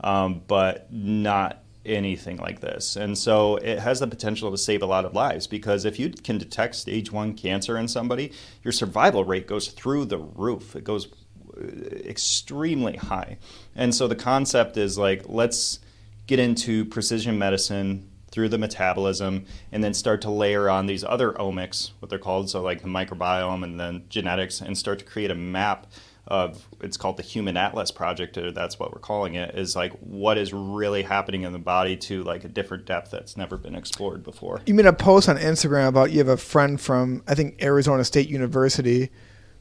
um, 0.00 0.42
but 0.46 0.92
not 0.92 1.62
anything 1.88 2.36
like 2.36 2.60
this. 2.60 2.96
And 2.96 3.16
so 3.16 3.56
it 3.56 3.78
has 3.78 4.00
the 4.00 4.06
potential 4.06 4.50
to 4.50 4.58
save 4.58 4.82
a 4.82 4.86
lot 4.86 5.04
of 5.04 5.14
lives 5.14 5.46
because 5.46 5.84
if 5.84 5.98
you 5.98 6.10
can 6.10 6.38
detect 6.38 6.74
stage 6.74 7.10
one 7.10 7.34
cancer 7.34 7.78
in 7.78 7.88
somebody, 7.88 8.32
your 8.62 8.72
survival 8.72 9.24
rate 9.24 9.46
goes 9.46 9.68
through 9.68 10.06
the 10.06 10.18
roof. 10.18 10.76
It 10.76 10.84
goes 10.84 11.08
uh, 11.56 11.66
extremely 12.04 12.96
high. 12.96 13.38
And 13.74 13.94
so 13.94 14.06
the 14.06 14.16
concept 14.16 14.76
is 14.76 14.98
like, 14.98 15.22
let's 15.26 15.80
get 16.26 16.38
into 16.38 16.84
precision 16.84 17.38
medicine 17.38 18.08
through 18.30 18.50
the 18.50 18.58
metabolism 18.58 19.46
and 19.72 19.82
then 19.82 19.94
start 19.94 20.20
to 20.22 20.30
layer 20.30 20.68
on 20.68 20.86
these 20.86 21.02
other 21.02 21.32
omics, 21.32 21.92
what 21.98 22.10
they're 22.10 22.18
called, 22.18 22.50
so 22.50 22.60
like 22.60 22.82
the 22.82 22.88
microbiome 22.88 23.64
and 23.64 23.80
then 23.80 24.04
genetics, 24.08 24.60
and 24.60 24.76
start 24.76 24.98
to 24.98 25.04
create 25.04 25.30
a 25.30 25.34
map 25.34 25.86
of 26.28 26.68
it's 26.80 26.96
called 26.96 27.16
the 27.16 27.22
Human 27.22 27.56
Atlas 27.56 27.90
Project, 27.90 28.38
or 28.38 28.52
that's 28.52 28.78
what 28.78 28.92
we're 28.92 29.00
calling 29.00 29.34
it, 29.34 29.54
is 29.54 29.74
like 29.74 29.92
what 30.00 30.38
is 30.38 30.52
really 30.52 31.02
happening 31.02 31.42
in 31.42 31.52
the 31.52 31.58
body 31.58 31.96
to 31.96 32.22
like 32.22 32.44
a 32.44 32.48
different 32.48 32.84
depth 32.84 33.10
that's 33.10 33.36
never 33.36 33.56
been 33.56 33.74
explored 33.74 34.22
before. 34.22 34.60
You 34.66 34.74
made 34.74 34.86
a 34.86 34.92
post 34.92 35.28
on 35.28 35.36
Instagram 35.36 35.88
about 35.88 36.12
you 36.12 36.18
have 36.18 36.28
a 36.28 36.36
friend 36.36 36.80
from 36.80 37.22
I 37.26 37.34
think 37.34 37.62
Arizona 37.62 38.04
State 38.04 38.28
University 38.28 39.10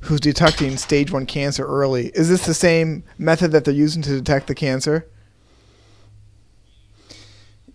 who's 0.01 0.19
detecting 0.19 0.77
stage 0.77 1.11
one 1.11 1.25
cancer 1.25 1.65
early. 1.65 2.07
Is 2.09 2.29
this 2.29 2.45
the 2.45 2.53
same 2.53 3.03
method 3.17 3.51
that 3.51 3.65
they're 3.65 3.73
using 3.73 4.01
to 4.03 4.09
detect 4.11 4.47
the 4.47 4.55
cancer? 4.55 5.07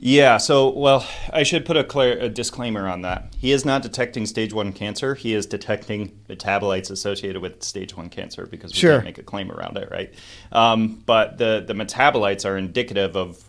Yeah, 0.05 0.39
so, 0.39 0.69
well, 0.71 1.07
I 1.33 1.45
should 1.45 1.65
put 1.65 1.77
a, 1.77 1.85
clear, 1.85 2.19
a, 2.19 2.29
disclaimer 2.29 2.89
on 2.89 3.03
that. 3.03 3.33
He 3.39 3.53
is 3.53 3.65
not 3.65 3.83
detecting 3.83 4.27
stage 4.27 4.53
one 4.53 4.73
cancer. 4.73 5.15
He 5.15 5.33
is 5.33 5.47
detecting 5.47 6.19
metabolites 6.29 6.91
associated 6.91 7.41
with 7.41 7.63
stage 7.63 7.97
one 7.97 8.09
cancer 8.09 8.45
because 8.47 8.73
we 8.73 8.81
sure. 8.81 8.95
can't 8.95 9.05
make 9.05 9.19
a 9.19 9.23
claim 9.23 9.53
around 9.53 9.77
it, 9.77 9.89
right? 9.93 10.13
Um, 10.51 11.01
but 11.07 11.39
the, 11.39 11.63
the 11.65 11.75
metabolites 11.75 12.45
are 12.45 12.57
indicative 12.57 13.17
of, 13.17 13.49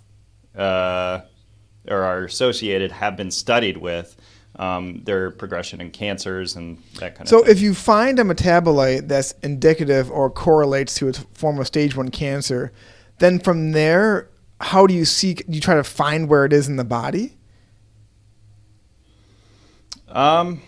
uh, 0.56 1.22
or 1.88 2.04
are 2.04 2.24
associated, 2.24 2.92
have 2.92 3.18
been 3.18 3.32
studied 3.32 3.78
with 3.78 4.16
um, 4.58 5.02
their 5.06 5.32
progression 5.32 5.82
in 5.82 5.90
cancers 5.90 6.56
and 6.56 6.78
that 7.00 7.16
kind 7.16 7.28
so 7.28 7.40
of 7.40 7.48
So, 7.48 7.52
if 7.52 7.62
you 7.62 7.74
find 7.74 8.20
a 8.20 8.24
metabolite 8.24 9.08
that's 9.08 9.32
indicative 9.42 10.12
or 10.12 10.30
correlates 10.30 10.94
to 10.98 11.10
a 11.10 11.14
form 11.14 11.58
of 11.58 11.66
stage 11.66 11.96
one 11.96 12.10
cancer, 12.10 12.72
then 13.18 13.40
from 13.40 13.72
there, 13.72 14.30
how 14.64 14.88
do 14.88 14.94
you 14.94 15.06
seek? 15.06 15.46
Do 15.46 15.54
you 15.54 15.62
try 15.62 15.76
to 15.76 15.84
find 15.84 16.30
where 16.30 16.46
it 16.46 16.54
is 16.54 16.68
in 16.68 16.78
the 16.78 16.84
body? 16.84 17.38
Um, 20.08 20.62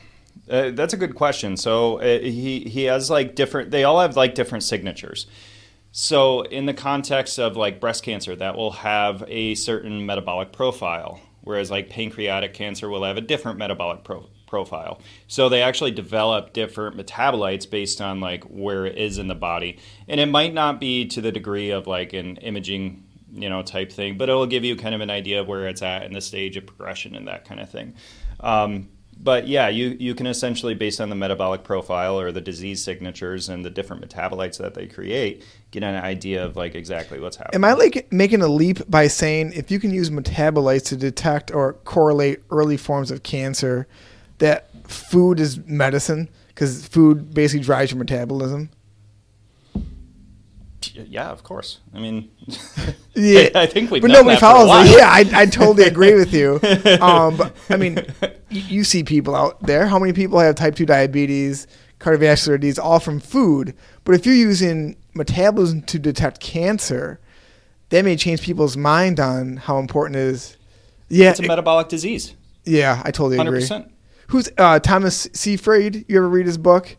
uh, 0.49 0.71
that's 0.71 0.93
a 0.93 0.97
good 0.97 1.15
question. 1.15 1.55
So 1.57 1.99
uh, 1.99 2.19
he 2.19 2.59
he 2.61 2.83
has 2.83 3.09
like 3.09 3.35
different. 3.35 3.71
They 3.71 3.83
all 3.83 3.99
have 3.99 4.15
like 4.15 4.35
different 4.35 4.63
signatures. 4.63 5.27
So 5.91 6.41
in 6.41 6.65
the 6.65 6.73
context 6.73 7.39
of 7.39 7.55
like 7.55 7.79
breast 7.79 8.03
cancer, 8.03 8.35
that 8.35 8.57
will 8.57 8.71
have 8.71 9.23
a 9.27 9.55
certain 9.55 10.05
metabolic 10.05 10.51
profile, 10.51 11.21
whereas 11.41 11.71
like 11.71 11.89
pancreatic 11.89 12.53
cancer 12.53 12.89
will 12.89 13.05
have 13.05 13.15
a 13.15 13.21
different 13.21 13.57
metabolic 13.57 14.03
pro- 14.03 14.27
profile. 14.45 14.99
So 15.27 15.47
they 15.47 15.61
actually 15.61 15.91
develop 15.91 16.51
different 16.51 16.97
metabolites 16.97 17.69
based 17.69 18.01
on 18.01 18.19
like 18.19 18.43
where 18.43 18.85
it 18.85 18.97
is 18.97 19.17
in 19.17 19.27
the 19.27 19.35
body, 19.35 19.79
and 20.09 20.19
it 20.19 20.25
might 20.25 20.53
not 20.53 20.81
be 20.81 21.07
to 21.07 21.21
the 21.21 21.31
degree 21.31 21.69
of 21.69 21.87
like 21.87 22.11
an 22.11 22.37
imaging 22.37 23.04
you 23.35 23.49
know, 23.49 23.61
type 23.61 23.91
thing. 23.91 24.17
But 24.17 24.29
it'll 24.29 24.47
give 24.47 24.63
you 24.63 24.75
kind 24.75 24.95
of 24.95 25.01
an 25.01 25.09
idea 25.09 25.41
of 25.41 25.47
where 25.47 25.67
it's 25.67 25.81
at 25.81 26.03
in 26.03 26.13
the 26.13 26.21
stage 26.21 26.57
of 26.57 26.65
progression 26.65 27.15
and 27.15 27.27
that 27.27 27.45
kind 27.45 27.59
of 27.59 27.69
thing. 27.69 27.93
Um, 28.39 28.87
but 29.17 29.47
yeah, 29.47 29.69
you, 29.69 29.95
you 29.99 30.13
can 30.13 30.27
essentially, 30.27 30.73
based 30.73 30.99
on 30.99 31.09
the 31.09 31.15
metabolic 31.15 31.63
profile 31.63 32.19
or 32.19 32.31
the 32.31 32.41
disease 32.41 32.83
signatures 32.83 33.47
and 33.47 33.63
the 33.63 33.69
different 33.69 34.07
metabolites 34.07 34.57
that 34.57 34.73
they 34.73 34.87
create, 34.87 35.43
get 35.71 35.83
an 35.83 35.95
idea 35.95 36.43
of 36.43 36.55
like 36.55 36.75
exactly 36.75 37.19
what's 37.19 37.37
happening. 37.37 37.55
Am 37.55 37.63
I 37.63 37.73
like 37.73 38.11
making 38.11 38.41
a 38.41 38.47
leap 38.47 38.79
by 38.89 39.07
saying 39.07 39.53
if 39.53 39.71
you 39.71 39.79
can 39.79 39.91
use 39.91 40.09
metabolites 40.09 40.85
to 40.87 40.97
detect 40.97 41.51
or 41.51 41.73
correlate 41.85 42.41
early 42.49 42.77
forms 42.77 43.09
of 43.09 43.23
cancer, 43.23 43.87
that 44.39 44.69
food 44.89 45.39
is 45.39 45.59
medicine 45.65 46.29
because 46.49 46.85
food 46.85 47.33
basically 47.33 47.63
drives 47.63 47.91
your 47.91 47.99
metabolism? 47.99 48.69
Yeah, 50.93 51.29
of 51.29 51.43
course. 51.43 51.79
I 51.93 51.99
mean, 51.99 52.31
yeah, 53.15 53.49
I, 53.55 53.61
I 53.63 53.65
think 53.67 53.91
we. 53.91 53.99
But 53.99 54.11
nobody 54.11 54.37
follows 54.37 54.89
it. 54.89 54.97
Yeah, 54.97 55.09
I, 55.09 55.41
I 55.41 55.45
totally 55.45 55.83
agree 55.83 56.13
with 56.15 56.33
you. 56.33 56.59
Um, 57.01 57.37
but 57.37 57.55
I 57.69 57.77
mean, 57.77 57.99
you, 58.49 58.61
you 58.61 58.83
see 58.83 59.03
people 59.03 59.35
out 59.35 59.61
there. 59.61 59.87
How 59.87 59.99
many 59.99 60.13
people 60.13 60.39
have 60.39 60.55
type 60.55 60.75
two 60.75 60.85
diabetes, 60.85 61.67
cardiovascular 61.99 62.59
disease, 62.59 62.79
all 62.79 62.99
from 62.99 63.19
food? 63.19 63.75
But 64.03 64.15
if 64.15 64.25
you're 64.25 64.35
using 64.35 64.97
metabolism 65.13 65.81
to 65.83 65.99
detect 65.99 66.39
cancer, 66.39 67.19
that 67.89 68.05
may 68.05 68.15
change 68.15 68.41
people's 68.41 68.77
mind 68.77 69.19
on 69.19 69.57
how 69.57 69.77
important 69.79 70.15
it 70.15 70.21
is. 70.21 70.57
Yeah, 71.09 71.31
it's 71.31 71.39
a 71.39 71.43
metabolic 71.43 71.89
disease. 71.89 72.35
Yeah, 72.63 73.01
I 73.05 73.11
totally 73.11 73.37
agree. 73.37 73.61
100%. 73.61 73.89
Who's 74.27 74.49
uh, 74.57 74.79
Thomas 74.79 75.27
Seyfried? 75.33 76.05
You 76.07 76.17
ever 76.17 76.29
read 76.29 76.47
his 76.47 76.57
book? 76.57 76.97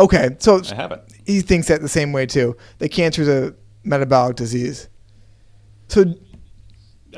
Okay, 0.00 0.34
so 0.38 0.62
I 0.70 0.74
haven't. 0.74 1.02
He 1.26 1.42
thinks 1.42 1.68
that 1.68 1.82
the 1.82 1.88
same 1.88 2.12
way 2.12 2.24
too. 2.24 2.56
That 2.78 2.88
cancer 2.88 3.20
is 3.20 3.28
a 3.28 3.54
metabolic 3.84 4.34
disease. 4.34 4.88
So, 5.88 6.14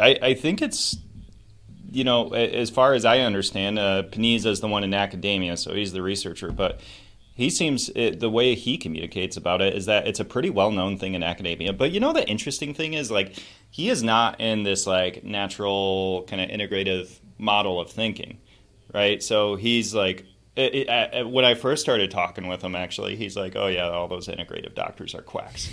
I, 0.00 0.18
I 0.20 0.34
think 0.34 0.60
it's 0.60 0.96
you 1.92 2.02
know 2.02 2.34
as 2.34 2.70
far 2.70 2.94
as 2.94 3.04
I 3.04 3.20
understand, 3.20 3.78
uh, 3.78 4.02
is 4.12 4.60
the 4.60 4.68
one 4.68 4.82
in 4.82 4.92
academia, 4.94 5.56
so 5.56 5.72
he's 5.74 5.92
the 5.92 6.02
researcher, 6.02 6.50
but. 6.50 6.80
He 7.34 7.48
seems 7.48 7.90
it, 7.96 8.20
the 8.20 8.28
way 8.28 8.54
he 8.54 8.76
communicates 8.76 9.38
about 9.38 9.62
it 9.62 9.74
is 9.74 9.86
that 9.86 10.06
it's 10.06 10.20
a 10.20 10.24
pretty 10.24 10.50
well 10.50 10.70
known 10.70 10.98
thing 10.98 11.14
in 11.14 11.22
academia. 11.22 11.72
But 11.72 11.90
you 11.90 11.98
know 11.98 12.12
the 12.12 12.28
interesting 12.28 12.74
thing 12.74 12.92
is 12.92 13.10
like 13.10 13.42
he 13.70 13.88
is 13.88 14.02
not 14.02 14.38
in 14.38 14.64
this 14.64 14.86
like 14.86 15.24
natural 15.24 16.24
kind 16.28 16.42
of 16.42 16.50
integrative 16.50 17.18
model 17.38 17.80
of 17.80 17.90
thinking, 17.90 18.38
right? 18.92 19.22
So 19.22 19.56
he's 19.56 19.94
like 19.94 20.26
it, 20.54 20.88
it, 20.88 21.30
when 21.30 21.46
I 21.46 21.54
first 21.54 21.82
started 21.82 22.10
talking 22.10 22.46
with 22.46 22.62
him, 22.62 22.76
actually, 22.76 23.16
he's 23.16 23.36
like, 23.36 23.56
"Oh 23.56 23.68
yeah, 23.68 23.88
all 23.88 24.06
those 24.06 24.28
integrative 24.28 24.74
doctors 24.74 25.14
are 25.14 25.22
quacks," 25.22 25.70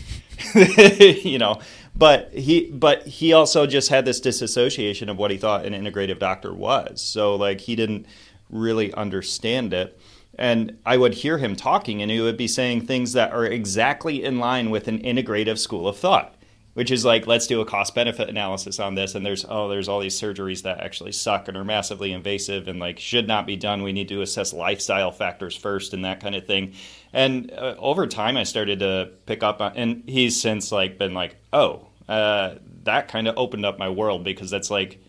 you 1.26 1.38
know. 1.38 1.60
But 1.96 2.34
he, 2.34 2.72
but 2.72 3.06
he 3.06 3.34
also 3.34 3.68
just 3.68 3.90
had 3.90 4.06
this 4.06 4.22
disassociation 4.22 5.10
of 5.10 5.18
what 5.18 5.32
he 5.32 5.38
thought 5.38 5.66
an 5.66 5.74
integrative 5.74 6.20
doctor 6.20 6.54
was. 6.54 7.02
So 7.02 7.36
like 7.36 7.60
he 7.60 7.76
didn't 7.76 8.06
really 8.50 8.94
understand 8.94 9.74
it. 9.74 10.00
And 10.38 10.78
I 10.86 10.96
would 10.96 11.14
hear 11.14 11.38
him 11.38 11.58
talking, 11.58 12.02
and 12.02 12.10
he 12.10 12.22
would 12.22 12.38
be 12.38 12.48
saying 12.48 12.86
things 12.86 13.12
that 13.14 13.34
are 13.34 13.46
exactly 13.46 14.24
in 14.24 14.40
line 14.40 14.70
with 14.70 14.88
an 14.88 15.00
integrative 15.00 15.58
school 15.58 15.90
of 15.90 15.98
thought 15.98 16.39
which 16.80 16.92
is 16.92 17.04
like 17.04 17.28
let's 17.28 17.46
do 17.46 17.60
a 17.60 17.66
cost 17.66 17.94
benefit 17.94 18.30
analysis 18.30 18.80
on 18.80 18.96
this. 18.96 19.14
And 19.14 19.26
there's 19.26 19.46
oh 19.50 19.68
there's 19.68 19.90
all 19.90 20.00
these 20.00 20.18
surgeries 20.18 20.62
that 20.62 20.80
actually 20.80 21.12
suck 21.12 21.50
and 21.50 21.58
are 21.58 21.66
massively 21.66 22.14
invasive 22.14 22.70
and 22.70 22.80
like 22.80 23.00
should 23.00 23.28
not 23.28 23.46
be 23.46 23.58
done. 23.58 23.84
We 23.84 23.92
need 23.92 24.08
to 24.08 24.22
assess 24.22 24.54
lifestyle 24.54 25.12
factors 25.12 25.58
first 25.58 25.94
and 25.94 26.06
that 26.06 26.22
kind 26.22 26.36
of 26.36 26.48
thing. 26.48 26.76
And 27.12 27.52
uh, 27.52 27.76
over 27.80 28.08
time 28.08 28.38
i 28.38 28.44
started 28.44 28.80
to 28.80 29.12
pick 29.26 29.44
up 29.44 29.60
on 29.60 29.74
and 29.76 30.04
he's 30.08 30.42
since 30.42 30.72
like 30.72 30.98
been 30.98 31.14
like 31.14 31.36
oh 31.52 31.88
uh, 32.08 32.56
that 32.84 33.10
kind 33.10 33.28
of 33.28 33.38
opened 33.38 33.66
up 33.66 33.78
my 33.78 33.90
world 33.90 34.24
because 34.24 34.50
that's 34.50 34.72
like 34.72 35.02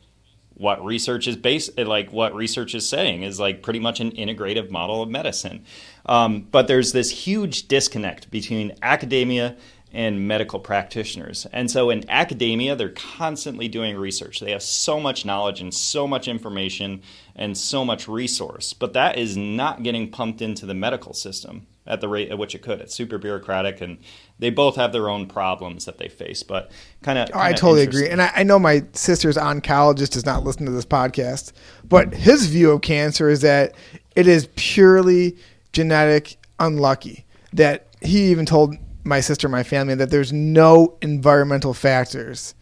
what 0.54 0.84
research 0.84 1.28
is 1.28 1.36
based 1.36 1.78
like 1.78 2.12
what 2.12 2.34
research 2.34 2.74
is 2.74 2.86
saying 2.88 3.22
is 3.22 3.38
like 3.38 3.62
pretty 3.62 3.78
much 3.78 4.00
an 4.00 4.10
integrative 4.10 4.70
model 4.72 5.02
of 5.02 5.08
medicine. 5.08 5.64
Um, 6.04 6.48
but 6.50 6.66
there's 6.66 6.90
this 6.90 7.10
huge 7.10 7.68
disconnect 7.68 8.28
between 8.30 8.72
academia 8.82 9.56
and 9.92 10.26
medical 10.28 10.60
practitioners. 10.60 11.46
And 11.52 11.70
so 11.70 11.90
in 11.90 12.08
academia, 12.08 12.76
they're 12.76 12.90
constantly 12.90 13.68
doing 13.68 13.96
research. 13.96 14.40
They 14.40 14.52
have 14.52 14.62
so 14.62 15.00
much 15.00 15.24
knowledge 15.24 15.60
and 15.60 15.74
so 15.74 16.06
much 16.06 16.28
information 16.28 17.02
and 17.34 17.56
so 17.56 17.84
much 17.84 18.06
resource, 18.06 18.72
but 18.72 18.92
that 18.92 19.18
is 19.18 19.36
not 19.36 19.82
getting 19.82 20.10
pumped 20.10 20.42
into 20.42 20.66
the 20.66 20.74
medical 20.74 21.12
system 21.14 21.66
at 21.86 22.00
the 22.00 22.08
rate 22.08 22.30
at 22.30 22.38
which 22.38 22.54
it 22.54 22.62
could. 22.62 22.80
It's 22.80 22.94
super 22.94 23.18
bureaucratic, 23.18 23.80
and 23.80 23.98
they 24.38 24.50
both 24.50 24.76
have 24.76 24.92
their 24.92 25.08
own 25.08 25.26
problems 25.26 25.86
that 25.86 25.98
they 25.98 26.08
face. 26.08 26.42
But 26.42 26.70
kind 27.02 27.18
of, 27.18 27.30
oh, 27.34 27.38
I 27.38 27.52
totally 27.52 27.82
agree. 27.82 28.08
And 28.08 28.22
I, 28.22 28.30
I, 28.36 28.42
know 28.42 28.58
my 28.58 28.84
sister's 28.92 29.36
oncologist 29.36 30.10
does 30.10 30.24
not 30.24 30.44
listen 30.44 30.66
to 30.66 30.72
this 30.72 30.86
podcast, 30.86 31.52
but 31.88 32.14
his 32.14 32.46
view 32.46 32.70
of 32.70 32.82
cancer 32.82 33.28
is 33.28 33.40
that 33.40 33.74
it 34.14 34.28
is 34.28 34.48
purely 34.54 35.36
genetic, 35.72 36.36
unlucky. 36.60 37.24
That 37.52 37.88
he 38.00 38.30
even 38.30 38.46
told 38.46 38.76
my 39.04 39.20
sister, 39.20 39.48
my 39.48 39.62
family, 39.62 39.94
that 39.94 40.10
there's 40.10 40.32
no 40.32 40.96
environmental 41.02 41.74
factors 41.74 42.54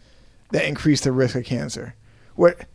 that 0.51 0.65
increase 0.65 1.01
the 1.01 1.11
risk 1.11 1.35
of 1.35 1.45
cancer. 1.45 1.95
What? 2.35 2.65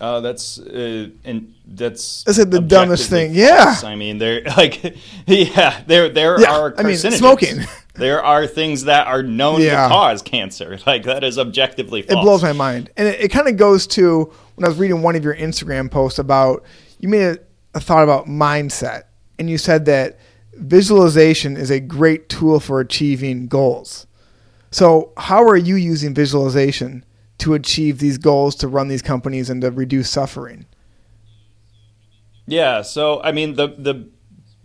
Uh, 0.00 0.20
that's 0.20 0.58
uh, 0.58 1.10
and 1.24 1.54
that's 1.66 2.24
that's 2.24 2.38
like 2.38 2.48
the 2.48 2.60
dumbest 2.60 3.10
thing. 3.10 3.34
Yeah, 3.34 3.76
I 3.84 3.96
mean, 3.96 4.16
there 4.16 4.42
like 4.56 4.96
yeah, 5.26 5.82
there 5.86 6.08
there 6.08 6.40
yeah, 6.40 6.56
are. 6.56 6.74
I 6.78 6.82
mean, 6.82 6.96
smoking. 6.96 7.60
there 7.94 8.24
are 8.24 8.46
things 8.46 8.84
that 8.84 9.06
are 9.06 9.22
known 9.22 9.60
yeah. 9.60 9.82
to 9.82 9.88
cause 9.88 10.22
cancer. 10.22 10.78
Like 10.86 11.04
that 11.04 11.22
is 11.22 11.38
objectively 11.38 12.00
false. 12.02 12.18
It 12.18 12.22
blows 12.22 12.42
my 12.42 12.52
mind, 12.52 12.90
and 12.96 13.06
it, 13.06 13.20
it 13.20 13.28
kind 13.28 13.46
of 13.46 13.58
goes 13.58 13.86
to 13.88 14.32
when 14.54 14.64
I 14.64 14.68
was 14.68 14.78
reading 14.78 15.02
one 15.02 15.16
of 15.16 15.22
your 15.22 15.36
Instagram 15.36 15.90
posts 15.90 16.18
about 16.18 16.64
you 16.98 17.08
made 17.08 17.22
a, 17.22 17.38
a 17.74 17.80
thought 17.80 18.02
about 18.02 18.26
mindset, 18.26 19.02
and 19.38 19.50
you 19.50 19.58
said 19.58 19.84
that 19.84 20.18
visualization 20.60 21.56
is 21.56 21.70
a 21.70 21.80
great 21.80 22.28
tool 22.28 22.60
for 22.60 22.80
achieving 22.80 23.48
goals. 23.48 24.06
So, 24.70 25.12
how 25.16 25.42
are 25.44 25.56
you 25.56 25.74
using 25.74 26.14
visualization 26.14 27.04
to 27.38 27.54
achieve 27.54 27.98
these 27.98 28.18
goals, 28.18 28.54
to 28.56 28.68
run 28.68 28.88
these 28.88 29.02
companies, 29.02 29.50
and 29.50 29.60
to 29.62 29.70
reduce 29.70 30.10
suffering? 30.10 30.66
Yeah, 32.46 32.82
so 32.82 33.20
I 33.22 33.32
mean 33.32 33.54
the 33.54 33.68
the 33.68 34.08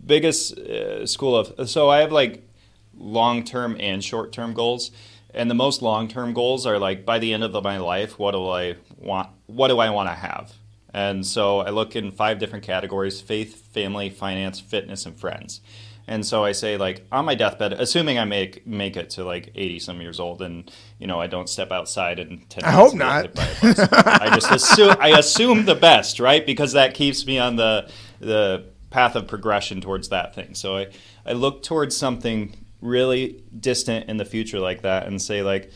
biggest 0.04 0.58
uh, 0.58 1.06
school 1.06 1.36
of 1.36 1.68
so 1.68 1.88
I 1.88 1.98
have 1.98 2.12
like 2.12 2.48
long 2.96 3.44
term 3.44 3.76
and 3.80 4.02
short 4.02 4.32
term 4.32 4.54
goals, 4.54 4.90
and 5.34 5.50
the 5.50 5.54
most 5.54 5.82
long 5.82 6.08
term 6.08 6.32
goals 6.34 6.66
are 6.66 6.78
like 6.78 7.04
by 7.04 7.18
the 7.18 7.32
end 7.32 7.44
of 7.44 7.64
my 7.64 7.78
life, 7.78 8.18
what 8.18 8.32
do 8.32 8.48
I 8.48 8.76
want? 8.98 9.28
What 9.46 9.68
do 9.68 9.78
I 9.78 9.90
want 9.90 10.08
to 10.08 10.14
have? 10.14 10.52
And 10.92 11.26
so 11.26 11.60
I 11.60 11.70
look 11.70 11.94
in 11.94 12.10
five 12.10 12.38
different 12.38 12.64
categories 12.64 13.20
faith, 13.20 13.72
family, 13.72 14.08
finance, 14.08 14.60
fitness, 14.60 15.04
and 15.06 15.18
friends. 15.18 15.60
And 16.08 16.24
so 16.24 16.44
I 16.44 16.52
say, 16.52 16.76
like, 16.76 17.04
on 17.10 17.24
my 17.24 17.34
deathbed, 17.34 17.72
assuming 17.72 18.18
I 18.18 18.24
make 18.24 18.66
make 18.66 18.96
it 18.96 19.10
to 19.10 19.24
like 19.24 19.50
80 19.54 19.80
some 19.80 20.00
years 20.00 20.20
old 20.20 20.40
and, 20.40 20.70
you 20.98 21.06
know, 21.06 21.20
I 21.20 21.26
don't 21.26 21.48
step 21.48 21.72
outside 21.72 22.20
and 22.20 22.44
I 22.62 22.70
hope 22.70 22.94
not. 22.94 23.30
I 23.36 24.30
just 24.32 24.50
assume, 24.50 24.96
I 25.00 25.18
assume 25.18 25.64
the 25.64 25.74
best, 25.74 26.20
right? 26.20 26.46
Because 26.46 26.72
that 26.72 26.94
keeps 26.94 27.26
me 27.26 27.38
on 27.38 27.56
the, 27.56 27.90
the 28.20 28.66
path 28.90 29.16
of 29.16 29.26
progression 29.26 29.80
towards 29.80 30.10
that 30.10 30.34
thing. 30.34 30.54
So 30.54 30.76
I, 30.76 30.86
I 31.24 31.32
look 31.32 31.64
towards 31.64 31.96
something 31.96 32.56
really 32.80 33.42
distant 33.58 34.08
in 34.08 34.16
the 34.16 34.24
future 34.24 34.60
like 34.60 34.82
that 34.82 35.08
and 35.08 35.20
say, 35.20 35.42
like, 35.42 35.72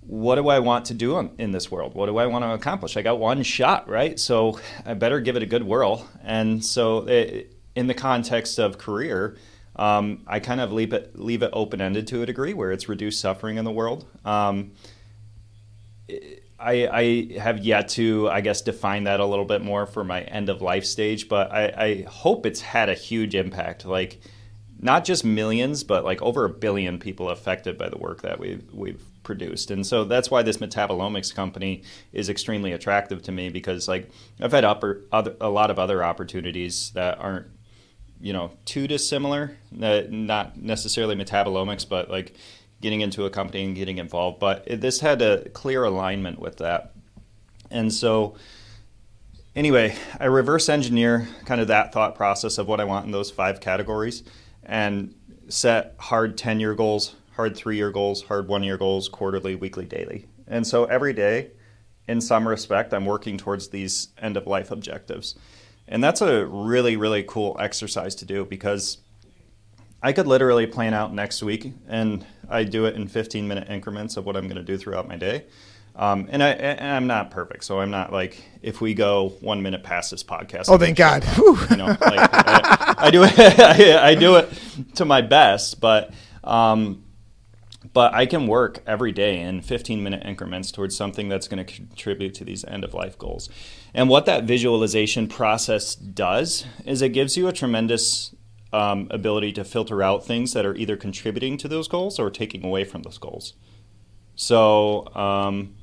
what 0.00 0.36
do 0.36 0.48
I 0.48 0.60
want 0.60 0.86
to 0.86 0.94
do 0.94 1.18
in 1.38 1.50
this 1.52 1.70
world? 1.70 1.94
What 1.94 2.06
do 2.06 2.16
I 2.16 2.26
want 2.26 2.44
to 2.44 2.52
accomplish? 2.52 2.96
I 2.96 3.02
got 3.02 3.18
one 3.18 3.42
shot, 3.42 3.88
right? 3.88 4.18
So 4.18 4.58
I 4.84 4.94
better 4.94 5.20
give 5.20 5.36
it 5.36 5.42
a 5.42 5.46
good 5.46 5.64
whirl. 5.64 6.08
And 6.22 6.64
so, 6.64 7.06
it, 7.08 7.55
in 7.76 7.86
the 7.86 7.94
context 7.94 8.58
of 8.58 8.78
career, 8.78 9.36
um, 9.76 10.24
I 10.26 10.40
kind 10.40 10.60
of 10.60 10.72
leave 10.72 10.92
it 10.92 11.16
leave 11.18 11.42
it 11.42 11.50
open 11.52 11.80
ended 11.80 12.06
to 12.08 12.22
a 12.22 12.26
degree 12.26 12.54
where 12.54 12.72
it's 12.72 12.88
reduced 12.88 13.20
suffering 13.20 13.58
in 13.58 13.64
the 13.64 13.70
world. 13.70 14.06
Um, 14.24 14.72
I, 16.58 16.88
I, 16.88 17.38
have 17.38 17.58
yet 17.58 17.88
to, 17.90 18.30
I 18.30 18.40
guess, 18.40 18.62
define 18.62 19.04
that 19.04 19.20
a 19.20 19.26
little 19.26 19.44
bit 19.44 19.60
more 19.60 19.84
for 19.84 20.02
my 20.02 20.22
end 20.22 20.48
of 20.48 20.62
life 20.62 20.86
stage, 20.86 21.28
but 21.28 21.52
I, 21.52 21.64
I 21.76 22.02
hope 22.08 22.46
it's 22.46 22.62
had 22.62 22.88
a 22.88 22.94
huge 22.94 23.34
impact. 23.34 23.84
Like, 23.84 24.20
not 24.80 25.04
just 25.04 25.24
millions, 25.24 25.84
but 25.84 26.04
like 26.04 26.22
over 26.22 26.44
a 26.44 26.48
billion 26.48 26.98
people 26.98 27.28
affected 27.28 27.76
by 27.76 27.88
the 27.88 27.98
work 27.98 28.22
that 28.22 28.38
we've 28.38 28.64
we've 28.72 29.02
produced. 29.22 29.70
And 29.70 29.86
so 29.86 30.04
that's 30.04 30.30
why 30.30 30.42
this 30.42 30.58
metabolomics 30.58 31.34
company 31.34 31.82
is 32.12 32.28
extremely 32.28 32.72
attractive 32.72 33.22
to 33.22 33.32
me 33.32 33.48
because 33.48 33.88
like 33.88 34.08
I've 34.40 34.52
had 34.52 34.64
upper, 34.64 35.02
other, 35.10 35.34
a 35.40 35.50
lot 35.50 35.70
of 35.70 35.78
other 35.78 36.02
opportunities 36.04 36.90
that 36.92 37.18
aren't 37.18 37.46
you 38.20 38.32
know 38.32 38.52
too 38.64 38.86
dissimilar, 38.86 39.56
uh, 39.80 40.02
not 40.08 40.56
necessarily 40.56 41.14
metabolomics, 41.14 41.88
but 41.88 42.10
like 42.10 42.34
getting 42.80 43.00
into 43.00 43.24
a 43.24 43.30
company 43.30 43.64
and 43.64 43.74
getting 43.74 43.98
involved. 43.98 44.38
But 44.38 44.64
this 44.80 45.00
had 45.00 45.22
a 45.22 45.48
clear 45.50 45.84
alignment 45.84 46.38
with 46.38 46.58
that, 46.58 46.92
and 47.70 47.92
so 47.92 48.36
anyway, 49.56 49.96
I 50.20 50.26
reverse 50.26 50.68
engineer 50.68 51.26
kind 51.46 51.60
of 51.60 51.68
that 51.68 51.92
thought 51.92 52.14
process 52.14 52.58
of 52.58 52.68
what 52.68 52.80
I 52.80 52.84
want 52.84 53.06
in 53.06 53.12
those 53.12 53.30
five 53.30 53.60
categories 53.60 54.22
and 54.62 55.14
set 55.48 55.94
hard 55.98 56.36
10 56.36 56.60
year 56.60 56.74
goals, 56.74 57.16
hard 57.34 57.56
three 57.56 57.76
year 57.76 57.90
goals, 57.90 58.22
hard 58.22 58.46
one 58.46 58.62
year 58.62 58.76
goals, 58.76 59.08
quarterly, 59.08 59.54
weekly, 59.54 59.86
daily. 59.86 60.26
And 60.46 60.66
so 60.66 60.84
every 60.84 61.12
day, 61.12 61.50
in 62.06 62.20
some 62.20 62.46
respect, 62.46 62.94
I'm 62.94 63.04
working 63.04 63.36
towards 63.36 63.68
these 63.68 64.08
end 64.18 64.36
of 64.36 64.46
life 64.46 64.70
objectives. 64.70 65.34
And 65.88 66.02
that's 66.02 66.20
a 66.20 66.46
really, 66.46 66.96
really 66.96 67.22
cool 67.22 67.56
exercise 67.60 68.14
to 68.16 68.24
do 68.24 68.44
because 68.44 68.98
I 70.02 70.12
could 70.12 70.26
literally 70.26 70.66
plan 70.66 70.94
out 70.94 71.14
next 71.14 71.42
week 71.42 71.72
and 71.88 72.24
I 72.48 72.64
do 72.64 72.86
it 72.86 72.96
in 72.96 73.08
15 73.08 73.46
minute 73.46 73.68
increments 73.70 74.16
of 74.16 74.26
what 74.26 74.36
I'm 74.36 74.44
going 74.44 74.56
to 74.56 74.62
do 74.62 74.76
throughout 74.76 75.08
my 75.08 75.16
day. 75.16 75.44
Um, 75.96 76.28
and 76.30 76.42
I 76.42 76.50
and 76.50 76.90
I'm 76.90 77.06
not 77.06 77.30
perfect, 77.30 77.64
so 77.64 77.80
I'm 77.80 77.90
not 77.90 78.12
like 78.12 78.42
if 78.60 78.82
we 78.82 78.92
go 78.92 79.30
one 79.40 79.62
minute 79.62 79.82
past 79.82 80.10
this 80.10 80.22
podcast. 80.22 80.66
Oh, 80.68 80.76
thank 80.76 80.98
God! 80.98 81.24
You 81.70 81.76
know, 81.78 81.86
like, 81.86 82.00
I, 82.02 82.94
I, 82.98 83.10
do 83.10 83.24
it. 83.24 83.32
I, 83.38 84.10
I, 84.10 84.14
do 84.14 84.36
it 84.36 84.52
to 84.96 85.06
my 85.06 85.22
best, 85.22 85.80
but 85.80 86.12
um, 86.44 87.02
but 87.92 88.14
I 88.14 88.26
can 88.26 88.46
work 88.46 88.82
every 88.86 89.12
day 89.12 89.40
in 89.40 89.60
15 89.60 90.02
minute 90.02 90.22
increments 90.24 90.70
towards 90.70 90.96
something 90.96 91.28
that's 91.28 91.48
going 91.48 91.64
to 91.64 91.72
contribute 91.72 92.34
to 92.34 92.44
these 92.44 92.64
end 92.64 92.84
of 92.84 92.94
life 92.94 93.18
goals. 93.18 93.48
And 93.94 94.08
what 94.08 94.26
that 94.26 94.44
visualization 94.44 95.28
process 95.28 95.94
does 95.94 96.66
is 96.84 97.02
it 97.02 97.10
gives 97.10 97.36
you 97.36 97.48
a 97.48 97.52
tremendous 97.52 98.34
um, 98.72 99.08
ability 99.10 99.52
to 99.52 99.64
filter 99.64 100.02
out 100.02 100.24
things 100.24 100.52
that 100.52 100.66
are 100.66 100.74
either 100.74 100.96
contributing 100.96 101.56
to 101.58 101.68
those 101.68 101.88
goals 101.88 102.18
or 102.18 102.30
taking 102.30 102.64
away 102.64 102.84
from 102.84 103.02
those 103.02 103.18
goals. 103.18 103.54
So. 104.34 105.14
Um, 105.14 105.74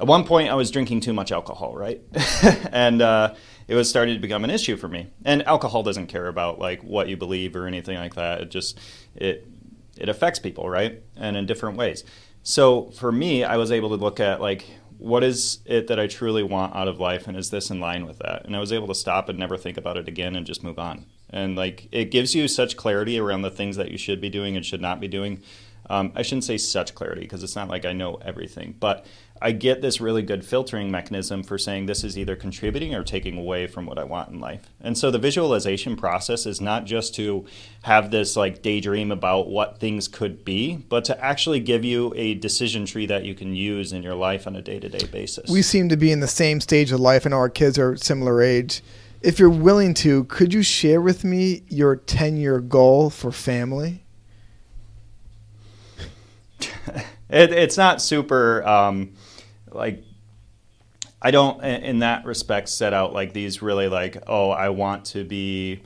at 0.00 0.06
one 0.06 0.24
point 0.24 0.48
I 0.48 0.54
was 0.54 0.70
drinking 0.70 1.00
too 1.00 1.12
much 1.12 1.32
alcohol, 1.32 1.74
right? 1.74 2.00
and 2.72 3.02
uh, 3.02 3.34
it 3.66 3.74
was 3.74 3.90
starting 3.90 4.14
to 4.14 4.20
become 4.20 4.44
an 4.44 4.50
issue 4.50 4.76
for 4.76 4.88
me. 4.88 5.08
And 5.24 5.42
alcohol 5.46 5.82
doesn't 5.82 6.06
care 6.06 6.28
about 6.28 6.58
like 6.58 6.82
what 6.82 7.08
you 7.08 7.16
believe 7.16 7.56
or 7.56 7.66
anything 7.66 7.98
like 7.98 8.14
that. 8.14 8.42
It 8.42 8.50
just 8.50 8.78
it 9.16 9.46
it 9.98 10.08
affects 10.08 10.38
people, 10.38 10.68
right? 10.68 11.02
And 11.16 11.36
in 11.36 11.46
different 11.46 11.76
ways. 11.76 12.04
So 12.42 12.90
for 12.92 13.12
me, 13.12 13.44
I 13.44 13.56
was 13.56 13.70
able 13.70 13.90
to 13.90 13.96
look 13.96 14.20
at 14.20 14.40
like 14.40 14.64
what 14.98 15.22
is 15.22 15.60
it 15.64 15.86
that 15.86 16.00
I 16.00 16.08
truly 16.08 16.42
want 16.42 16.74
out 16.74 16.88
of 16.88 16.98
life 16.98 17.28
and 17.28 17.36
is 17.36 17.50
this 17.50 17.70
in 17.70 17.78
line 17.78 18.04
with 18.04 18.18
that? 18.18 18.44
And 18.44 18.56
I 18.56 18.60
was 18.60 18.72
able 18.72 18.88
to 18.88 18.94
stop 18.94 19.28
and 19.28 19.38
never 19.38 19.56
think 19.56 19.76
about 19.76 19.96
it 19.96 20.08
again 20.08 20.34
and 20.34 20.44
just 20.44 20.64
move 20.64 20.78
on. 20.78 21.06
And 21.30 21.56
like 21.56 21.88
it 21.92 22.06
gives 22.06 22.34
you 22.34 22.48
such 22.48 22.76
clarity 22.76 23.18
around 23.18 23.42
the 23.42 23.50
things 23.50 23.76
that 23.76 23.92
you 23.92 23.98
should 23.98 24.20
be 24.20 24.28
doing 24.28 24.56
and 24.56 24.66
should 24.66 24.80
not 24.80 25.00
be 25.00 25.08
doing. 25.08 25.40
Um, 25.88 26.12
I 26.14 26.22
shouldn't 26.22 26.44
say 26.44 26.58
such 26.58 26.94
clarity 26.94 27.22
because 27.22 27.42
it's 27.42 27.56
not 27.56 27.68
like 27.68 27.84
I 27.84 27.92
know 27.92 28.16
everything, 28.16 28.74
but 28.78 29.06
I 29.40 29.52
get 29.52 29.80
this 29.80 30.00
really 30.00 30.22
good 30.22 30.44
filtering 30.44 30.90
mechanism 30.90 31.42
for 31.42 31.58
saying 31.58 31.86
this 31.86 32.02
is 32.04 32.18
either 32.18 32.36
contributing 32.36 32.94
or 32.94 33.04
taking 33.04 33.38
away 33.38 33.66
from 33.66 33.86
what 33.86 33.98
I 33.98 34.04
want 34.04 34.30
in 34.30 34.40
life. 34.40 34.62
And 34.80 34.96
so 34.96 35.10
the 35.10 35.18
visualization 35.18 35.96
process 35.96 36.46
is 36.46 36.60
not 36.60 36.84
just 36.84 37.14
to 37.16 37.46
have 37.82 38.10
this 38.10 38.36
like 38.36 38.62
daydream 38.62 39.12
about 39.12 39.48
what 39.48 39.78
things 39.78 40.08
could 40.08 40.44
be, 40.44 40.76
but 40.76 41.04
to 41.06 41.24
actually 41.24 41.60
give 41.60 41.84
you 41.84 42.12
a 42.16 42.34
decision 42.34 42.84
tree 42.86 43.06
that 43.06 43.24
you 43.24 43.34
can 43.34 43.54
use 43.54 43.92
in 43.92 44.02
your 44.02 44.14
life 44.14 44.46
on 44.46 44.56
a 44.56 44.62
day 44.62 44.80
to 44.80 44.88
day 44.88 45.06
basis. 45.06 45.50
We 45.50 45.62
seem 45.62 45.88
to 45.90 45.96
be 45.96 46.10
in 46.10 46.20
the 46.20 46.28
same 46.28 46.60
stage 46.60 46.92
of 46.92 47.00
life, 47.00 47.24
and 47.24 47.34
our 47.34 47.48
kids 47.48 47.78
are 47.78 47.96
similar 47.96 48.42
age. 48.42 48.82
If 49.20 49.38
you're 49.38 49.50
willing 49.50 49.94
to, 49.94 50.24
could 50.24 50.54
you 50.54 50.62
share 50.62 51.00
with 51.00 51.24
me 51.24 51.62
your 51.68 51.96
10 51.96 52.36
year 52.36 52.60
goal 52.60 53.10
for 53.10 53.32
family? 53.32 54.04
it, 57.28 57.52
it's 57.52 57.76
not 57.76 58.00
super. 58.00 58.66
Um, 58.66 59.12
like 59.72 60.04
I 61.20 61.30
don't 61.30 61.62
in 61.64 62.00
that 62.00 62.24
respect 62.24 62.68
set 62.68 62.92
out 62.92 63.12
like 63.12 63.32
these 63.32 63.62
really 63.62 63.88
like 63.88 64.22
oh 64.26 64.50
I 64.50 64.68
want 64.70 65.06
to 65.06 65.24
be 65.24 65.80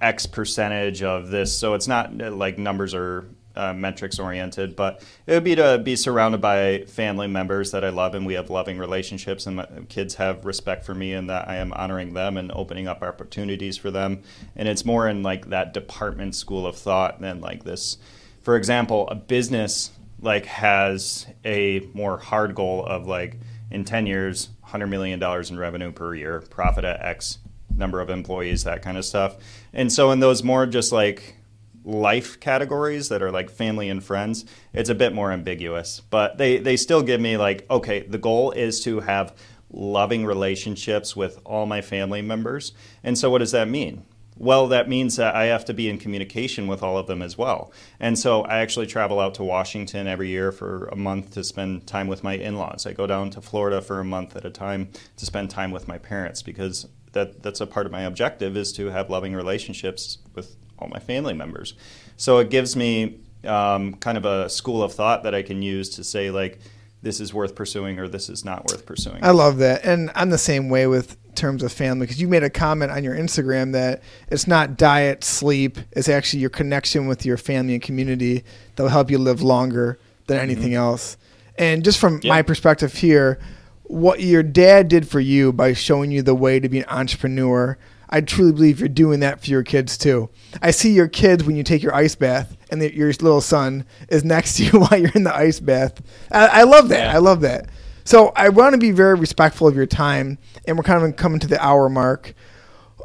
X 0.00 0.26
percentage 0.26 1.02
of 1.02 1.28
this. 1.28 1.56
So 1.56 1.74
it's 1.74 1.88
not 1.88 2.16
like 2.16 2.58
numbers 2.58 2.94
or 2.94 3.26
uh, 3.56 3.74
metrics 3.74 4.18
oriented, 4.18 4.76
but 4.76 5.02
it 5.26 5.34
would 5.34 5.44
be 5.44 5.56
to 5.56 5.78
be 5.78 5.96
surrounded 5.96 6.40
by 6.40 6.84
family 6.86 7.26
members 7.26 7.72
that 7.72 7.84
I 7.84 7.90
love 7.90 8.14
and 8.14 8.24
we 8.24 8.34
have 8.34 8.48
loving 8.48 8.78
relationships 8.78 9.46
and 9.46 9.56
my 9.56 9.66
kids 9.88 10.14
have 10.14 10.46
respect 10.46 10.84
for 10.86 10.94
me 10.94 11.12
and 11.12 11.28
that 11.28 11.48
I 11.48 11.56
am 11.56 11.72
honoring 11.74 12.14
them 12.14 12.36
and 12.36 12.50
opening 12.52 12.88
up 12.88 13.02
opportunities 13.02 13.76
for 13.76 13.90
them. 13.90 14.22
And 14.56 14.68
it's 14.68 14.84
more 14.84 15.08
in 15.08 15.22
like 15.22 15.50
that 15.50 15.74
department 15.74 16.34
school 16.34 16.66
of 16.66 16.76
thought 16.76 17.20
than 17.20 17.40
like 17.40 17.64
this 17.64 17.98
for 18.42 18.56
example, 18.56 19.06
a 19.08 19.14
business 19.14 19.90
like 20.22 20.46
has 20.46 21.26
a 21.44 21.80
more 21.94 22.18
hard 22.18 22.54
goal 22.54 22.84
of 22.84 23.06
like 23.06 23.38
in 23.70 23.84
10 23.84 24.06
years, 24.06 24.50
$100 24.68 24.88
million 24.88 25.22
in 25.22 25.58
revenue 25.58 25.92
per 25.92 26.14
year, 26.14 26.40
profit 26.50 26.84
at 26.84 27.00
X 27.02 27.38
number 27.74 28.00
of 28.00 28.10
employees, 28.10 28.64
that 28.64 28.82
kind 28.82 28.98
of 28.98 29.04
stuff. 29.04 29.36
And 29.72 29.92
so 29.92 30.10
in 30.10 30.20
those 30.20 30.42
more 30.42 30.66
just 30.66 30.92
like 30.92 31.36
life 31.84 32.38
categories 32.40 33.08
that 33.08 33.22
are 33.22 33.30
like 33.30 33.50
family 33.50 33.88
and 33.88 34.02
friends, 34.02 34.44
it's 34.72 34.90
a 34.90 34.94
bit 34.94 35.14
more 35.14 35.32
ambiguous. 35.32 36.00
But 36.10 36.36
they, 36.38 36.58
they 36.58 36.76
still 36.76 37.02
give 37.02 37.20
me 37.20 37.36
like, 37.36 37.66
okay, 37.70 38.00
the 38.00 38.18
goal 38.18 38.50
is 38.50 38.82
to 38.84 39.00
have 39.00 39.34
loving 39.72 40.26
relationships 40.26 41.14
with 41.16 41.40
all 41.44 41.64
my 41.64 41.80
family 41.80 42.22
members. 42.22 42.72
And 43.02 43.16
so 43.16 43.30
what 43.30 43.38
does 43.38 43.52
that 43.52 43.68
mean? 43.68 44.04
Well, 44.40 44.68
that 44.68 44.88
means 44.88 45.16
that 45.16 45.34
I 45.34 45.44
have 45.46 45.66
to 45.66 45.74
be 45.74 45.90
in 45.90 45.98
communication 45.98 46.66
with 46.66 46.82
all 46.82 46.96
of 46.96 47.06
them 47.06 47.20
as 47.20 47.36
well. 47.36 47.70
And 48.00 48.18
so 48.18 48.40
I 48.40 48.60
actually 48.60 48.86
travel 48.86 49.20
out 49.20 49.34
to 49.34 49.44
Washington 49.44 50.06
every 50.06 50.30
year 50.30 50.50
for 50.50 50.86
a 50.86 50.96
month 50.96 51.34
to 51.34 51.44
spend 51.44 51.86
time 51.86 52.08
with 52.08 52.24
my 52.24 52.38
in 52.38 52.56
laws. 52.56 52.86
I 52.86 52.94
go 52.94 53.06
down 53.06 53.28
to 53.32 53.42
Florida 53.42 53.82
for 53.82 54.00
a 54.00 54.04
month 54.04 54.34
at 54.36 54.46
a 54.46 54.50
time 54.50 54.88
to 55.18 55.26
spend 55.26 55.50
time 55.50 55.72
with 55.72 55.86
my 55.86 55.98
parents 55.98 56.40
because 56.40 56.88
that, 57.12 57.42
that's 57.42 57.60
a 57.60 57.66
part 57.66 57.84
of 57.84 57.92
my 57.92 58.00
objective 58.00 58.56
is 58.56 58.72
to 58.72 58.86
have 58.86 59.10
loving 59.10 59.34
relationships 59.34 60.16
with 60.34 60.56
all 60.78 60.88
my 60.88 61.00
family 61.00 61.34
members. 61.34 61.74
So 62.16 62.38
it 62.38 62.48
gives 62.48 62.74
me 62.74 63.20
um, 63.44 63.92
kind 63.96 64.16
of 64.16 64.24
a 64.24 64.48
school 64.48 64.82
of 64.82 64.94
thought 64.94 65.22
that 65.24 65.34
I 65.34 65.42
can 65.42 65.60
use 65.60 65.90
to 65.90 66.02
say, 66.02 66.30
like, 66.30 66.60
this 67.02 67.20
is 67.20 67.32
worth 67.32 67.54
pursuing 67.54 67.98
or 67.98 68.08
this 68.08 68.28
is 68.28 68.44
not 68.44 68.66
worth 68.66 68.84
pursuing. 68.84 69.22
I 69.24 69.30
love 69.30 69.58
that. 69.58 69.84
And 69.84 70.10
I'm 70.14 70.30
the 70.30 70.38
same 70.38 70.68
way 70.68 70.86
with 70.86 71.16
terms 71.34 71.62
of 71.62 71.72
family 71.72 72.06
because 72.06 72.20
you 72.20 72.28
made 72.28 72.42
a 72.42 72.50
comment 72.50 72.90
on 72.90 73.02
your 73.04 73.14
Instagram 73.14 73.72
that 73.72 74.02
it's 74.28 74.46
not 74.46 74.76
diet, 74.76 75.24
sleep, 75.24 75.78
it's 75.92 76.08
actually 76.08 76.40
your 76.40 76.50
connection 76.50 77.06
with 77.06 77.24
your 77.24 77.36
family 77.36 77.74
and 77.74 77.82
community 77.82 78.44
that 78.76 78.82
will 78.82 78.90
help 78.90 79.10
you 79.10 79.18
live 79.18 79.40
longer 79.40 79.98
than 80.26 80.36
mm-hmm. 80.36 80.44
anything 80.44 80.72
mm-hmm. 80.72 80.80
else. 80.80 81.16
And 81.56 81.84
just 81.84 81.98
from 81.98 82.20
my 82.24 82.42
perspective 82.42 82.94
here, 82.94 83.38
what 83.84 84.20
your 84.20 84.42
dad 84.42 84.88
did 84.88 85.08
for 85.08 85.20
you 85.20 85.52
by 85.52 85.72
showing 85.72 86.10
you 86.10 86.22
the 86.22 86.34
way 86.34 86.60
to 86.60 86.68
be 86.68 86.78
an 86.78 86.84
entrepreneur 86.88 87.76
I 88.10 88.20
truly 88.20 88.52
believe 88.52 88.80
you're 88.80 88.88
doing 88.88 89.20
that 89.20 89.40
for 89.40 89.46
your 89.46 89.62
kids 89.62 89.96
too. 89.96 90.28
I 90.60 90.72
see 90.72 90.92
your 90.92 91.08
kids 91.08 91.44
when 91.44 91.56
you 91.56 91.62
take 91.62 91.82
your 91.82 91.94
ice 91.94 92.16
bath, 92.16 92.56
and 92.70 92.82
the, 92.82 92.94
your 92.94 93.08
little 93.08 93.40
son 93.40 93.84
is 94.08 94.24
next 94.24 94.56
to 94.56 94.64
you 94.64 94.70
while 94.80 95.00
you're 95.00 95.12
in 95.14 95.22
the 95.22 95.34
ice 95.34 95.60
bath. 95.60 96.02
I, 96.30 96.46
I 96.46 96.62
love 96.64 96.88
that. 96.88 97.06
Yeah. 97.06 97.14
I 97.14 97.18
love 97.18 97.40
that. 97.42 97.68
So 98.04 98.32
I 98.34 98.48
want 98.48 98.72
to 98.74 98.78
be 98.78 98.90
very 98.90 99.14
respectful 99.14 99.68
of 99.68 99.76
your 99.76 99.86
time, 99.86 100.38
and 100.66 100.76
we're 100.76 100.82
kind 100.82 101.04
of 101.04 101.16
coming 101.16 101.38
to 101.40 101.46
the 101.46 101.64
hour 101.64 101.88
mark. 101.88 102.34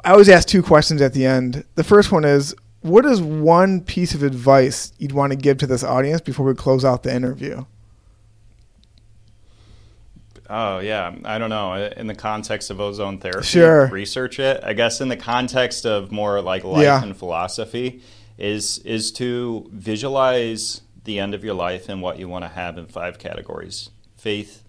I 0.03 0.11
always 0.11 0.29
ask 0.29 0.47
two 0.47 0.63
questions 0.63 1.01
at 1.01 1.13
the 1.13 1.25
end. 1.25 1.63
The 1.75 1.83
first 1.83 2.11
one 2.11 2.25
is, 2.25 2.55
what 2.81 3.05
is 3.05 3.21
one 3.21 3.81
piece 3.81 4.13
of 4.13 4.23
advice 4.23 4.93
you'd 4.97 5.11
want 5.11 5.31
to 5.31 5.37
give 5.37 5.57
to 5.59 5.67
this 5.67 5.83
audience 5.83 6.21
before 6.21 6.45
we 6.45 6.55
close 6.55 6.83
out 6.83 7.03
the 7.03 7.13
interview? 7.13 7.65
Oh 10.49 10.79
yeah, 10.79 11.15
I 11.23 11.37
don't 11.37 11.49
know. 11.49 11.73
In 11.97 12.07
the 12.07 12.15
context 12.15 12.69
of 12.69 12.79
ozone 12.79 13.19
therapy, 13.19 13.45
sure. 13.45 13.87
research 13.87 14.39
it. 14.39 14.63
I 14.63 14.73
guess 14.73 15.01
in 15.01 15.07
the 15.07 15.17
context 15.17 15.85
of 15.85 16.11
more 16.11 16.41
like 16.41 16.63
life 16.63 16.83
yeah. 16.83 17.01
and 17.01 17.15
philosophy, 17.15 18.01
is 18.37 18.79
is 18.79 19.11
to 19.13 19.69
visualize 19.71 20.81
the 21.03 21.19
end 21.19 21.33
of 21.33 21.43
your 21.43 21.53
life 21.53 21.89
and 21.89 22.01
what 22.01 22.19
you 22.19 22.27
want 22.27 22.43
to 22.43 22.49
have 22.49 22.77
in 22.77 22.85
five 22.85 23.17
categories: 23.17 23.89
faith, 24.17 24.63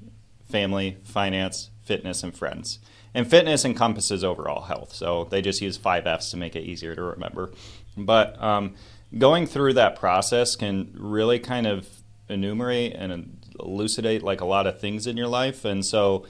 family, 0.49 0.97
finance, 1.05 1.71
fitness, 1.83 2.23
and 2.23 2.37
friends. 2.37 2.79
And 3.15 3.29
fitness 3.29 3.65
encompasses 3.65 4.23
overall 4.23 4.63
health, 4.63 4.95
so 4.95 5.25
they 5.25 5.41
just 5.41 5.63
use 5.63 5.79
five 5.79 6.07
F's 6.07 6.31
to 6.31 6.37
make 6.37 6.55
it 6.55 6.65
easier 6.65 6.95
to 6.95 7.03
remember. 7.03 7.51
But 7.97 8.41
um, 8.43 8.75
going 9.17 9.47
through 9.47 9.73
that 9.75 9.97
process 9.97 10.55
can 10.55 10.93
really 10.95 11.39
kind 11.39 11.67
of 11.67 11.89
enumerate 12.29 12.95
and 12.95 13.36
elucidate 13.61 14.23
like 14.23 14.41
a 14.41 14.45
lot 14.45 14.67
of 14.67 14.81
things 14.81 15.07
in 15.07 15.17
your 15.17 15.29
life. 15.29 15.65
And 15.65 15.85
so 15.85 16.27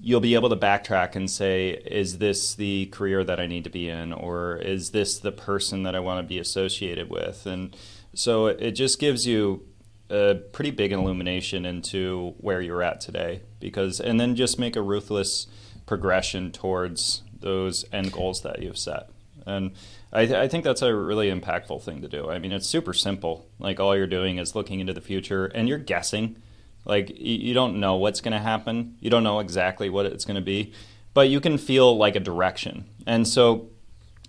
you'll 0.00 0.20
be 0.20 0.34
able 0.34 0.48
to 0.50 0.56
backtrack 0.56 1.16
and 1.16 1.30
say, 1.30 1.70
is 1.70 2.18
this 2.18 2.54
the 2.54 2.86
career 2.86 3.24
that 3.24 3.40
I 3.40 3.46
need 3.46 3.64
to 3.64 3.70
be 3.70 3.88
in? 3.88 4.12
Or 4.12 4.56
is 4.56 4.90
this 4.90 5.18
the 5.18 5.32
person 5.32 5.82
that 5.84 5.94
I 5.94 6.00
want 6.00 6.24
to 6.24 6.28
be 6.28 6.38
associated 6.38 7.10
with? 7.10 7.46
And 7.46 7.76
so 8.14 8.46
it 8.46 8.72
just 8.72 8.98
gives 8.98 9.26
you 9.26 9.66
a 10.10 10.36
pretty 10.52 10.70
big 10.70 10.92
illumination 10.92 11.66
into 11.66 12.34
where 12.38 12.60
you're 12.60 12.82
at 12.82 13.00
today. 13.00 13.42
Because, 13.58 14.00
and 14.00 14.20
then 14.20 14.36
just 14.36 14.58
make 14.58 14.76
a 14.76 14.82
ruthless 14.82 15.46
progression 15.86 16.52
towards 16.52 17.22
those 17.40 17.84
end 17.92 18.12
goals 18.12 18.42
that 18.42 18.60
you've 18.62 18.78
set. 18.78 19.08
And 19.46 19.72
I, 20.12 20.26
th- 20.26 20.38
I, 20.38 20.48
think 20.48 20.64
that's 20.64 20.82
a 20.82 20.94
really 20.94 21.30
impactful 21.30 21.82
thing 21.82 22.02
to 22.02 22.08
do. 22.08 22.28
I 22.30 22.38
mean, 22.38 22.52
it's 22.52 22.66
super 22.66 22.92
simple. 22.92 23.46
Like 23.58 23.78
all 23.78 23.96
you're 23.96 24.06
doing 24.06 24.38
is 24.38 24.54
looking 24.54 24.80
into 24.80 24.92
the 24.92 25.00
future 25.00 25.46
and 25.46 25.68
you're 25.68 25.78
guessing. 25.78 26.42
Like 26.86 27.12
you, 27.14 27.52
don't 27.52 27.80
know 27.80 27.96
what's 27.96 28.20
going 28.20 28.32
to 28.32 28.38
happen. 28.38 28.96
You 29.00 29.10
don't 29.10 29.24
know 29.24 29.40
exactly 29.40 29.90
what 29.90 30.06
it's 30.06 30.24
going 30.24 30.36
to 30.36 30.40
be, 30.40 30.72
but 31.14 31.28
you 31.28 31.40
can 31.40 31.58
feel 31.58 31.96
like 31.96 32.16
a 32.16 32.20
direction. 32.20 32.88
And 33.06 33.26
so, 33.26 33.70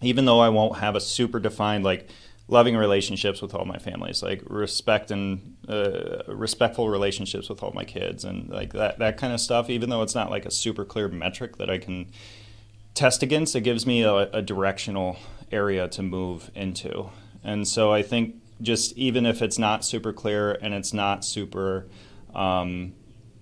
even 0.01 0.25
though 0.25 0.39
I 0.39 0.49
won't 0.49 0.77
have 0.77 0.95
a 0.95 1.01
super 1.01 1.39
defined 1.39 1.83
like 1.83 2.09
loving 2.47 2.77
relationships 2.77 3.41
with 3.41 3.53
all 3.53 3.65
my 3.65 3.77
families, 3.77 4.23
like 4.23 4.41
respect 4.47 5.11
and 5.11 5.55
uh, 5.69 6.23
respectful 6.27 6.89
relationships 6.89 7.49
with 7.49 7.61
all 7.61 7.71
my 7.73 7.83
kids, 7.83 8.23
and 8.23 8.49
like 8.49 8.73
that 8.73 8.99
that 8.99 9.17
kind 9.17 9.33
of 9.33 9.39
stuff. 9.39 9.69
Even 9.69 9.89
though 9.89 10.01
it's 10.01 10.15
not 10.15 10.31
like 10.31 10.45
a 10.45 10.51
super 10.51 10.83
clear 10.83 11.07
metric 11.07 11.57
that 11.57 11.69
I 11.69 11.77
can 11.77 12.09
test 12.95 13.21
against, 13.21 13.55
it 13.55 13.61
gives 13.61 13.85
me 13.85 14.01
a, 14.01 14.13
a 14.31 14.41
directional 14.41 15.17
area 15.51 15.87
to 15.87 16.01
move 16.01 16.49
into. 16.55 17.09
And 17.43 17.67
so 17.67 17.93
I 17.93 18.01
think 18.01 18.35
just 18.61 18.97
even 18.97 19.25
if 19.25 19.41
it's 19.41 19.59
not 19.59 19.85
super 19.85 20.11
clear 20.11 20.53
and 20.53 20.73
it's 20.73 20.93
not 20.93 21.23
super 21.23 21.85
um, 22.37 22.93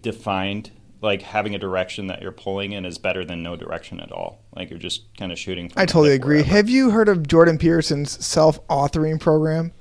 defined, 0.01 0.71
like 1.01 1.21
having 1.21 1.53
a 1.53 1.59
direction 1.59 2.07
that 2.07 2.21
you're 2.21 2.31
pulling 2.31 2.71
in 2.71 2.85
is 2.85 2.97
better 2.97 3.23
than 3.23 3.43
no 3.43 3.55
direction 3.55 3.99
at 3.99 4.11
all. 4.11 4.39
Like 4.55 4.69
you're 4.69 4.79
just 4.79 5.15
kind 5.17 5.31
of 5.31 5.37
shooting. 5.37 5.71
I 5.75 5.85
totally 5.85 6.13
agree. 6.13 6.37
Wherever. 6.37 6.55
Have 6.55 6.69
you 6.69 6.89
heard 6.89 7.09
of 7.09 7.27
Jordan 7.27 7.57
Peterson's 7.57 8.25
self-authoring 8.25 9.19
program? 9.19 9.73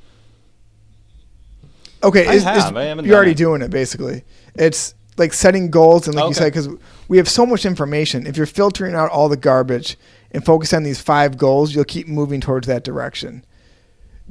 Okay, 2.03 2.27
I 2.27 2.39
have. 2.39 2.77
I 2.77 2.93
you're 3.01 3.17
already 3.17 3.31
it. 3.31 3.37
doing 3.39 3.63
it 3.63 3.71
basically. 3.71 4.25
It's 4.55 4.95
like 5.17 5.33
setting 5.33 5.71
goals 5.71 6.07
and 6.07 6.15
like 6.15 6.25
okay. 6.25 6.29
you 6.29 6.35
said, 6.35 6.53
because 6.53 6.69
we 7.09 7.17
have 7.17 7.29
so 7.29 7.47
much 7.47 7.65
information. 7.65 8.27
If 8.27 8.37
you're 8.37 8.47
filtering 8.47 8.95
out 8.95 9.11
all 9.11 9.29
the 9.29 9.37
garbage 9.37 9.97
and 10.33 10.45
focus 10.45 10.75
on 10.75 10.83
these 10.83 11.01
five 11.01 11.39
goals, 11.39 11.75
you'll 11.75 11.85
keep 11.85 12.09
moving 12.09 12.41
towards 12.41 12.67
that 12.67 12.85
direction. 12.85 13.45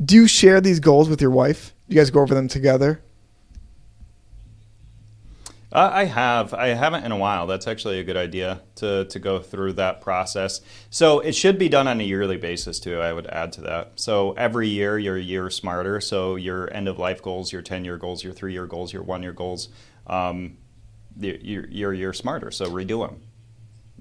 Do 0.04 0.16
you 0.16 0.28
share 0.28 0.60
these 0.60 0.80
goals 0.80 1.10
with 1.10 1.22
your 1.22 1.32
wife? 1.32 1.74
You 1.88 1.96
guys 1.96 2.10
go 2.12 2.22
over 2.22 2.36
them 2.36 2.48
together? 2.48 3.02
Uh, 5.74 5.90
I 5.92 6.06
have. 6.06 6.54
I 6.54 6.68
haven't 6.68 7.04
in 7.04 7.12
a 7.12 7.18
while. 7.18 7.48
That's 7.48 7.66
actually 7.66 8.00
a 8.00 8.04
good 8.04 8.16
idea 8.16 8.62
to, 8.76 9.06
to 9.06 9.20
go 9.20 9.40
through 9.40 9.74
that 9.74 10.02
process. 10.02 10.62
So 10.92 11.20
it 11.20 11.34
should 11.34 11.58
be 11.58 11.68
done 11.68 11.88
on 11.88 12.00
a 12.00 12.04
yearly 12.04 12.38
basis 12.38 12.80
too. 12.80 13.00
I 13.00 13.12
would 13.12 13.26
add 13.26 13.52
to 13.54 13.62
that. 13.62 13.94
So 13.96 14.34
every 14.34 14.68
year 14.68 15.00
you're 15.00 15.18
a 15.18 15.22
year 15.22 15.50
smarter. 15.50 16.00
So 16.00 16.36
your 16.36 16.72
end 16.72 16.88
of 16.88 17.00
life 17.00 17.24
goals, 17.24 17.52
your 17.52 17.64
ten 17.64 17.84
year 17.84 17.98
goals, 17.98 18.24
your 18.24 18.34
three 18.34 18.54
year 18.54 18.68
goals, 18.68 18.94
your 18.94 19.02
one 19.02 19.24
year 19.24 19.34
goals, 19.34 19.70
um, 20.06 20.58
you're, 21.20 21.66
you're 21.68 21.94
you're 21.94 22.14
smarter. 22.14 22.52
So 22.52 22.68
redo 22.70 23.08
them. 23.08 23.22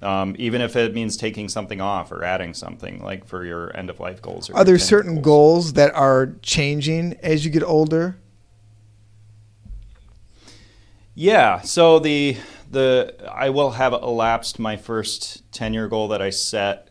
Um, 0.07 0.35
even 0.39 0.61
if 0.61 0.77
it 0.77 0.93
means 0.95 1.17
taking 1.17 1.49
something 1.49 1.81
off 1.81 2.13
or 2.13 2.23
adding 2.23 2.53
something 2.53 3.03
like 3.03 3.25
for 3.25 3.47
your 3.47 3.75
end 3.75 3.89
of 3.89 3.99
life 3.99 4.21
goals. 4.21 4.51
are 4.51 4.65
there 4.65 4.79
certain 4.79 5.23
goals. 5.23 5.25
goals 5.25 5.73
that 5.75 5.95
are 5.95 6.35
changing 6.43 7.15
as 7.23 7.47
you 7.47 7.51
get 7.51 7.63
older? 7.63 8.19
Yeah. 11.15 11.61
So 11.61 11.99
the 11.99 12.37
the 12.71 13.15
I 13.31 13.51
will 13.51 13.73
have 13.73 13.93
elapsed 13.93 14.59
my 14.59 14.77
first 14.77 15.51
ten 15.53 15.75
year 15.75 15.89
goal 15.89 16.09
that 16.09 16.23
I 16.23 16.31
set. 16.31 16.89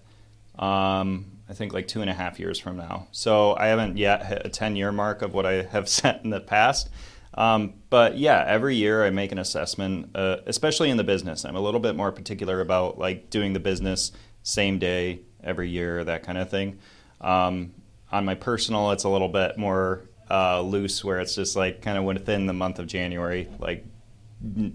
Um, 0.58 1.26
I 1.50 1.54
think 1.54 1.74
like 1.74 1.88
two 1.88 2.02
and 2.02 2.10
a 2.10 2.14
half 2.14 2.40
years 2.40 2.60
from 2.60 2.78
now. 2.78 3.08
So 3.12 3.56
I 3.56 3.68
haven't 3.68 3.98
yet 3.98 4.26
hit 4.26 4.42
a 4.46 4.50
ten 4.50 4.76
year 4.76 4.92
mark 4.92 5.22
of 5.22 5.34
what 5.34 5.46
I 5.46 5.64
have 5.64 5.90
set 5.98 6.24
in 6.24 6.30
the 6.30 6.40
past. 6.40 6.90
Um, 7.34 7.76
but 7.90 8.18
yeah, 8.18 8.44
every 8.46 8.76
year 8.76 9.06
I 9.06 9.10
make 9.10 9.32
an 9.32 9.40
assessment, 9.40 10.10
uh, 10.16 10.38
especially 10.46 10.90
in 10.90 10.98
the 10.98 11.04
business. 11.04 11.46
I'm 11.46 11.56
a 11.56 11.62
little 11.62 11.80
bit 11.80 11.96
more 11.96 12.12
particular 12.12 12.60
about 12.60 13.00
like 13.00 13.30
doing 13.30 13.54
the 13.54 13.60
business 13.60 14.12
same 14.44 14.80
day 14.80 15.22
every 15.44 15.70
year, 15.70 16.04
that 16.04 16.24
kind 16.24 16.38
of 16.38 16.50
thing. 16.50 16.80
Um, 17.22 17.72
on 18.12 18.26
my 18.26 18.36
personal, 18.36 18.92
it's 18.92 19.06
a 19.06 19.10
little 19.10 19.30
bit 19.30 19.58
more 19.58 20.10
uh, 20.30 20.62
loose, 20.62 21.04
where 21.04 21.20
it's 21.20 21.36
just 21.36 21.56
like 21.56 21.82
kind 21.82 21.98
of 21.98 22.04
within 22.04 22.48
the 22.48 22.54
month 22.54 22.80
of 22.80 22.88
January, 22.88 23.48
like 23.60 23.86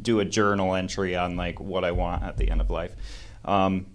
do 0.02 0.20
a 0.20 0.24
journal 0.24 0.74
entry 0.74 1.16
on 1.16 1.36
like 1.36 1.60
what 1.60 1.84
I 1.84 1.92
want 1.92 2.22
at 2.22 2.36
the 2.36 2.50
end 2.50 2.60
of 2.60 2.70
life. 2.70 2.92
Um, 3.44 3.86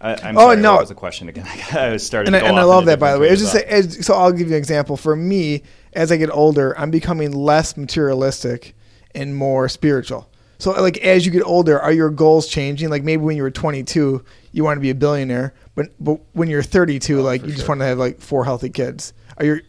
I, 0.00 0.12
am 0.28 0.36
oh 0.36 0.40
sorry, 0.40 0.56
no, 0.56 0.72
what 0.72 0.80
was 0.80 0.88
the 0.88 0.94
question 0.94 1.28
again? 1.28 1.46
I 1.72 1.90
was 1.90 2.06
starting, 2.06 2.34
and, 2.34 2.44
I, 2.44 2.48
and 2.48 2.58
I 2.58 2.62
love 2.62 2.86
that 2.86 2.98
by 2.98 3.12
the 3.12 3.18
way. 3.20 3.28
It's 3.28 3.42
just 3.42 3.54
as, 3.54 4.04
so 4.06 4.14
I'll 4.14 4.32
give 4.32 4.48
you 4.48 4.54
an 4.54 4.58
example. 4.58 4.96
For 4.96 5.14
me, 5.14 5.62
as 5.92 6.10
I 6.10 6.16
get 6.16 6.30
older, 6.30 6.78
I'm 6.78 6.90
becoming 6.90 7.32
less 7.32 7.76
materialistic 7.76 8.74
and 9.14 9.34
more 9.34 9.68
spiritual. 9.68 10.30
So 10.58 10.72
like 10.72 10.98
as 10.98 11.24
you 11.24 11.32
get 11.32 11.42
older, 11.42 11.80
are 11.80 11.92
your 11.92 12.10
goals 12.10 12.46
changing? 12.46 12.90
Like 12.90 13.02
maybe 13.02 13.22
when 13.22 13.36
you 13.36 13.42
were 13.42 13.50
22, 13.50 14.24
you 14.52 14.64
want 14.64 14.76
to 14.76 14.80
be 14.80 14.90
a 14.90 14.94
billionaire, 14.94 15.54
but 15.74 15.88
but 15.98 16.20
when 16.32 16.48
you're 16.48 16.62
32, 16.62 17.18
oh, 17.18 17.22
like 17.22 17.42
you 17.42 17.48
sure. 17.48 17.56
just 17.56 17.68
want 17.68 17.80
to 17.80 17.86
have 17.86 17.98
like 17.98 18.20
four 18.20 18.44
healthy 18.44 18.70
kids. 18.70 19.12
Are 19.38 19.44
your 19.44 19.62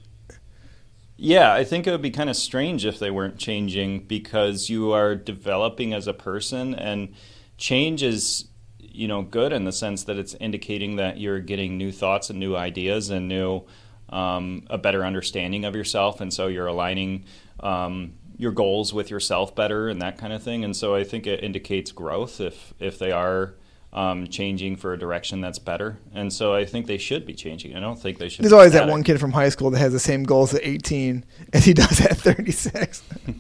Yeah, 1.24 1.54
I 1.54 1.64
think 1.66 1.86
it 1.86 1.92
would 1.92 2.02
be 2.02 2.10
kind 2.10 2.32
of 2.32 2.36
strange 2.36 2.84
if 2.84 2.98
they 2.98 3.12
weren't 3.12 3.38
changing 3.38 4.08
because 4.08 4.72
you 4.72 4.92
are 4.92 5.14
developing 5.14 5.94
as 5.94 6.08
a 6.08 6.14
person 6.14 6.74
and 6.74 7.14
change 7.60 8.02
is 8.02 8.48
you 8.80 9.08
know 9.08 9.22
good 9.22 9.54
in 9.54 9.64
the 9.64 9.72
sense 9.72 10.06
that 10.06 10.18
it's 10.18 10.34
indicating 10.40 10.96
that 10.96 11.20
you're 11.20 11.40
getting 11.40 11.78
new 11.78 11.92
thoughts 11.92 12.32
and 12.32 12.40
new 12.40 12.56
ideas 12.56 13.12
and 13.12 13.28
new 13.28 13.62
um, 14.10 14.64
a 14.72 14.80
better 14.80 15.06
understanding 15.06 15.64
of 15.64 15.76
yourself 15.76 16.22
and 16.22 16.34
so 16.34 16.48
you're 16.48 16.66
aligning 16.66 17.24
um, 17.60 18.14
your 18.42 18.52
goals 18.52 18.92
with 18.92 19.12
yourself 19.12 19.54
better 19.54 19.90
and 19.90 20.02
that 20.02 20.18
kind 20.18 20.34
of 20.34 20.42
thing. 20.42 20.64
And 20.64 20.76
so 20.76 20.96
I 20.96 21.04
think 21.04 21.28
it 21.28 21.44
indicates 21.44 21.92
growth 21.92 22.42
if 22.42 22.74
if 22.80 22.98
they 22.98 23.12
are 23.12 23.54
um, 23.94 24.28
changing 24.28 24.78
for 24.78 24.94
a 24.94 24.98
direction 24.98 25.42
that's 25.42 25.60
better. 25.60 25.98
And 26.14 26.32
so 26.32 26.54
I 26.54 26.66
think 26.66 26.88
they 26.88 26.98
should 26.98 27.26
be 27.26 27.34
changing. 27.34 27.76
I 27.76 27.80
don't 27.80 28.00
think 28.00 28.20
they 28.20 28.30
should. 28.30 28.44
There's 28.44 28.54
always 28.54 28.74
that 28.74 28.88
one 28.88 29.04
kid 29.04 29.20
from 29.20 29.32
high 29.32 29.50
school 29.50 29.70
that 29.72 29.80
has 29.80 29.92
the 29.92 30.00
same 30.00 30.24
goals 30.24 30.54
at 30.54 30.62
18 30.64 31.26
as 31.54 31.66
he 31.66 31.74
does 31.74 32.00
at 32.02 32.18
36. 32.18 33.04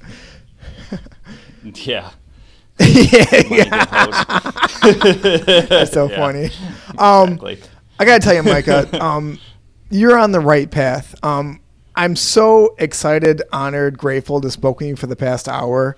yeah. 1.63 2.11
yeah. 2.79 3.85
That's 5.69 5.91
so 5.91 6.09
yeah. 6.09 6.17
funny. 6.17 6.49
Um, 6.97 7.33
exactly. 7.33 7.59
I 7.99 8.05
got 8.05 8.21
to 8.21 8.25
tell 8.25 8.33
you, 8.33 8.43
Micah, 8.43 9.03
um, 9.03 9.39
you're 9.91 10.17
on 10.17 10.31
the 10.31 10.39
right 10.39 10.69
path. 10.69 11.13
Um, 11.23 11.59
I'm 11.95 12.15
so 12.15 12.75
excited, 12.79 13.43
honored, 13.53 13.97
grateful 13.97 14.41
to 14.41 14.49
spoke 14.49 14.79
with 14.79 14.89
you 14.89 14.95
for 14.95 15.07
the 15.07 15.15
past 15.15 15.47
hour. 15.47 15.95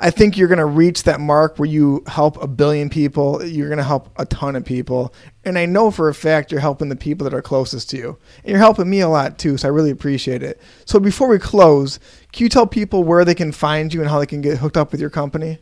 I 0.00 0.10
think 0.10 0.36
you're 0.36 0.48
going 0.48 0.58
to 0.58 0.66
reach 0.66 1.02
that 1.04 1.18
mark 1.20 1.58
where 1.58 1.68
you 1.68 2.04
help 2.06 2.40
a 2.40 2.46
billion 2.46 2.88
people. 2.88 3.44
You're 3.44 3.68
going 3.68 3.78
to 3.78 3.84
help 3.84 4.10
a 4.16 4.24
ton 4.26 4.54
of 4.54 4.64
people. 4.64 5.12
And 5.44 5.58
I 5.58 5.66
know 5.66 5.90
for 5.90 6.08
a 6.08 6.14
fact 6.14 6.52
you're 6.52 6.60
helping 6.60 6.88
the 6.88 6.96
people 6.96 7.24
that 7.24 7.34
are 7.34 7.42
closest 7.42 7.90
to 7.90 7.96
you. 7.96 8.18
And 8.44 8.50
you're 8.50 8.58
helping 8.58 8.88
me 8.88 9.00
a 9.00 9.08
lot 9.08 9.38
too, 9.38 9.56
so 9.56 9.66
I 9.66 9.72
really 9.72 9.90
appreciate 9.90 10.42
it. 10.42 10.60
So 10.84 11.00
before 11.00 11.28
we 11.28 11.38
close, 11.38 11.98
can 12.32 12.44
you 12.44 12.48
tell 12.48 12.66
people 12.66 13.02
where 13.02 13.24
they 13.24 13.34
can 13.34 13.50
find 13.50 13.92
you 13.92 14.00
and 14.00 14.08
how 14.08 14.20
they 14.20 14.26
can 14.26 14.40
get 14.40 14.58
hooked 14.58 14.76
up 14.76 14.92
with 14.92 15.00
your 15.00 15.10
company? 15.10 15.58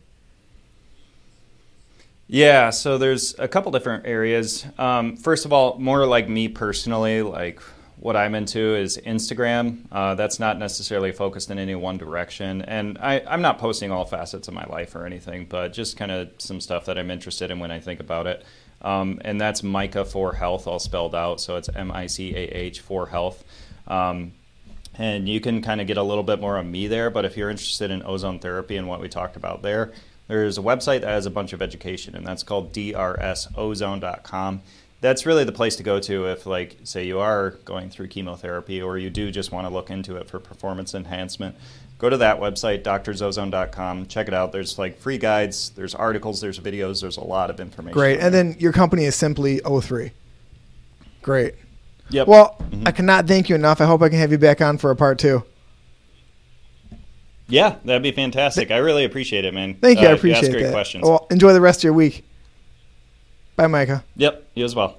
Yeah, 2.28 2.70
so 2.70 2.98
there's 2.98 3.38
a 3.38 3.46
couple 3.48 3.70
different 3.72 4.04
areas. 4.06 4.66
Um, 4.78 5.16
first 5.16 5.44
of 5.44 5.52
all, 5.52 5.78
more 5.78 6.04
like 6.06 6.28
me 6.28 6.48
personally, 6.48 7.22
like 7.22 7.62
what 7.98 8.16
I'm 8.16 8.34
into 8.34 8.76
is 8.76 8.98
Instagram. 8.98 9.86
Uh, 9.90 10.14
that's 10.14 10.38
not 10.38 10.58
necessarily 10.58 11.12
focused 11.12 11.50
in 11.50 11.58
any 11.58 11.74
one 11.74 11.96
direction. 11.96 12.62
And 12.62 12.98
I, 12.98 13.20
am 13.20 13.40
not 13.40 13.58
posting 13.58 13.90
all 13.90 14.04
facets 14.04 14.48
of 14.48 14.54
my 14.54 14.64
life 14.66 14.94
or 14.94 15.06
anything, 15.06 15.46
but 15.46 15.72
just 15.72 15.96
kind 15.96 16.10
of 16.10 16.30
some 16.38 16.60
stuff 16.60 16.86
that 16.86 16.98
I'm 16.98 17.10
interested 17.10 17.50
in 17.50 17.58
when 17.58 17.70
I 17.70 17.80
think 17.80 18.00
about 18.00 18.26
it. 18.26 18.44
Um, 18.82 19.20
and 19.24 19.40
that's 19.40 19.62
Micah 19.62 20.04
for 20.04 20.34
Health, 20.34 20.66
all 20.66 20.78
spelled 20.78 21.14
out. 21.14 21.40
So 21.40 21.56
it's 21.56 21.70
M 21.74 21.90
I 21.90 22.06
C 22.06 22.34
A 22.36 22.44
H 22.44 22.80
for 22.80 23.06
Health. 23.06 23.42
Um, 23.88 24.32
and 24.98 25.28
you 25.28 25.40
can 25.40 25.62
kind 25.62 25.80
of 25.80 25.86
get 25.86 25.96
a 25.96 26.02
little 26.02 26.22
bit 26.22 26.40
more 26.40 26.58
of 26.58 26.66
me 26.66 26.86
there. 26.86 27.10
But 27.10 27.24
if 27.24 27.36
you're 27.36 27.50
interested 27.50 27.90
in 27.90 28.02
ozone 28.02 28.38
therapy 28.38 28.76
and 28.76 28.88
what 28.88 29.00
we 29.00 29.08
talked 29.08 29.36
about 29.36 29.62
there, 29.62 29.92
there's 30.28 30.58
a 30.58 30.62
website 30.62 31.00
that 31.00 31.08
has 31.08 31.26
a 31.26 31.30
bunch 31.30 31.52
of 31.52 31.62
education, 31.62 32.16
and 32.16 32.26
that's 32.26 32.42
called 32.42 32.72
drsozone.com 32.72 34.62
that's 35.00 35.26
really 35.26 35.44
the 35.44 35.52
place 35.52 35.76
to 35.76 35.82
go 35.82 36.00
to 36.00 36.26
if 36.26 36.46
like 36.46 36.76
say 36.84 37.06
you 37.06 37.18
are 37.18 37.50
going 37.64 37.90
through 37.90 38.08
chemotherapy 38.08 38.80
or 38.80 38.98
you 38.98 39.10
do 39.10 39.30
just 39.30 39.52
want 39.52 39.66
to 39.66 39.72
look 39.72 39.90
into 39.90 40.16
it 40.16 40.28
for 40.28 40.38
performance 40.38 40.94
enhancement 40.94 41.54
go 41.98 42.08
to 42.08 42.16
that 42.16 42.38
website 42.40 42.82
drzozone.com 42.82 44.06
check 44.06 44.28
it 44.28 44.34
out. 44.34 44.52
There's 44.52 44.78
like 44.78 44.98
free 44.98 45.18
guides 45.18 45.70
there's 45.70 45.94
articles 45.94 46.40
there's 46.40 46.58
videos 46.58 47.00
there's 47.00 47.16
a 47.16 47.24
lot 47.24 47.50
of 47.50 47.60
information 47.60 47.94
great. 47.94 48.20
and 48.20 48.32
then 48.32 48.56
your 48.58 48.72
company 48.72 49.04
is 49.04 49.14
simply 49.14 49.60
o3 49.60 50.12
great. 51.22 51.54
Yep. 52.10 52.28
Well 52.28 52.56
mm-hmm. 52.58 52.86
i 52.86 52.92
cannot 52.92 53.26
thank 53.26 53.48
you 53.48 53.54
enough. 53.54 53.80
I 53.80 53.86
hope 53.86 54.02
i 54.02 54.08
can 54.08 54.18
have 54.18 54.32
you 54.32 54.38
back 54.38 54.60
on 54.60 54.78
for 54.78 54.90
a 54.90 54.96
part 54.96 55.18
two. 55.18 55.44
Yeah 57.48 57.76
that'd 57.84 58.02
be 58.02 58.12
fantastic. 58.12 58.70
I 58.70 58.78
really 58.78 59.04
appreciate 59.04 59.44
it 59.44 59.52
man. 59.52 59.74
Thank 59.74 60.00
you. 60.00 60.06
Uh, 60.06 60.10
i 60.10 60.14
appreciate 60.14 60.44
you 60.44 60.52
great 60.52 60.62
that. 60.64 60.72
questions. 60.72 61.04
Well 61.04 61.26
enjoy 61.30 61.52
the 61.52 61.60
rest 61.60 61.80
of 61.80 61.84
your 61.84 61.92
week 61.92 62.24
Bye, 63.56 63.66
Micah. 63.68 64.04
Yep, 64.16 64.48
you 64.54 64.64
as 64.64 64.74
well. 64.74 64.96